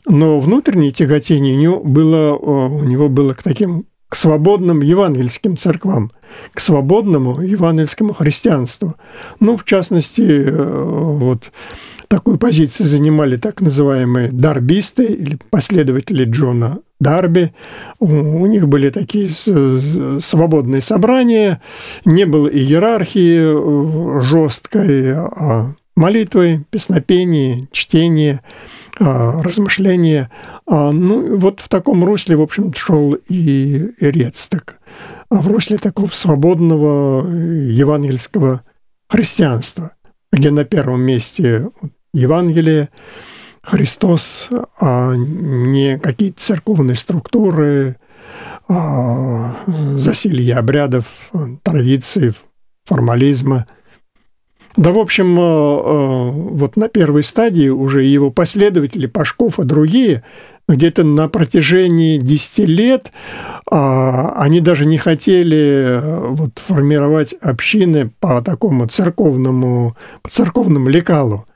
но 0.07 0.39
внутреннее 0.39 0.93
тяготение 0.93 1.57
у 1.57 1.59
него 1.59 1.81
было, 1.81 2.37
у 2.37 2.85
него 2.85 3.09
было 3.09 3.35
к 3.35 3.43
таким 3.43 3.87
к 4.09 4.16
свободным 4.16 4.83
евангельским 4.83 5.57
церквам, 5.57 6.11
к 6.53 6.61
свободному 6.61 7.41
евангельскому 7.41 8.12
христианству. 8.12 8.97
Ну, 9.39 9.57
в 9.57 9.64
частности, 9.64 10.22
э, 10.22 10.83
вот 10.83 11.53
Такую 12.11 12.39
позицию 12.39 12.87
занимали 12.87 13.37
так 13.37 13.61
называемые 13.61 14.33
дарбисты 14.33 15.05
или 15.05 15.39
последователи 15.49 16.25
Джона 16.25 16.81
Дарби. 16.99 17.55
У 18.01 18.47
них 18.47 18.67
были 18.67 18.91
такие 18.91 19.31
свободные 20.21 20.81
собрания, 20.81 21.63
не 22.05 22.27
было 22.27 22.49
иерархии 22.49 23.39
э, 23.39 24.23
жесткой, 24.23 25.13
а 25.15 25.77
молитвы, 25.95 26.65
песнопения, 26.71 27.69
чтение, 27.71 28.41
а, 28.99 29.41
размышления. 29.41 30.33
А, 30.67 30.91
ну, 30.91 31.37
вот 31.37 31.61
в 31.61 31.69
таком 31.69 32.05
русле, 32.05 32.35
в 32.35 32.43
общем 32.43 32.75
шел 32.75 33.15
и 33.29 33.93
Рецток. 34.01 34.81
В 35.31 35.47
русле 35.47 35.79
такого 35.79 36.09
свободного 36.09 37.25
евангельского 37.31 38.63
христианства, 39.09 39.93
где 40.33 40.51
на 40.51 40.65
первом 40.65 41.03
месте 41.03 41.71
Евангелие, 42.13 42.89
Христос, 43.63 44.49
а 44.81 45.15
не 45.15 45.99
какие-то 45.99 46.41
церковные 46.41 46.97
структуры, 46.97 47.97
а 48.69 49.57
засилье 49.97 50.57
обрядов, 50.57 51.05
традиций, 51.63 52.33
формализма. 52.85 53.67
Да, 54.77 54.93
в 54.93 54.99
общем, 54.99 55.39
э, 55.39 55.43
э, 55.43 56.31
вот 56.31 56.77
на 56.77 56.89
первой 56.89 57.25
стадии 57.25 57.69
уже 57.69 58.05
его 58.05 58.31
последователи, 58.31 59.07
Пашков 59.07 59.59
и 59.59 59.65
другие, 59.65 60.23
где-то 60.69 61.03
на 61.03 61.29
протяжении 61.29 62.19
10 62.19 62.59
лет 62.69 63.11
а, 63.69 64.35
они 64.37 64.61
даже 64.61 64.87
не 64.87 64.99
хотели 64.99 65.99
э, 65.99 66.29
вот, 66.29 66.61
формировать 66.65 67.35
общины 67.41 68.11
по 68.21 68.41
такому 68.41 68.87
церковному, 68.87 69.97
по 70.23 70.31
церковному 70.31 70.89
лекалу. 70.89 71.47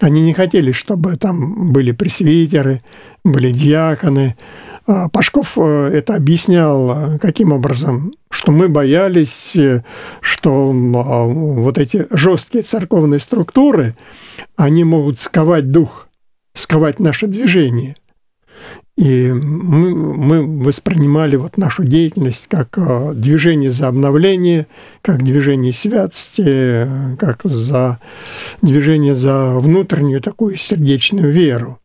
Они 0.00 0.22
не 0.22 0.32
хотели, 0.32 0.72
чтобы 0.72 1.16
там 1.16 1.72
были 1.72 1.92
пресвитеры, 1.92 2.82
были 3.24 3.50
диаконы. 3.50 4.36
А 4.86 5.08
Пашков 5.08 5.58
э, 5.58 5.90
это 5.92 6.14
объяснял, 6.14 7.14
э, 7.14 7.18
каким 7.18 7.52
образом, 7.52 8.12
что 8.30 8.52
мы 8.52 8.68
боялись, 8.68 9.56
э, 9.56 9.82
что 10.20 10.70
а, 10.70 11.24
вот 11.24 11.78
эти 11.78 12.06
жесткие 12.10 12.62
церковные 12.62 13.20
структуры, 13.20 13.96
они 14.56 14.84
могут 14.84 15.20
сковать 15.20 15.70
дух, 15.70 16.08
сковать 16.54 17.00
наше 17.00 17.26
движение– 17.26 17.96
и 18.98 19.30
мы, 19.32 19.94
мы 19.94 20.64
воспринимали 20.64 21.36
вот 21.36 21.56
нашу 21.56 21.84
деятельность 21.84 22.48
как 22.48 22.76
э, 22.76 23.12
движение 23.14 23.70
за 23.70 23.86
обновление, 23.86 24.66
как 25.02 25.22
движение 25.22 25.72
святости, 25.72 27.16
как 27.16 27.44
за 27.44 28.00
движение 28.60 29.14
за 29.14 29.52
внутреннюю 29.60 30.20
такую 30.20 30.56
сердечную 30.56 31.30
веру. 31.30 31.78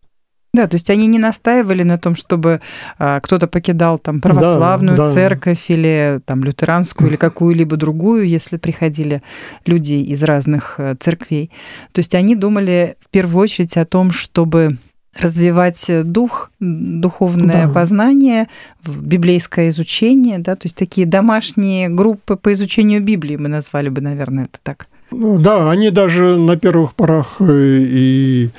Да, 0.55 0.68
то 0.68 0.74
есть 0.74 0.89
они 0.89 1.05
не 1.05 1.20
настаивали 1.20 1.84
на 1.84 1.99
том, 1.99 2.16
чтобы 2.16 2.61
а, 2.97 3.20
кто-то 3.20 3.45
покидал 3.45 3.99
там 3.99 4.20
православную 4.20 4.97
да, 4.97 5.05
да. 5.05 5.14
церковь 5.14 5.66
или 5.70 6.20
там 6.26 6.43
лютеранскую 6.43 7.09
или 7.09 7.16
какую-либо 7.16 7.76
другую, 7.76 8.28
если 8.28 8.57
приходили 8.57 9.22
люди 9.68 9.93
из 9.93 10.24
разных 10.24 10.76
э, 10.80 10.95
церквей. 10.99 11.51
То 11.91 11.99
есть 11.99 12.16
они 12.16 12.36
думали 12.36 12.95
в 13.01 13.09
первую 13.11 13.43
очередь 13.43 13.78
о 13.78 13.86
том, 13.86 14.09
чтобы 14.11 14.78
развивать 15.16 15.89
дух, 16.03 16.51
духовное 16.59 17.68
да. 17.68 17.74
познание, 17.74 18.47
библейское 18.86 19.70
изучение, 19.70 20.39
да, 20.39 20.55
то 20.55 20.66
есть 20.66 20.76
такие 20.76 21.05
домашние 21.05 21.89
группы 21.89 22.36
по 22.36 22.53
изучению 22.53 23.01
Библии 23.01 23.36
мы 23.36 23.49
назвали 23.49 23.89
бы, 23.89 24.01
наверное, 24.01 24.45
это 24.45 24.59
так. 24.64 24.88
Ну, 25.16 25.38
да, 25.38 25.70
они 25.70 25.91
даже 25.91 26.38
на 26.38 26.57
первых 26.57 26.95
порах 26.95 27.36
э, 27.39 27.80
и 27.82 28.49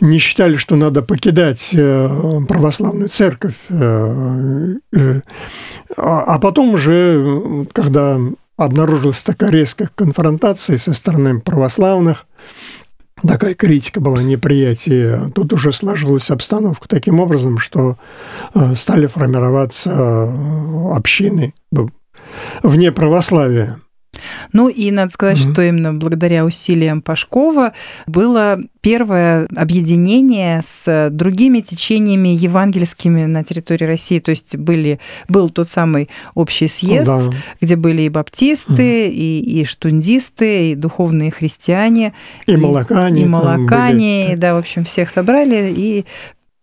не 0.00 0.18
считали, 0.18 0.56
что 0.56 0.76
надо 0.76 1.00
покидать 1.00 1.70
э, 1.72 2.40
православную 2.46 3.08
церковь. 3.08 3.54
Э, 3.70 4.74
а, 5.96 6.22
а 6.22 6.38
потом 6.38 6.74
уже, 6.74 7.66
когда 7.72 8.18
обнаружилась 8.56 9.22
такая 9.22 9.50
резкая 9.50 9.88
конфронтация 9.94 10.78
со 10.78 10.92
стороны 10.92 11.40
православных, 11.40 12.26
такая 13.22 13.54
критика 13.54 14.00
была, 14.00 14.22
неприятие. 14.22 15.30
Тут 15.34 15.52
уже 15.52 15.72
сложилась 15.72 16.30
обстановка 16.30 16.88
таким 16.88 17.20
образом, 17.20 17.58
что 17.58 17.96
э, 18.54 18.74
стали 18.74 19.06
формироваться 19.06 19.90
э, 19.90 20.92
общины 20.94 21.54
вне 22.62 22.92
православия. 22.92 23.80
Ну 24.52 24.68
и 24.68 24.90
надо 24.90 25.12
сказать, 25.12 25.38
mm-hmm. 25.38 25.52
что 25.52 25.62
именно 25.62 25.94
благодаря 25.94 26.44
усилиям 26.44 27.02
Пашкова 27.02 27.72
было 28.06 28.58
первое 28.80 29.48
объединение 29.56 30.62
с 30.64 31.08
другими 31.10 31.60
течениями 31.60 32.28
евангельскими 32.28 33.24
на 33.24 33.42
территории 33.42 33.84
России. 33.84 34.20
То 34.20 34.30
есть 34.30 34.56
были, 34.56 35.00
был 35.28 35.50
тот 35.50 35.68
самый 35.68 36.08
общий 36.34 36.68
съезд, 36.68 37.08
да. 37.08 37.20
где 37.60 37.74
были 37.74 38.02
и 38.02 38.08
баптисты, 38.08 39.08
mm-hmm. 39.08 39.10
и, 39.10 39.60
и 39.60 39.64
штундисты, 39.64 40.70
и 40.70 40.74
духовные 40.76 41.32
христиане. 41.32 42.12
И, 42.46 42.52
и 42.52 42.56
молокане. 42.56 43.22
И 43.22 43.24
молокане, 43.24 44.26
были. 44.28 44.36
да, 44.36 44.54
в 44.54 44.58
общем, 44.58 44.84
всех 44.84 45.10
собрали 45.10 45.74
и 45.76 46.04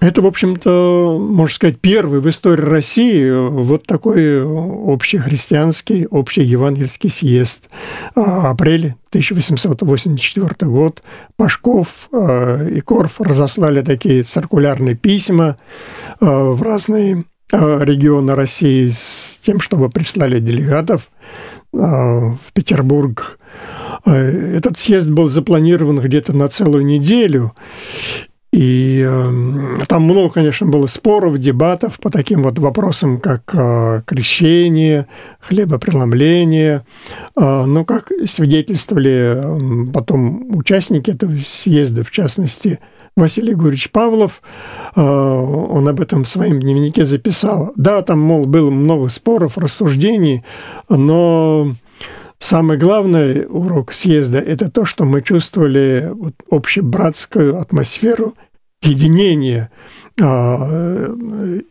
Это, 0.04 0.22
в 0.22 0.26
общем-то, 0.26 1.18
можно 1.18 1.56
сказать, 1.56 1.80
первый 1.80 2.20
в 2.20 2.30
истории 2.30 2.62
России 2.62 3.32
вот 3.32 3.86
такой 3.86 4.43
общехристианский, 4.43 6.06
общеевангельский 6.12 7.10
съезд. 7.10 7.70
А, 8.14 8.49
апрель 8.49 8.95
1884 9.12 10.70
год. 10.70 11.01
Пашков 11.38 12.10
а, 12.12 12.68
и 12.68 12.82
Корф 12.82 13.22
разослали 13.22 13.82
такие 13.82 14.24
циркулярные 14.24 14.95
письма 14.95 15.56
в 16.20 16.62
разные 16.62 17.24
регионы 17.49 18.36
России 18.36 18.89
с 18.89 19.39
тем, 19.41 19.62
чтобы 19.62 19.89
прислали 19.89 20.41
делегатов 20.41 21.10
в 21.72 22.38
Петербург. 22.54 23.39
Этот 24.06 24.78
съезд 24.78 25.10
был 25.10 25.30
запланирован 25.30 25.99
где-то 25.99 26.34
на 26.34 26.49
целую 26.49 26.86
неделю, 26.86 27.54
и 28.54 29.04
э, 29.04 29.84
там 29.88 30.04
много, 30.04 30.30
конечно, 30.30 30.68
было 30.68 30.86
споров, 30.86 31.39
дебатов 31.39 31.99
по 31.99 32.12
таким 32.12 32.43
вот 32.43 32.60
вопросам, 32.60 33.20
как 33.20 33.41
э, 33.51 34.04
крещение, 34.06 35.08
хлебопреломление. 35.39 36.86
Э, 37.36 37.66
но, 37.66 37.84
как 37.84 38.12
свидетельствовали 38.28 39.88
э, 39.88 39.91
потом 39.91 40.56
участники 40.56 41.10
этого 41.10 41.34
съезда, 41.47 42.04
в 42.04 42.12
частности, 42.12 42.80
Василий 43.16 43.54
Егорович 43.54 43.89
Павлов, 43.89 44.43
э, 44.95 45.01
он 45.01 45.88
об 45.88 45.99
этом 45.99 46.24
в 46.24 46.30
своем 46.30 46.60
дневнике 46.60 47.08
записал. 47.08 47.74
Да, 47.76 48.04
там, 48.04 48.20
мол, 48.20 48.45
было 48.45 48.70
много 48.70 49.10
споров, 49.10 49.58
рассуждений, 49.58 50.43
но 50.89 51.74
Самый 52.44 52.78
главный 52.78 53.46
урок 53.48 53.94
съезда– 53.94 54.38
это 54.39 54.70
то, 54.70 54.84
что 54.84 55.06
мы 55.06 55.22
чувствовали 55.22 56.10
вот 56.14 56.34
общебратскую 56.52 57.58
атмосферу 57.58 58.36
единения. 58.82 59.72
А, 60.22 61.11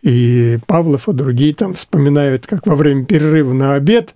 и 0.02 0.58
Павлов 0.66 1.08
и 1.08 1.12
другие 1.12 1.54
там 1.54 1.74
вспоминают, 1.74 2.44
как 2.48 2.66
во 2.66 2.74
время 2.74 3.04
перерыва 3.04 3.52
на 3.52 3.74
обед 3.74 4.14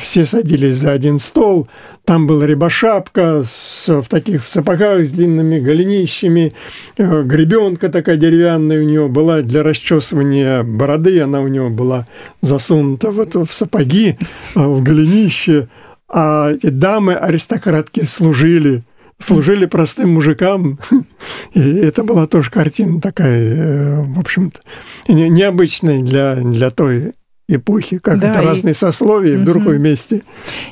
все 0.00 0.24
садились 0.24 0.78
за 0.78 0.92
один 0.92 1.18
стол, 1.18 1.68
там 2.06 2.26
была 2.26 2.46
рябошапка 2.46 3.44
в 3.86 4.04
таких 4.08 4.46
сапогах 4.46 5.04
с 5.04 5.10
длинными 5.10 5.58
голенищами, 5.58 6.54
э, 6.96 7.22
гребенка 7.22 7.90
такая 7.90 8.16
деревянная 8.16 8.80
у 8.80 8.84
него 8.84 9.10
была 9.10 9.42
для 9.42 9.62
расчесывания 9.62 10.62
бороды, 10.62 11.20
она 11.20 11.42
у 11.42 11.48
него 11.48 11.68
была 11.68 12.06
засунута 12.40 13.10
в, 13.10 13.20
это, 13.20 13.44
в 13.44 13.52
сапоги, 13.52 14.16
а 14.54 14.68
в 14.68 14.82
голенище, 14.82 15.68
а 16.08 16.54
дамы 16.62 17.14
аристократки 17.14 18.04
служили 18.04 18.84
служили 19.20 19.66
простым 19.66 20.14
мужикам. 20.14 20.78
И 21.54 21.60
это 21.60 22.02
была 22.02 22.26
тоже 22.26 22.50
картина 22.50 23.00
такая, 23.00 23.54
э, 23.54 24.02
в 24.02 24.18
общем-то, 24.18 24.60
необычная 25.08 26.02
для, 26.02 26.36
для 26.36 26.70
той 26.70 27.12
эпохи, 27.56 27.98
как 27.98 28.18
да, 28.18 28.30
это 28.30 28.42
и... 28.42 28.46
разные 28.46 28.74
сословия 28.74 29.34
угу. 29.34 29.42
вдруг 29.42 29.64
вместе. 29.64 30.22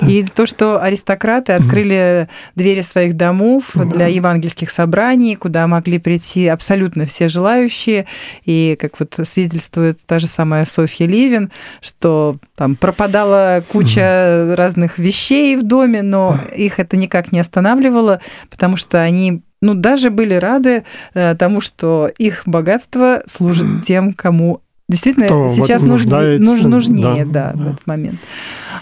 И 0.01 0.23
то, 0.23 0.45
что 0.45 0.81
аристократы 0.81 1.53
открыли 1.53 2.23
угу. 2.23 2.31
двери 2.55 2.81
своих 2.81 3.15
домов 3.15 3.71
да. 3.75 3.85
для 3.85 4.07
евангельских 4.07 4.71
собраний, 4.71 5.35
куда 5.35 5.67
могли 5.67 5.99
прийти 5.99 6.47
абсолютно 6.47 7.05
все 7.05 7.29
желающие, 7.29 8.05
и 8.45 8.77
как 8.79 8.99
вот 8.99 9.19
свидетельствует 9.23 9.99
та 10.05 10.19
же 10.19 10.27
самая 10.27 10.65
Софья 10.65 11.05
Левин, 11.05 11.51
что 11.81 12.37
там 12.55 12.75
пропадала 12.75 13.63
куча 13.67 14.45
угу. 14.47 14.55
разных 14.55 14.97
вещей 14.97 15.55
в 15.55 15.63
доме, 15.63 16.01
но 16.01 16.39
их 16.55 16.79
это 16.79 16.97
никак 16.97 17.31
не 17.31 17.39
останавливало, 17.39 18.21
потому 18.49 18.77
что 18.77 19.01
они 19.01 19.41
ну, 19.61 19.73
даже 19.73 20.09
были 20.09 20.35
рады 20.35 20.83
э, 21.13 21.35
тому, 21.35 21.61
что 21.61 22.09
их 22.17 22.43
богатство 22.45 23.21
служит 23.25 23.83
тем, 23.83 24.13
кому 24.13 24.61
действительно 24.89 25.27
Кто 25.27 25.49
сейчас 25.51 25.83
нужнее, 25.83 26.39
нуж, 26.39 26.61
нужнее 26.63 27.25
да, 27.25 27.51
да, 27.51 27.53
да. 27.53 27.63
в 27.63 27.73
этот 27.73 27.87
момент. 27.87 28.19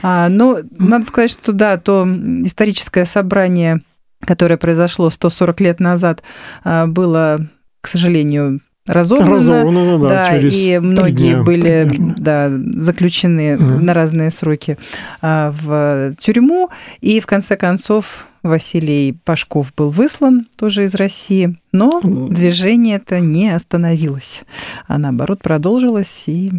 А, 0.02 0.30
но 0.30 0.60
надо 0.72 1.06
сказать, 1.06 1.30
что 1.30 1.52
да, 1.52 1.78
то 1.78 2.08
историческое 2.44 3.06
собрание, 3.06 3.82
которое 4.22 4.58
произошло 4.58 5.10
140 5.12 5.60
лет 5.62 5.80
назад, 5.80 6.24
а, 6.64 6.88
было, 6.88 7.48
к 7.82 7.88
сожалению, 7.88 8.62
разорвано, 8.88 9.36
разорвано 9.36 10.00
да, 10.00 10.10
да, 10.10 10.40
через 10.40 10.58
и 10.58 10.80
многие 10.80 11.34
дня, 11.34 11.44
были 11.44 11.86
примерно. 11.88 12.16
да, 12.18 12.52
заключены 12.82 13.56
mm. 13.56 13.80
на 13.80 13.94
разные 13.94 14.32
сроки 14.32 14.78
а, 15.22 15.52
в 15.52 16.16
тюрьму, 16.18 16.70
и 17.02 17.20
в 17.20 17.26
конце 17.26 17.58
концов 17.58 18.28
Василий 18.44 19.18
Пашков 19.26 19.74
был 19.76 19.90
выслан 19.90 20.48
тоже 20.58 20.86
из 20.86 20.96
России, 20.96 21.58
но 21.72 22.00
движение 22.02 22.98
это 22.98 23.20
не 23.20 23.50
остановилось, 23.50 24.42
а 24.88 24.98
наоборот 24.98 25.42
продолжилось 25.42 26.24
и 26.28 26.52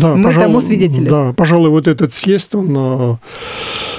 да, 0.00 0.14
Мы 0.14 0.24
пожалуй, 0.24 0.46
тому 0.46 0.60
свидетели. 0.60 1.08
Да, 1.08 1.32
пожалуй, 1.32 1.70
вот 1.70 1.88
этот 1.88 2.14
съезд, 2.14 2.54
он 2.54 2.74
э, 2.76 3.16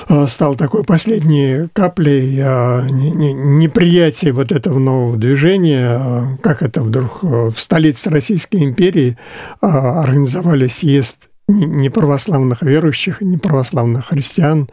э, 0.09 0.27
стал 0.27 0.55
такой 0.55 0.83
последней 0.83 1.67
каплей 1.73 2.39
э, 2.39 2.87
неприятия 2.89 4.31
вот 4.31 4.51
этого 4.51 4.79
нового 4.79 5.17
движения, 5.17 6.37
как 6.41 6.61
это 6.61 6.81
вдруг 6.81 7.23
в 7.23 7.55
столице 7.57 8.09
Российской 8.09 8.63
империи 8.63 9.17
организовали 9.61 10.67
съезд 10.67 11.29
неправославных 11.47 12.61
верующих, 12.61 13.21
неправославных 13.21 14.07
христиан. 14.07 14.69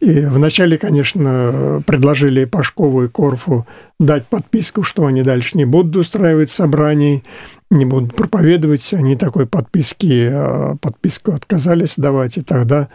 И 0.00 0.20
вначале, 0.20 0.78
конечно, 0.78 1.82
предложили 1.86 2.44
Пашкову 2.44 3.04
и 3.04 3.08
Корфу 3.08 3.66
дать 3.98 4.26
подписку, 4.26 4.82
что 4.82 5.06
они 5.06 5.22
дальше 5.22 5.56
не 5.56 5.64
будут 5.64 5.96
устраивать 5.96 6.50
собраний, 6.50 7.24
не 7.70 7.84
будут 7.84 8.14
проповедовать. 8.14 8.92
Они 8.92 9.16
такой 9.16 9.46
подписки, 9.46 10.28
э, 10.30 10.76
подписку 10.76 11.32
отказались 11.32 11.94
давать. 11.96 12.36
И 12.36 12.42
тогда 12.42 12.88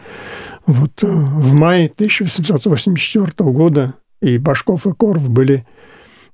вот 0.65 1.03
э, 1.03 1.07
в 1.07 1.53
мае 1.53 1.87
1884 1.87 3.31
года 3.51 3.93
и 4.21 4.37
Пашков 4.37 4.85
и 4.85 4.91
Корф 4.91 5.29
были 5.29 5.65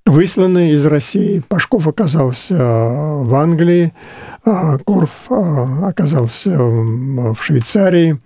высланы 0.05 0.71
из 0.71 0.83
России. 0.85 1.43
Пашков 1.47 1.87
оказался 1.87 2.55
э, 2.55 3.23
в 3.23 3.35
Англии, 3.35 3.93
а 4.43 4.79
Корф 4.79 5.29
оказался 5.29 6.57
в 6.57 7.37
Швейцарии. 7.39 8.19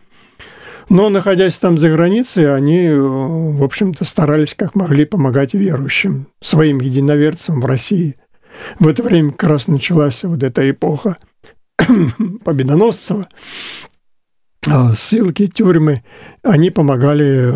Но, 0.88 1.10
находясь 1.10 1.58
там 1.58 1.80
за 1.80 1.90
границей, 1.90 2.56
они, 2.56 2.90
в 2.92 3.64
общем-то, 3.64 4.06
старались 4.06 4.54
как 4.54 4.76
могли 4.76 5.06
помогать 5.06 5.56
верующим, 5.56 6.28
своим 6.42 6.80
единоверцам 6.80 7.60
в 7.60 7.66
России. 7.66 8.18
В 8.80 8.88
это 8.88 9.04
время 9.04 9.32
как 9.32 9.50
раз 9.50 9.68
началась 9.68 10.24
вот 10.24 10.44
эта 10.44 10.70
эпоха 10.70 11.18
Победоносцева, 12.44 13.28
ссылки, 14.96 15.48
тюрьмы. 15.48 16.04
Они 16.44 16.72
помогали 16.72 17.54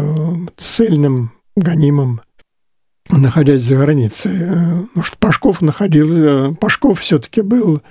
ссыльным, 0.58 1.32
гонимым 1.56 2.22
находясь 3.10 3.64
за 3.64 3.76
границей. 3.76 4.32
Потому 4.32 4.90
э, 4.96 5.02
что 5.02 5.18
Пашков 5.18 5.62
находил, 5.62 6.10
э, 6.12 6.56
Пашков 6.56 7.00
все-таки 7.00 7.42
был, 7.42 7.78
э, 7.78 7.82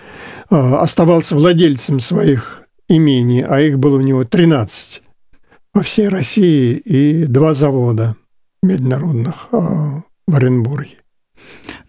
оставался 0.56 1.34
владельцем 1.34 2.00
своих 2.00 2.62
имений, 2.88 3.42
а 3.42 3.60
их 3.60 3.78
было 3.78 3.96
у 3.96 4.00
него 4.00 4.24
13 4.24 5.02
во 5.74 5.82
всей 5.82 6.08
России 6.08 6.76
и 6.76 7.26
два 7.26 7.54
завода 7.54 8.16
меднорудных 8.62 9.48
в 9.52 10.02
Оренбурге. 10.26 10.97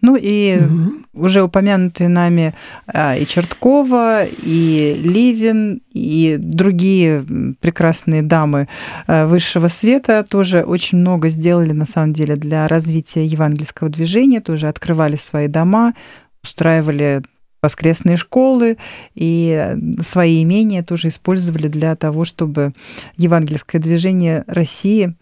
Ну 0.00 0.16
и 0.16 0.58
угу. 0.58 0.92
уже 1.12 1.42
упомянутые 1.42 2.08
нами 2.08 2.54
а, 2.86 3.16
и 3.16 3.26
Черткова, 3.26 4.24
и 4.24 5.00
Ливин, 5.02 5.82
и 5.92 6.36
другие 6.38 7.24
прекрасные 7.60 8.22
дамы 8.22 8.68
а, 9.06 9.26
высшего 9.26 9.68
света 9.68 10.24
тоже 10.28 10.62
очень 10.62 10.98
много 10.98 11.28
сделали 11.28 11.72
на 11.72 11.86
самом 11.86 12.12
деле 12.12 12.36
для 12.36 12.68
развития 12.68 13.24
евангельского 13.24 13.90
движения, 13.90 14.40
тоже 14.40 14.68
открывали 14.68 15.16
свои 15.16 15.48
дома, 15.48 15.94
устраивали 16.42 17.22
воскресные 17.62 18.16
школы 18.16 18.78
и 19.14 19.76
свои 20.00 20.42
имения 20.42 20.82
тоже 20.82 21.08
использовали 21.08 21.68
для 21.68 21.94
того, 21.94 22.24
чтобы 22.24 22.72
евангельское 23.16 23.80
движение 23.80 24.44
России 24.46 25.14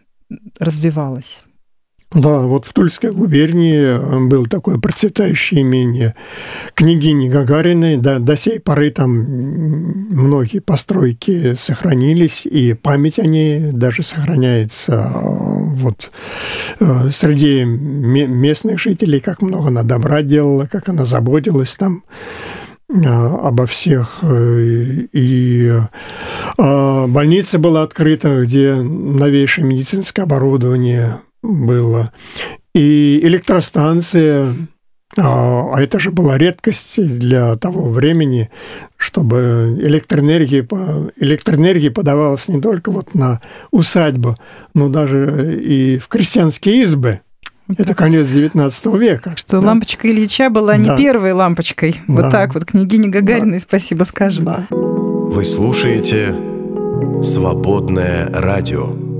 развивалось. 0.60 1.42
Да, 2.10 2.40
вот 2.40 2.64
в 2.64 2.72
Тульской 2.72 3.12
губернии 3.12 3.82
э, 3.82 4.18
было 4.28 4.48
такое 4.48 4.78
процветающее 4.78 5.60
имение 5.60 6.14
княгини 6.74 7.28
Гагариной. 7.28 7.98
Да, 7.98 8.18
до 8.18 8.34
сей 8.34 8.60
поры 8.60 8.90
там 8.90 9.10
многие 9.10 10.60
постройки 10.60 11.54
сохранились, 11.54 12.46
и 12.46 12.72
память 12.72 13.18
о 13.18 13.26
ней 13.26 13.72
даже 13.72 14.02
сохраняется 14.02 15.12
э, 15.14 15.18
вот 15.20 16.10
э, 16.80 17.10
среди 17.12 17.64
местных 17.64 18.80
жителей, 18.80 19.20
как 19.20 19.42
много 19.42 19.68
она 19.68 19.82
добра 19.82 20.22
делала, 20.22 20.64
как 20.64 20.88
она 20.88 21.04
заботилась 21.04 21.76
там 21.76 22.04
обо 22.90 23.66
всех. 23.66 24.24
И 24.24 25.78
больница 26.56 27.58
была 27.58 27.82
открыта, 27.82 28.44
где 28.44 28.76
новейшее 28.76 29.66
медицинское 29.66 30.22
оборудование 30.22 31.20
было. 31.48 32.12
И 32.74 33.18
электростанция 33.22 34.54
А 35.16 35.74
а 35.74 35.80
это 35.82 35.98
же 35.98 36.10
была 36.12 36.36
редкость 36.38 36.96
для 37.18 37.56
того 37.56 37.88
времени, 37.90 38.50
чтобы 38.96 39.74
электроэнергия, 39.80 40.62
по- 40.62 41.10
электроэнергия 41.16 41.90
подавалась 41.90 42.46
не 42.48 42.60
только 42.60 42.90
вот 42.90 43.14
на 43.14 43.40
усадьбу, 43.70 44.36
но 44.74 44.88
даже 44.90 45.58
и 45.60 45.98
в 45.98 46.08
крестьянские 46.08 46.82
избы. 46.82 47.20
Вот 47.66 47.80
Это 47.80 47.94
конец 47.94 48.28
19 48.28 48.86
века. 48.98 49.32
Что 49.36 49.60
Да. 49.60 49.68
лампочка 49.68 50.08
Ильича 50.08 50.50
была 50.50 50.76
не 50.76 50.86
Да. 50.88 50.96
первой 50.96 51.32
лампочкой. 51.32 51.96
Вот 52.06 52.22
Да. 52.22 52.30
так 52.30 52.54
вот, 52.54 52.66
княгине 52.66 53.08
Гагариной 53.08 53.60
спасибо 53.60 54.04
скажем. 54.04 54.44
Да. 54.44 54.66
Вы 54.70 55.44
слушаете 55.44 56.34
«Свободное 57.22 58.26
радио». 58.32 59.17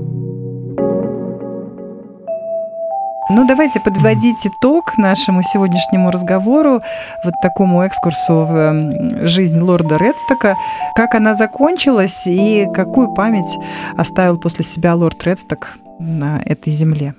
Ну, 3.31 3.45
давайте 3.45 3.79
подводить 3.79 4.47
итог 4.47 4.97
нашему 4.97 5.43
сегодняшнему 5.43 6.09
разговору, 6.09 6.81
вот 7.23 7.33
такому 7.43 7.85
экскурсу 7.85 8.33
в 8.43 8.51
м, 8.55 9.27
жизнь 9.27 9.59
лорда 9.59 9.97
Редстока. 9.97 10.55
Как 10.95 11.13
она 11.13 11.35
закончилась 11.35 12.25
и 12.25 12.67
какую 12.73 13.13
память 13.13 13.57
оставил 13.95 14.39
после 14.39 14.65
себя 14.65 14.95
лорд 14.95 15.23
Редсток 15.23 15.73
на 15.99 16.41
этой 16.43 16.73
земле? 16.73 17.13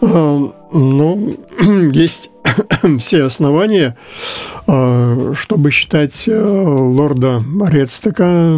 А, 0.00 0.50
Ну, 0.72 1.34
есть 1.92 2.30
все 2.98 3.24
основания, 3.24 3.94
а, 4.66 5.32
чтобы 5.34 5.70
считать 5.70 6.24
э, 6.26 6.32
лорда 6.42 7.40
Редстока 7.68 8.56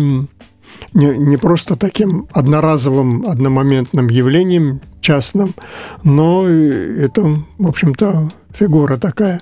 не, 0.92 1.16
не 1.16 1.36
просто 1.36 1.76
таким 1.76 2.28
одноразовым, 2.32 3.26
одномоментным 3.26 4.08
явлением 4.08 4.80
частным, 5.00 5.54
но 6.02 6.46
это, 6.48 7.22
в 7.58 7.68
общем-то, 7.68 8.28
фигура 8.54 8.96
такая. 8.96 9.40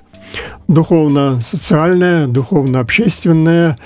Духовно-социальная, 0.69 2.27
духовно-общественная, 2.27 3.77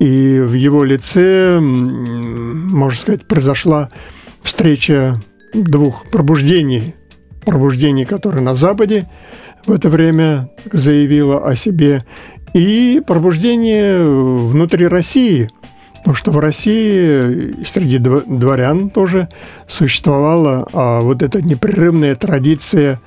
и 0.00 0.40
в 0.40 0.52
его 0.52 0.84
лице, 0.84 1.58
можно 1.60 3.00
сказать, 3.00 3.26
произошла 3.26 3.88
встреча 4.42 5.20
двух 5.54 6.04
пробуждений. 6.10 6.94
Пробуждение, 7.44 8.04
которое 8.04 8.40
на 8.40 8.54
Западе 8.54 9.06
в 9.66 9.72
это 9.72 9.88
время 9.88 10.50
заявило 10.72 11.48
о 11.48 11.56
себе, 11.56 12.04
и 12.52 13.02
пробуждение 13.06 14.04
внутри 14.04 14.86
России, 14.86 15.48
потому 16.06 16.14
что 16.14 16.30
в 16.30 16.38
России 16.38 17.64
среди 17.64 17.98
дво- 17.98 18.22
дворян 18.28 18.90
тоже 18.90 19.28
существовала 19.66 20.64
а, 20.72 21.00
вот 21.00 21.20
эта 21.20 21.42
непрерывная 21.42 22.14
традиция 22.14 23.00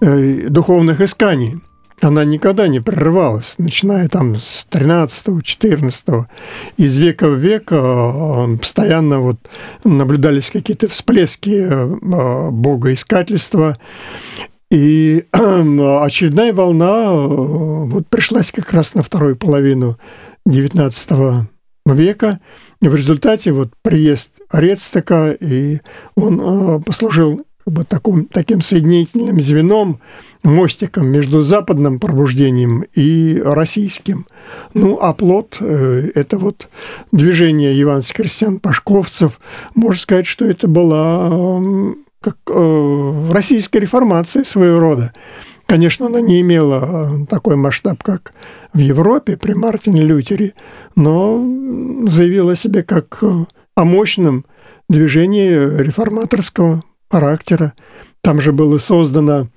э, 0.00 0.48
духовных 0.48 1.02
исканий. 1.02 1.60
Она 2.00 2.24
никогда 2.24 2.66
не 2.66 2.80
прерывалась, 2.80 3.56
начиная 3.58 4.08
там 4.08 4.36
с 4.36 4.66
13-14. 4.70 6.24
Из 6.78 6.96
века 6.96 7.28
в 7.28 7.34
век 7.34 7.70
э, 7.70 8.56
постоянно 8.58 9.20
вот 9.20 9.36
наблюдались 9.84 10.48
какие-то 10.48 10.88
всплески 10.88 11.66
э, 11.68 12.50
богоискательства. 12.50 13.76
И 14.70 15.26
очередная 15.32 16.54
волна 16.54 17.10
э, 17.10 17.26
вот 17.88 18.06
пришлась 18.08 18.52
как 18.52 18.72
раз 18.72 18.94
на 18.94 19.02
вторую 19.02 19.36
половину 19.36 19.98
XIX 20.46 21.46
века. 21.92 22.40
И 22.80 22.88
в 22.88 22.94
результате 22.94 23.52
вот 23.52 23.70
приезд 23.82 24.34
Рецтека, 24.52 25.32
и 25.32 25.80
он 26.14 26.40
э, 26.40 26.80
послужил 26.84 27.44
как 27.64 27.74
бы 27.74 27.84
таким, 27.84 28.24
таким 28.26 28.60
соединительным 28.60 29.40
звеном, 29.40 30.00
мостиком 30.44 31.08
между 31.08 31.40
западным 31.40 31.98
пробуждением 31.98 32.84
и 32.94 33.42
российским. 33.44 34.26
Ну, 34.74 34.98
а 35.00 35.12
плод 35.12 35.56
э, 35.60 36.10
это 36.14 36.38
вот 36.38 36.68
движение 37.10 37.80
иванских 37.80 38.16
крестьян, 38.16 38.60
пашковцев. 38.60 39.40
Можно 39.74 40.00
сказать, 40.00 40.26
что 40.26 40.44
это 40.44 40.68
была 40.68 41.30
э, 41.32 41.94
как 42.20 42.36
российская 43.30 43.78
реформация 43.78 44.42
своего 44.42 44.80
рода. 44.80 45.12
Конечно, 45.66 46.06
она 46.06 46.20
не 46.20 46.40
имела 46.40 47.26
такой 47.28 47.56
масштаб, 47.56 48.02
как 48.02 48.32
в 48.72 48.78
Европе 48.78 49.36
при 49.36 49.52
Мартине 49.52 50.00
Лютере, 50.00 50.54
но 50.96 51.44
заявила 52.08 52.52
о 52.52 52.56
себе 52.56 52.82
как 52.82 53.22
о 53.22 53.84
мощном 53.84 54.44
движении 54.88 55.82
реформаторского 55.82 56.82
характера. 57.10 57.74
Там 58.22 58.40
же 58.40 58.52
было 58.52 58.78
создано 58.78 59.48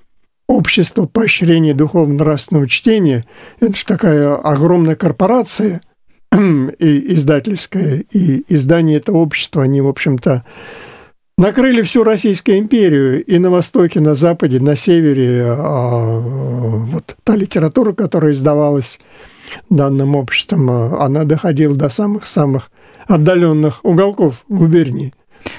общество 0.47 1.05
поощрения 1.05 1.73
духовно-нравственного 1.73 2.67
чтения. 2.67 3.25
Это 3.59 3.75
же 3.75 3.85
такая 3.85 4.35
огромная 4.35 4.95
корпорация 4.95 5.81
и 6.33 7.13
издательская, 7.13 8.03
и 8.11 8.43
издание 8.47 8.97
этого 8.97 9.17
общества, 9.17 9.63
они, 9.63 9.81
в 9.81 9.87
общем-то, 9.87 10.45
накрыли 11.37 11.81
всю 11.81 12.03
Российскую 12.03 12.59
империю 12.59 13.23
и 13.23 13.37
на 13.39 13.49
Востоке, 13.49 13.99
на 13.99 14.15
Западе, 14.15 14.59
на 14.59 14.75
Севере. 14.75 15.45
А, 15.47 16.19
вот 16.19 17.15
та 17.23 17.35
литература, 17.35 17.93
которая 17.93 18.33
издавалась 18.33 18.99
данным 19.69 20.15
обществом, 20.15 20.69
а, 20.69 21.05
она 21.05 21.23
доходила 21.23 21.75
до 21.75 21.89
самых-самых 21.89 22.71
отдаленных 23.07 23.83
уголков 23.83 24.43
губернии. 24.47 25.13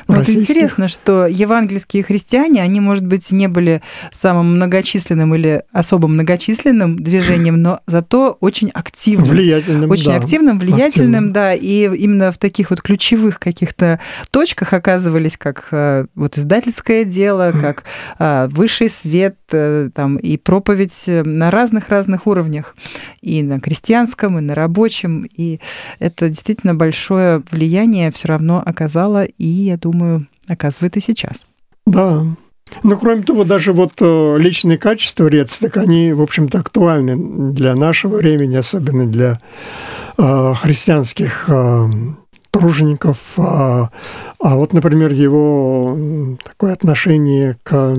Ну, 0.09 0.16
российских. 0.16 0.51
интересно, 0.51 0.88
что 0.88 1.26
евангельские 1.26 2.03
христиане, 2.03 2.62
они, 2.62 2.80
может 2.80 3.07
быть, 3.07 3.30
не 3.32 3.49
были 3.49 3.82
самым 4.12 4.57
многочисленным 4.57 5.34
или 5.34 5.62
особо 5.72 6.09
многочисленным 6.09 6.97
движением, 6.97 7.62
но 7.62 7.80
зато 7.86 8.36
очень 8.40 8.70
активным. 8.70 9.28
Влиятельным, 9.28 9.90
Очень 9.90 10.11
да. 10.12 10.16
активным, 10.16 10.59
влиятельным, 10.59 11.11
Активным. 11.11 11.32
да, 11.32 11.55
и 11.55 11.84
именно 11.97 12.32
в 12.32 12.38
таких 12.38 12.70
вот 12.70 12.82
ключевых 12.82 13.38
каких-то 13.38 14.01
точках 14.30 14.72
оказывались, 14.72 15.36
как 15.36 15.68
э, 15.70 16.07
вот 16.14 16.38
издательское 16.38 17.05
дело, 17.05 17.53
как 17.59 17.84
э, 18.18 18.49
высший 18.49 18.88
свет, 18.88 19.36
э, 19.53 19.90
там, 19.95 20.16
и 20.16 20.36
проповедь 20.36 21.05
на 21.07 21.51
разных-разных 21.51 22.26
уровнях, 22.26 22.76
и 23.20 23.43
на 23.43 23.61
крестьянском, 23.61 24.38
и 24.38 24.40
на 24.40 24.55
рабочем, 24.55 25.28
и 25.36 25.61
это 25.99 26.28
действительно 26.28 26.74
большое 26.74 27.43
влияние 27.51 28.11
все 28.11 28.28
равно 28.28 28.62
оказало, 28.64 29.24
и, 29.24 29.70
думаю, 29.82 30.26
оказывает 30.48 30.96
и 30.96 31.00
сейчас. 31.00 31.46
Да. 31.86 32.24
Ну, 32.82 32.96
кроме 32.96 33.22
того, 33.22 33.44
даже 33.44 33.72
вот 33.72 33.92
э, 34.00 34.36
личные 34.38 34.78
качества 34.78 35.26
Рец, 35.26 35.58
так 35.58 35.76
они, 35.76 36.12
в 36.12 36.22
общем-то, 36.22 36.58
актуальны 36.58 37.52
для 37.52 37.74
нашего 37.74 38.16
времени, 38.16 38.56
особенно 38.56 39.06
для 39.06 39.40
э, 40.16 40.54
христианских 40.54 41.44
э, 41.48 41.90
тружеников. 42.50 43.18
А, 43.36 43.90
а 44.40 44.56
вот, 44.56 44.72
например, 44.72 45.12
его 45.12 46.36
такое 46.42 46.72
отношение 46.72 47.58
к 47.62 47.96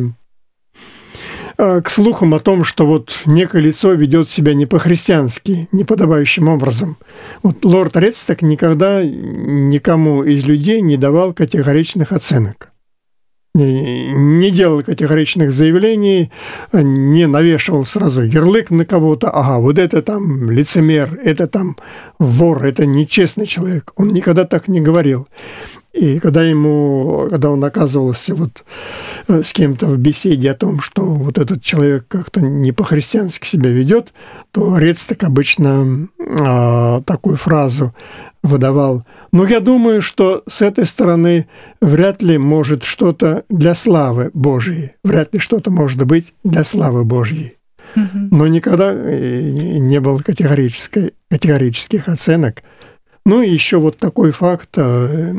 к 1.57 1.89
слухам 1.89 2.33
о 2.33 2.39
том, 2.39 2.63
что 2.63 2.85
вот 2.85 3.21
некое 3.25 3.61
лицо 3.61 3.93
ведет 3.93 4.29
себя 4.29 4.53
не 4.53 4.65
по-христиански, 4.65 5.67
неподобающим 5.71 6.47
образом. 6.47 6.97
Вот 7.41 7.63
лорд 7.63 7.95
Редсток 7.95 8.41
никогда 8.41 9.03
никому 9.03 10.23
из 10.23 10.45
людей 10.45 10.81
не 10.81 10.97
давал 10.97 11.33
категоричных 11.33 12.11
оценок 12.11 12.73
не 13.53 14.11
не 14.13 14.51
делал 14.51 14.81
категоричных 14.81 15.51
заявлений, 15.51 16.31
не 16.71 17.27
навешивал 17.27 17.85
сразу 17.85 18.23
ярлык 18.23 18.71
на 18.71 18.85
кого-то, 18.85 19.29
ага, 19.29 19.59
вот 19.59 19.77
это 19.77 20.01
там 20.01 20.49
лицемер, 20.49 21.19
это 21.23 21.47
там 21.47 21.77
вор, 22.19 22.65
это 22.65 22.85
нечестный 22.85 23.45
человек. 23.45 23.93
Он 23.95 24.09
никогда 24.09 24.45
так 24.45 24.67
не 24.67 24.81
говорил. 24.81 25.27
И 25.93 26.19
когда 26.19 26.43
ему, 26.43 27.27
когда 27.29 27.51
он 27.51 27.63
оказывался 27.63 28.33
вот 28.33 28.63
э, 29.27 29.43
с 29.43 29.53
кем-то 29.53 29.85
в 29.85 29.97
беседе 29.99 30.49
о 30.51 30.55
том, 30.55 30.79
что 30.79 31.03
вот 31.03 31.37
этот 31.37 31.61
человек 31.61 32.07
как-то 32.07 32.41
не 32.41 32.71
по-христиански 32.71 33.45
себя 33.45 33.69
ведет, 33.69 34.11
то 34.51 34.77
Рецтак 34.77 35.23
обычно 35.23 36.07
а, 36.19 37.01
такую 37.01 37.37
фразу 37.37 37.93
выдавал. 38.41 39.05
Но 39.31 39.45
я 39.45 39.59
думаю, 39.59 40.01
что 40.01 40.43
с 40.47 40.63
этой 40.63 40.87
стороны 40.87 41.47
вряд 41.79 42.23
ли 42.23 42.39
может 42.39 42.83
что-то 42.83 43.45
для 43.49 43.75
славы 43.75 44.31
Божьей, 44.33 44.93
вряд 45.03 45.33
ли 45.33 45.39
что-то 45.39 45.69
может 45.69 46.03
быть 46.05 46.33
для 46.43 46.63
славы 46.63 47.03
Божьей. 47.05 47.53
Но 47.95 48.47
никогда 48.47 48.91
э, 48.91 49.41
не 49.77 49.99
было 49.99 50.17
категорической, 50.17 51.13
категорических 51.29 52.07
оценок. 52.07 52.63
Ну 53.25 53.41
и 53.41 53.49
еще 53.49 53.77
вот 53.77 53.97
такой 53.97 54.31
факт, 54.31 54.69
э, 54.75 55.33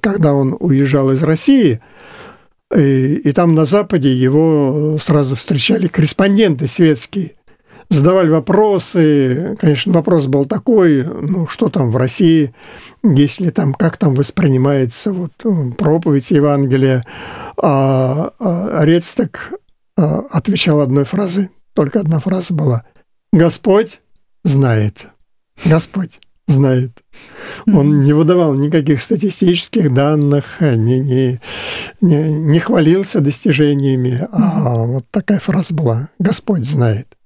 когда 0.00 0.34
он 0.34 0.56
уезжал 0.58 1.12
из 1.12 1.22
России, 1.22 1.80
и, 2.74 3.14
и 3.14 3.32
там 3.32 3.54
на 3.54 3.64
Западе 3.64 4.12
его 4.12 4.98
сразу 5.00 5.36
встречали 5.36 5.86
корреспонденты 5.86 6.66
светские, 6.66 7.32
задавали 7.88 8.30
вопросы. 8.30 9.56
Конечно, 9.60 9.92
вопрос 9.92 10.26
был 10.26 10.44
такой, 10.44 11.04
ну, 11.04 11.46
что 11.46 11.68
там 11.68 11.90
в 11.90 11.96
России, 11.96 12.52
если 13.02 13.50
там, 13.50 13.74
как 13.74 13.96
там 13.96 14.14
воспринимается 14.14 15.12
вот 15.12 15.32
э, 15.44 15.70
проповедь 15.78 16.30
Евангелия. 16.32 17.04
А, 17.56 18.32
а 18.38 18.84
Рецтак 18.84 19.52
а, 19.96 20.26
отвечал 20.30 20.80
одной 20.80 21.04
фразой, 21.04 21.50
только 21.74 22.00
одна 22.00 22.18
фраза 22.18 22.54
была. 22.54 22.84
Господь 23.32 24.00
знает. 24.42 25.06
Господь 25.64 26.18
знает. 26.50 27.02
Он 27.66 28.02
не 28.02 28.12
выдавал 28.12 28.54
никаких 28.54 29.02
статистических 29.02 29.92
данных, 29.92 30.60
не, 30.60 30.98
не, 30.98 31.40
не, 32.00 32.32
не 32.32 32.58
хвалился 32.58 33.20
достижениями, 33.20 34.26
а 34.32 34.84
вот 34.84 35.04
такая 35.10 35.38
фраза 35.38 35.74
была 35.74 36.08
«Господь 36.18 36.66
знает». 36.66 37.16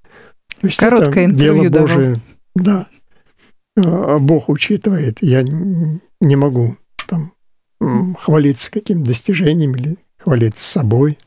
То 0.60 0.66
есть 0.66 0.78
Короткое 0.78 1.26
это 1.26 1.34
интервью 1.34 1.70
дело 1.70 1.82
Божие. 1.82 2.16
Давал. 2.54 2.86
Да. 3.76 4.18
Бог 4.20 4.48
учитывает. 4.48 5.18
Я 5.20 5.42
не 5.42 6.36
могу 6.36 6.76
там 7.08 7.32
хвалиться 8.18 8.70
каким 8.70 9.02
достижением 9.02 9.74
или 9.74 9.98
хвалиться 10.18 10.64
собой. 10.64 11.18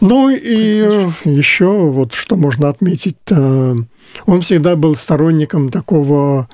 Ну 0.00 0.30
и 0.30 0.78
еще 1.24 1.90
вот 1.90 2.12
что 2.12 2.36
можно 2.36 2.68
отметить, 2.68 3.16
он 3.30 4.40
всегда 4.40 4.76
был 4.76 4.96
сторонником 4.96 5.70
такого 5.70 6.48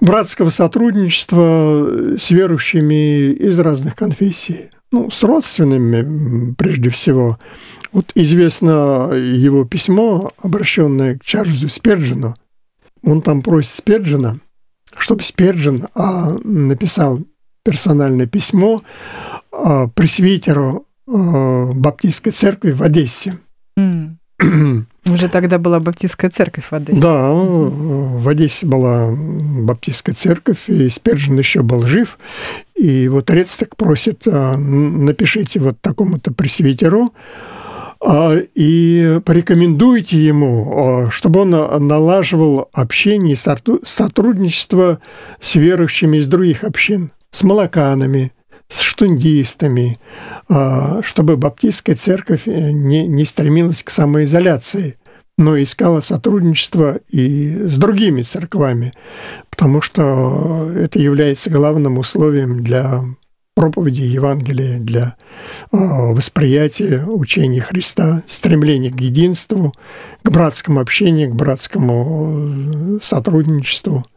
братского 0.00 0.50
сотрудничества 0.50 2.16
с 2.18 2.30
верующими 2.30 3.32
из 3.32 3.58
разных 3.58 3.96
конфессий, 3.96 4.70
ну, 4.92 5.10
с 5.10 5.22
родственными 5.22 6.54
прежде 6.54 6.90
всего. 6.90 7.38
Вот 7.92 8.10
известно 8.14 9.10
его 9.12 9.64
письмо, 9.64 10.32
обращенное 10.42 11.18
к 11.18 11.24
Чарльзу 11.24 11.68
Сперджину. 11.68 12.34
Он 13.04 13.22
там 13.22 13.42
просит 13.42 13.70
Сперджина, 13.70 14.40
чтобы 14.96 15.22
Сперджин 15.22 15.86
а, 15.94 16.36
написал 16.42 17.20
персональное 17.64 18.26
письмо 18.26 18.82
а, 19.52 19.88
пресвитеру 19.88 20.86
Баптистской 21.06 22.32
церкви 22.32 22.72
в 22.72 22.82
Одессе. 22.82 23.38
Mm. 23.78 24.16
Уже 25.06 25.28
тогда 25.28 25.58
была 25.58 25.80
Баптистская 25.80 26.30
церковь 26.30 26.66
в 26.70 26.72
Одессе. 26.72 27.00
Да, 27.00 27.30
в 27.30 28.28
Одессе 28.28 28.66
была 28.66 29.10
Баптистская 29.12 30.14
церковь, 30.14 30.68
и 30.68 30.88
Сперджин 30.88 31.38
еще 31.38 31.62
был 31.62 31.86
жив. 31.86 32.18
И 32.74 33.08
вот 33.08 33.30
Рецтек 33.30 33.76
просит, 33.76 34.22
а, 34.26 34.56
напишите 34.56 35.60
вот 35.60 35.80
такому-то 35.80 36.32
пресвитеру, 36.32 37.12
и 38.06 39.20
порекомендуйте 39.24 40.18
ему, 40.18 41.08
чтобы 41.10 41.40
он 41.40 41.50
налаживал 41.86 42.68
общение 42.72 43.32
и 43.32 43.86
сотрудничество 43.86 45.00
с 45.40 45.54
верующими 45.54 46.18
из 46.18 46.28
других 46.28 46.64
общин, 46.64 47.12
с 47.30 47.42
молоканами, 47.42 48.32
с 48.74 48.80
штундистами, 48.80 49.98
а, 50.48 51.00
чтобы 51.02 51.36
баптистская 51.36 51.96
церковь 51.96 52.42
э, 52.46 52.70
не, 52.72 53.06
не 53.06 53.24
стремилась 53.24 53.82
к 53.82 53.90
самоизоляции, 53.90 54.96
но 55.38 55.60
искала 55.62 56.00
сотрудничество 56.00 56.98
и 57.08 57.66
с 57.68 57.76
другими 57.76 58.22
церквами, 58.22 58.92
потому 59.50 59.80
что 59.80 60.70
это 60.74 60.98
является 60.98 61.50
главным 61.50 61.98
условием 61.98 62.62
для 62.62 63.04
проповеди 63.54 64.02
Евангелия, 64.02 64.80
для 64.80 65.14
а, 65.70 66.12
восприятия 66.12 67.04
учения 67.06 67.60
Христа, 67.60 68.24
стремления 68.26 68.90
к 68.90 69.00
единству, 69.00 69.72
к 70.24 70.30
братскому 70.30 70.80
общению, 70.80 71.30
к 71.30 71.36
братскому 71.36 72.96
э, 72.96 72.98
сотрудничеству– 73.00 74.04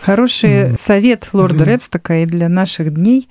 Хороший 0.00 0.50
mm-hmm. 0.50 0.78
совет 0.78 1.28
лорда 1.32 1.64
mm-hmm. 1.64 1.72
Редстока 1.72 2.22
и 2.22 2.26
для 2.26 2.48
наших 2.48 2.92
дней. 2.92 3.28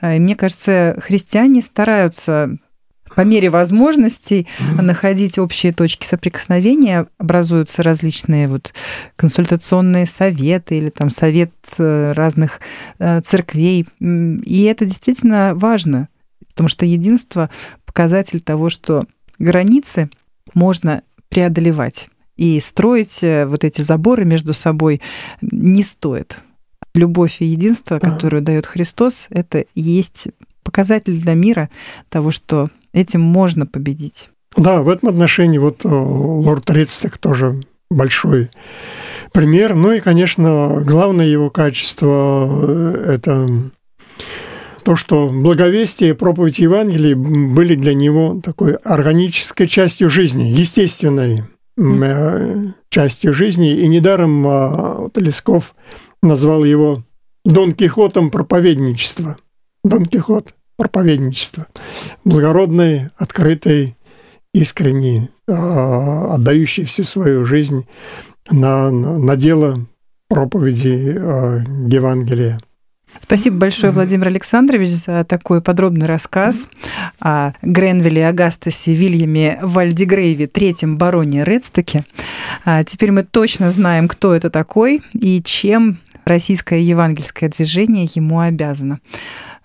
Э, 0.00 0.18
мне 0.18 0.36
кажется, 0.36 0.96
христиане 1.00 1.62
стараются 1.62 2.56
по 3.14 3.22
мере 3.22 3.50
возможностей 3.50 4.46
mm-hmm. 4.58 4.82
находить 4.82 5.38
общие 5.38 5.72
точки 5.72 6.06
соприкосновения, 6.06 7.06
образуются 7.18 7.82
различные 7.82 8.48
вот 8.48 8.72
консультационные 9.16 10.06
советы 10.06 10.78
или 10.78 10.90
там 10.90 11.10
совет 11.10 11.52
э, 11.78 12.12
разных 12.12 12.60
э, 12.98 13.20
церквей. 13.22 13.86
И 14.00 14.62
это 14.62 14.86
действительно 14.86 15.52
важно, 15.54 16.08
потому 16.48 16.68
что 16.68 16.86
единство– 16.86 17.50
показатель 17.92 18.40
того, 18.40 18.70
что 18.70 19.02
границы 19.38 20.08
можно 20.54 21.02
преодолевать. 21.28 22.08
И 22.36 22.60
строить 22.60 23.22
э, 23.22 23.46
вот 23.46 23.64
эти 23.64 23.80
заборы 23.80 24.24
между 24.24 24.52
собой 24.52 25.00
не 25.40 25.82
стоит. 25.82 26.42
Любовь 26.94 27.36
и 27.40 27.46
единство, 27.46 27.98
которую 27.98 28.38
ага. 28.38 28.46
дает 28.46 28.66
Христос, 28.66 29.26
это 29.30 29.64
есть 29.74 30.28
показатель 30.62 31.18
для 31.18 31.34
мира 31.34 31.70
того, 32.08 32.30
что 32.30 32.68
этим 32.92 33.20
можно 33.20 33.66
победить. 33.66 34.30
Да, 34.56 34.82
в 34.82 34.88
этом 34.88 35.10
отношении 35.10 35.58
вот 35.58 35.84
э, 35.84 35.88
лорд 35.88 36.68
Ридстек 36.70 37.18
тоже 37.18 37.60
большой 37.90 38.50
пример. 39.32 39.74
Ну 39.74 39.92
и, 39.92 40.00
конечно, 40.00 40.82
главное 40.86 41.26
его 41.26 41.50
качество 41.50 42.48
э,– 42.68 43.04
это 43.14 43.46
то, 44.84 44.96
что 44.96 45.28
благовестие 45.28 46.10
и 46.10 46.14
проповедь 46.14 46.58
Евангелия 46.58 47.16
были 47.16 47.74
для 47.76 47.94
него 47.94 48.40
такой 48.42 48.74
органической 48.74 49.66
частью 49.68 50.10
жизни, 50.10 50.44
естественной 50.44 51.44
частью 52.88 53.32
жизни. 53.32 53.74
И 53.74 53.86
недаром 53.88 54.46
а, 54.46 55.10
Лесков 55.14 55.74
назвал 56.22 56.64
его 56.64 57.02
Дон 57.44 57.74
Кихотом 57.74 58.30
проповедничества. 58.30 59.36
Дон 59.84 60.06
Кихот 60.06 60.54
проповедничество. 60.76 61.66
Благородный, 62.24 63.08
открытый, 63.16 63.96
искренний, 64.54 65.30
а, 65.48 66.34
отдающий 66.34 66.84
всю 66.84 67.04
свою 67.04 67.44
жизнь 67.44 67.86
на, 68.50 68.90
на 68.90 69.36
дело 69.36 69.76
проповеди 70.28 71.16
а, 71.18 71.64
Евангелия. 71.88 72.58
Спасибо 73.20 73.56
большое, 73.56 73.92
Владимир 73.92 74.28
Александрович, 74.28 74.90
за 74.90 75.24
такой 75.24 75.62
подробный 75.62 76.06
рассказ 76.06 76.68
о 77.20 77.52
Гренвилле 77.62 78.28
Агастасе 78.28 78.94
Вильяме 78.94 79.58
Вальдигрейве, 79.62 80.46
третьем 80.46 80.98
бароне 80.98 81.44
Редстоке. 81.44 82.04
А 82.64 82.84
теперь 82.84 83.10
мы 83.12 83.22
точно 83.22 83.70
знаем, 83.70 84.08
кто 84.08 84.34
это 84.34 84.50
такой 84.50 85.02
и 85.14 85.42
чем 85.42 85.98
российское 86.24 86.82
евангельское 86.82 87.48
движение 87.48 88.08
ему 88.14 88.40
обязано. 88.40 89.00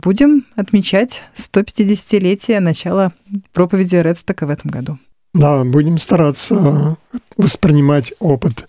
Будем 0.01 0.45
отмечать 0.55 1.23
150-летие 1.35 2.59
начала 2.59 3.11
проповеди 3.53 3.95
Редстока 3.95 4.45
в 4.45 4.49
этом 4.49 4.71
году. 4.71 4.97
Да, 5.33 5.63
будем 5.63 5.97
стараться 5.97 6.97
воспринимать 7.35 8.13
опыт, 8.19 8.67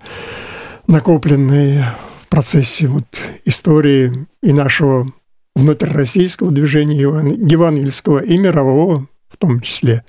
накопленный 0.86 1.84
процессе 2.28 2.86
вот 2.86 3.04
истории 3.44 4.12
и 4.42 4.52
нашего 4.52 5.12
внутрироссийского 5.54 6.50
движения 6.50 7.00
евангельского 7.00 8.20
и 8.20 8.38
мирового 8.38 9.08
в 9.28 9.36
том 9.36 9.60
числе, 9.60 10.04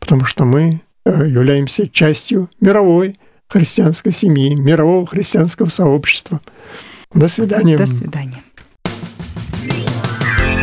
потому 0.00 0.24
что 0.24 0.44
мы 0.44 0.80
э, 1.04 1.10
являемся 1.28 1.88
частью 1.88 2.48
мировой 2.60 3.16
христианской 3.48 4.12
семьи, 4.12 4.54
мирового 4.54 5.06
христианского 5.06 5.68
сообщества. 5.68 6.40
До 7.12 7.28
свидания. 7.28 7.76
До 7.76 7.86
свидания. 7.86 8.42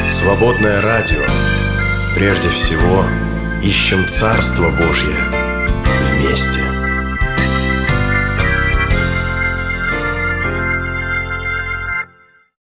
Свободное 0.09 0.81
радио. 0.81 1.23
Прежде 2.15 2.49
всего, 2.49 3.05
ищем 3.63 4.07
Царство 4.07 4.69
Божье 4.69 5.15
вместе. 6.17 6.78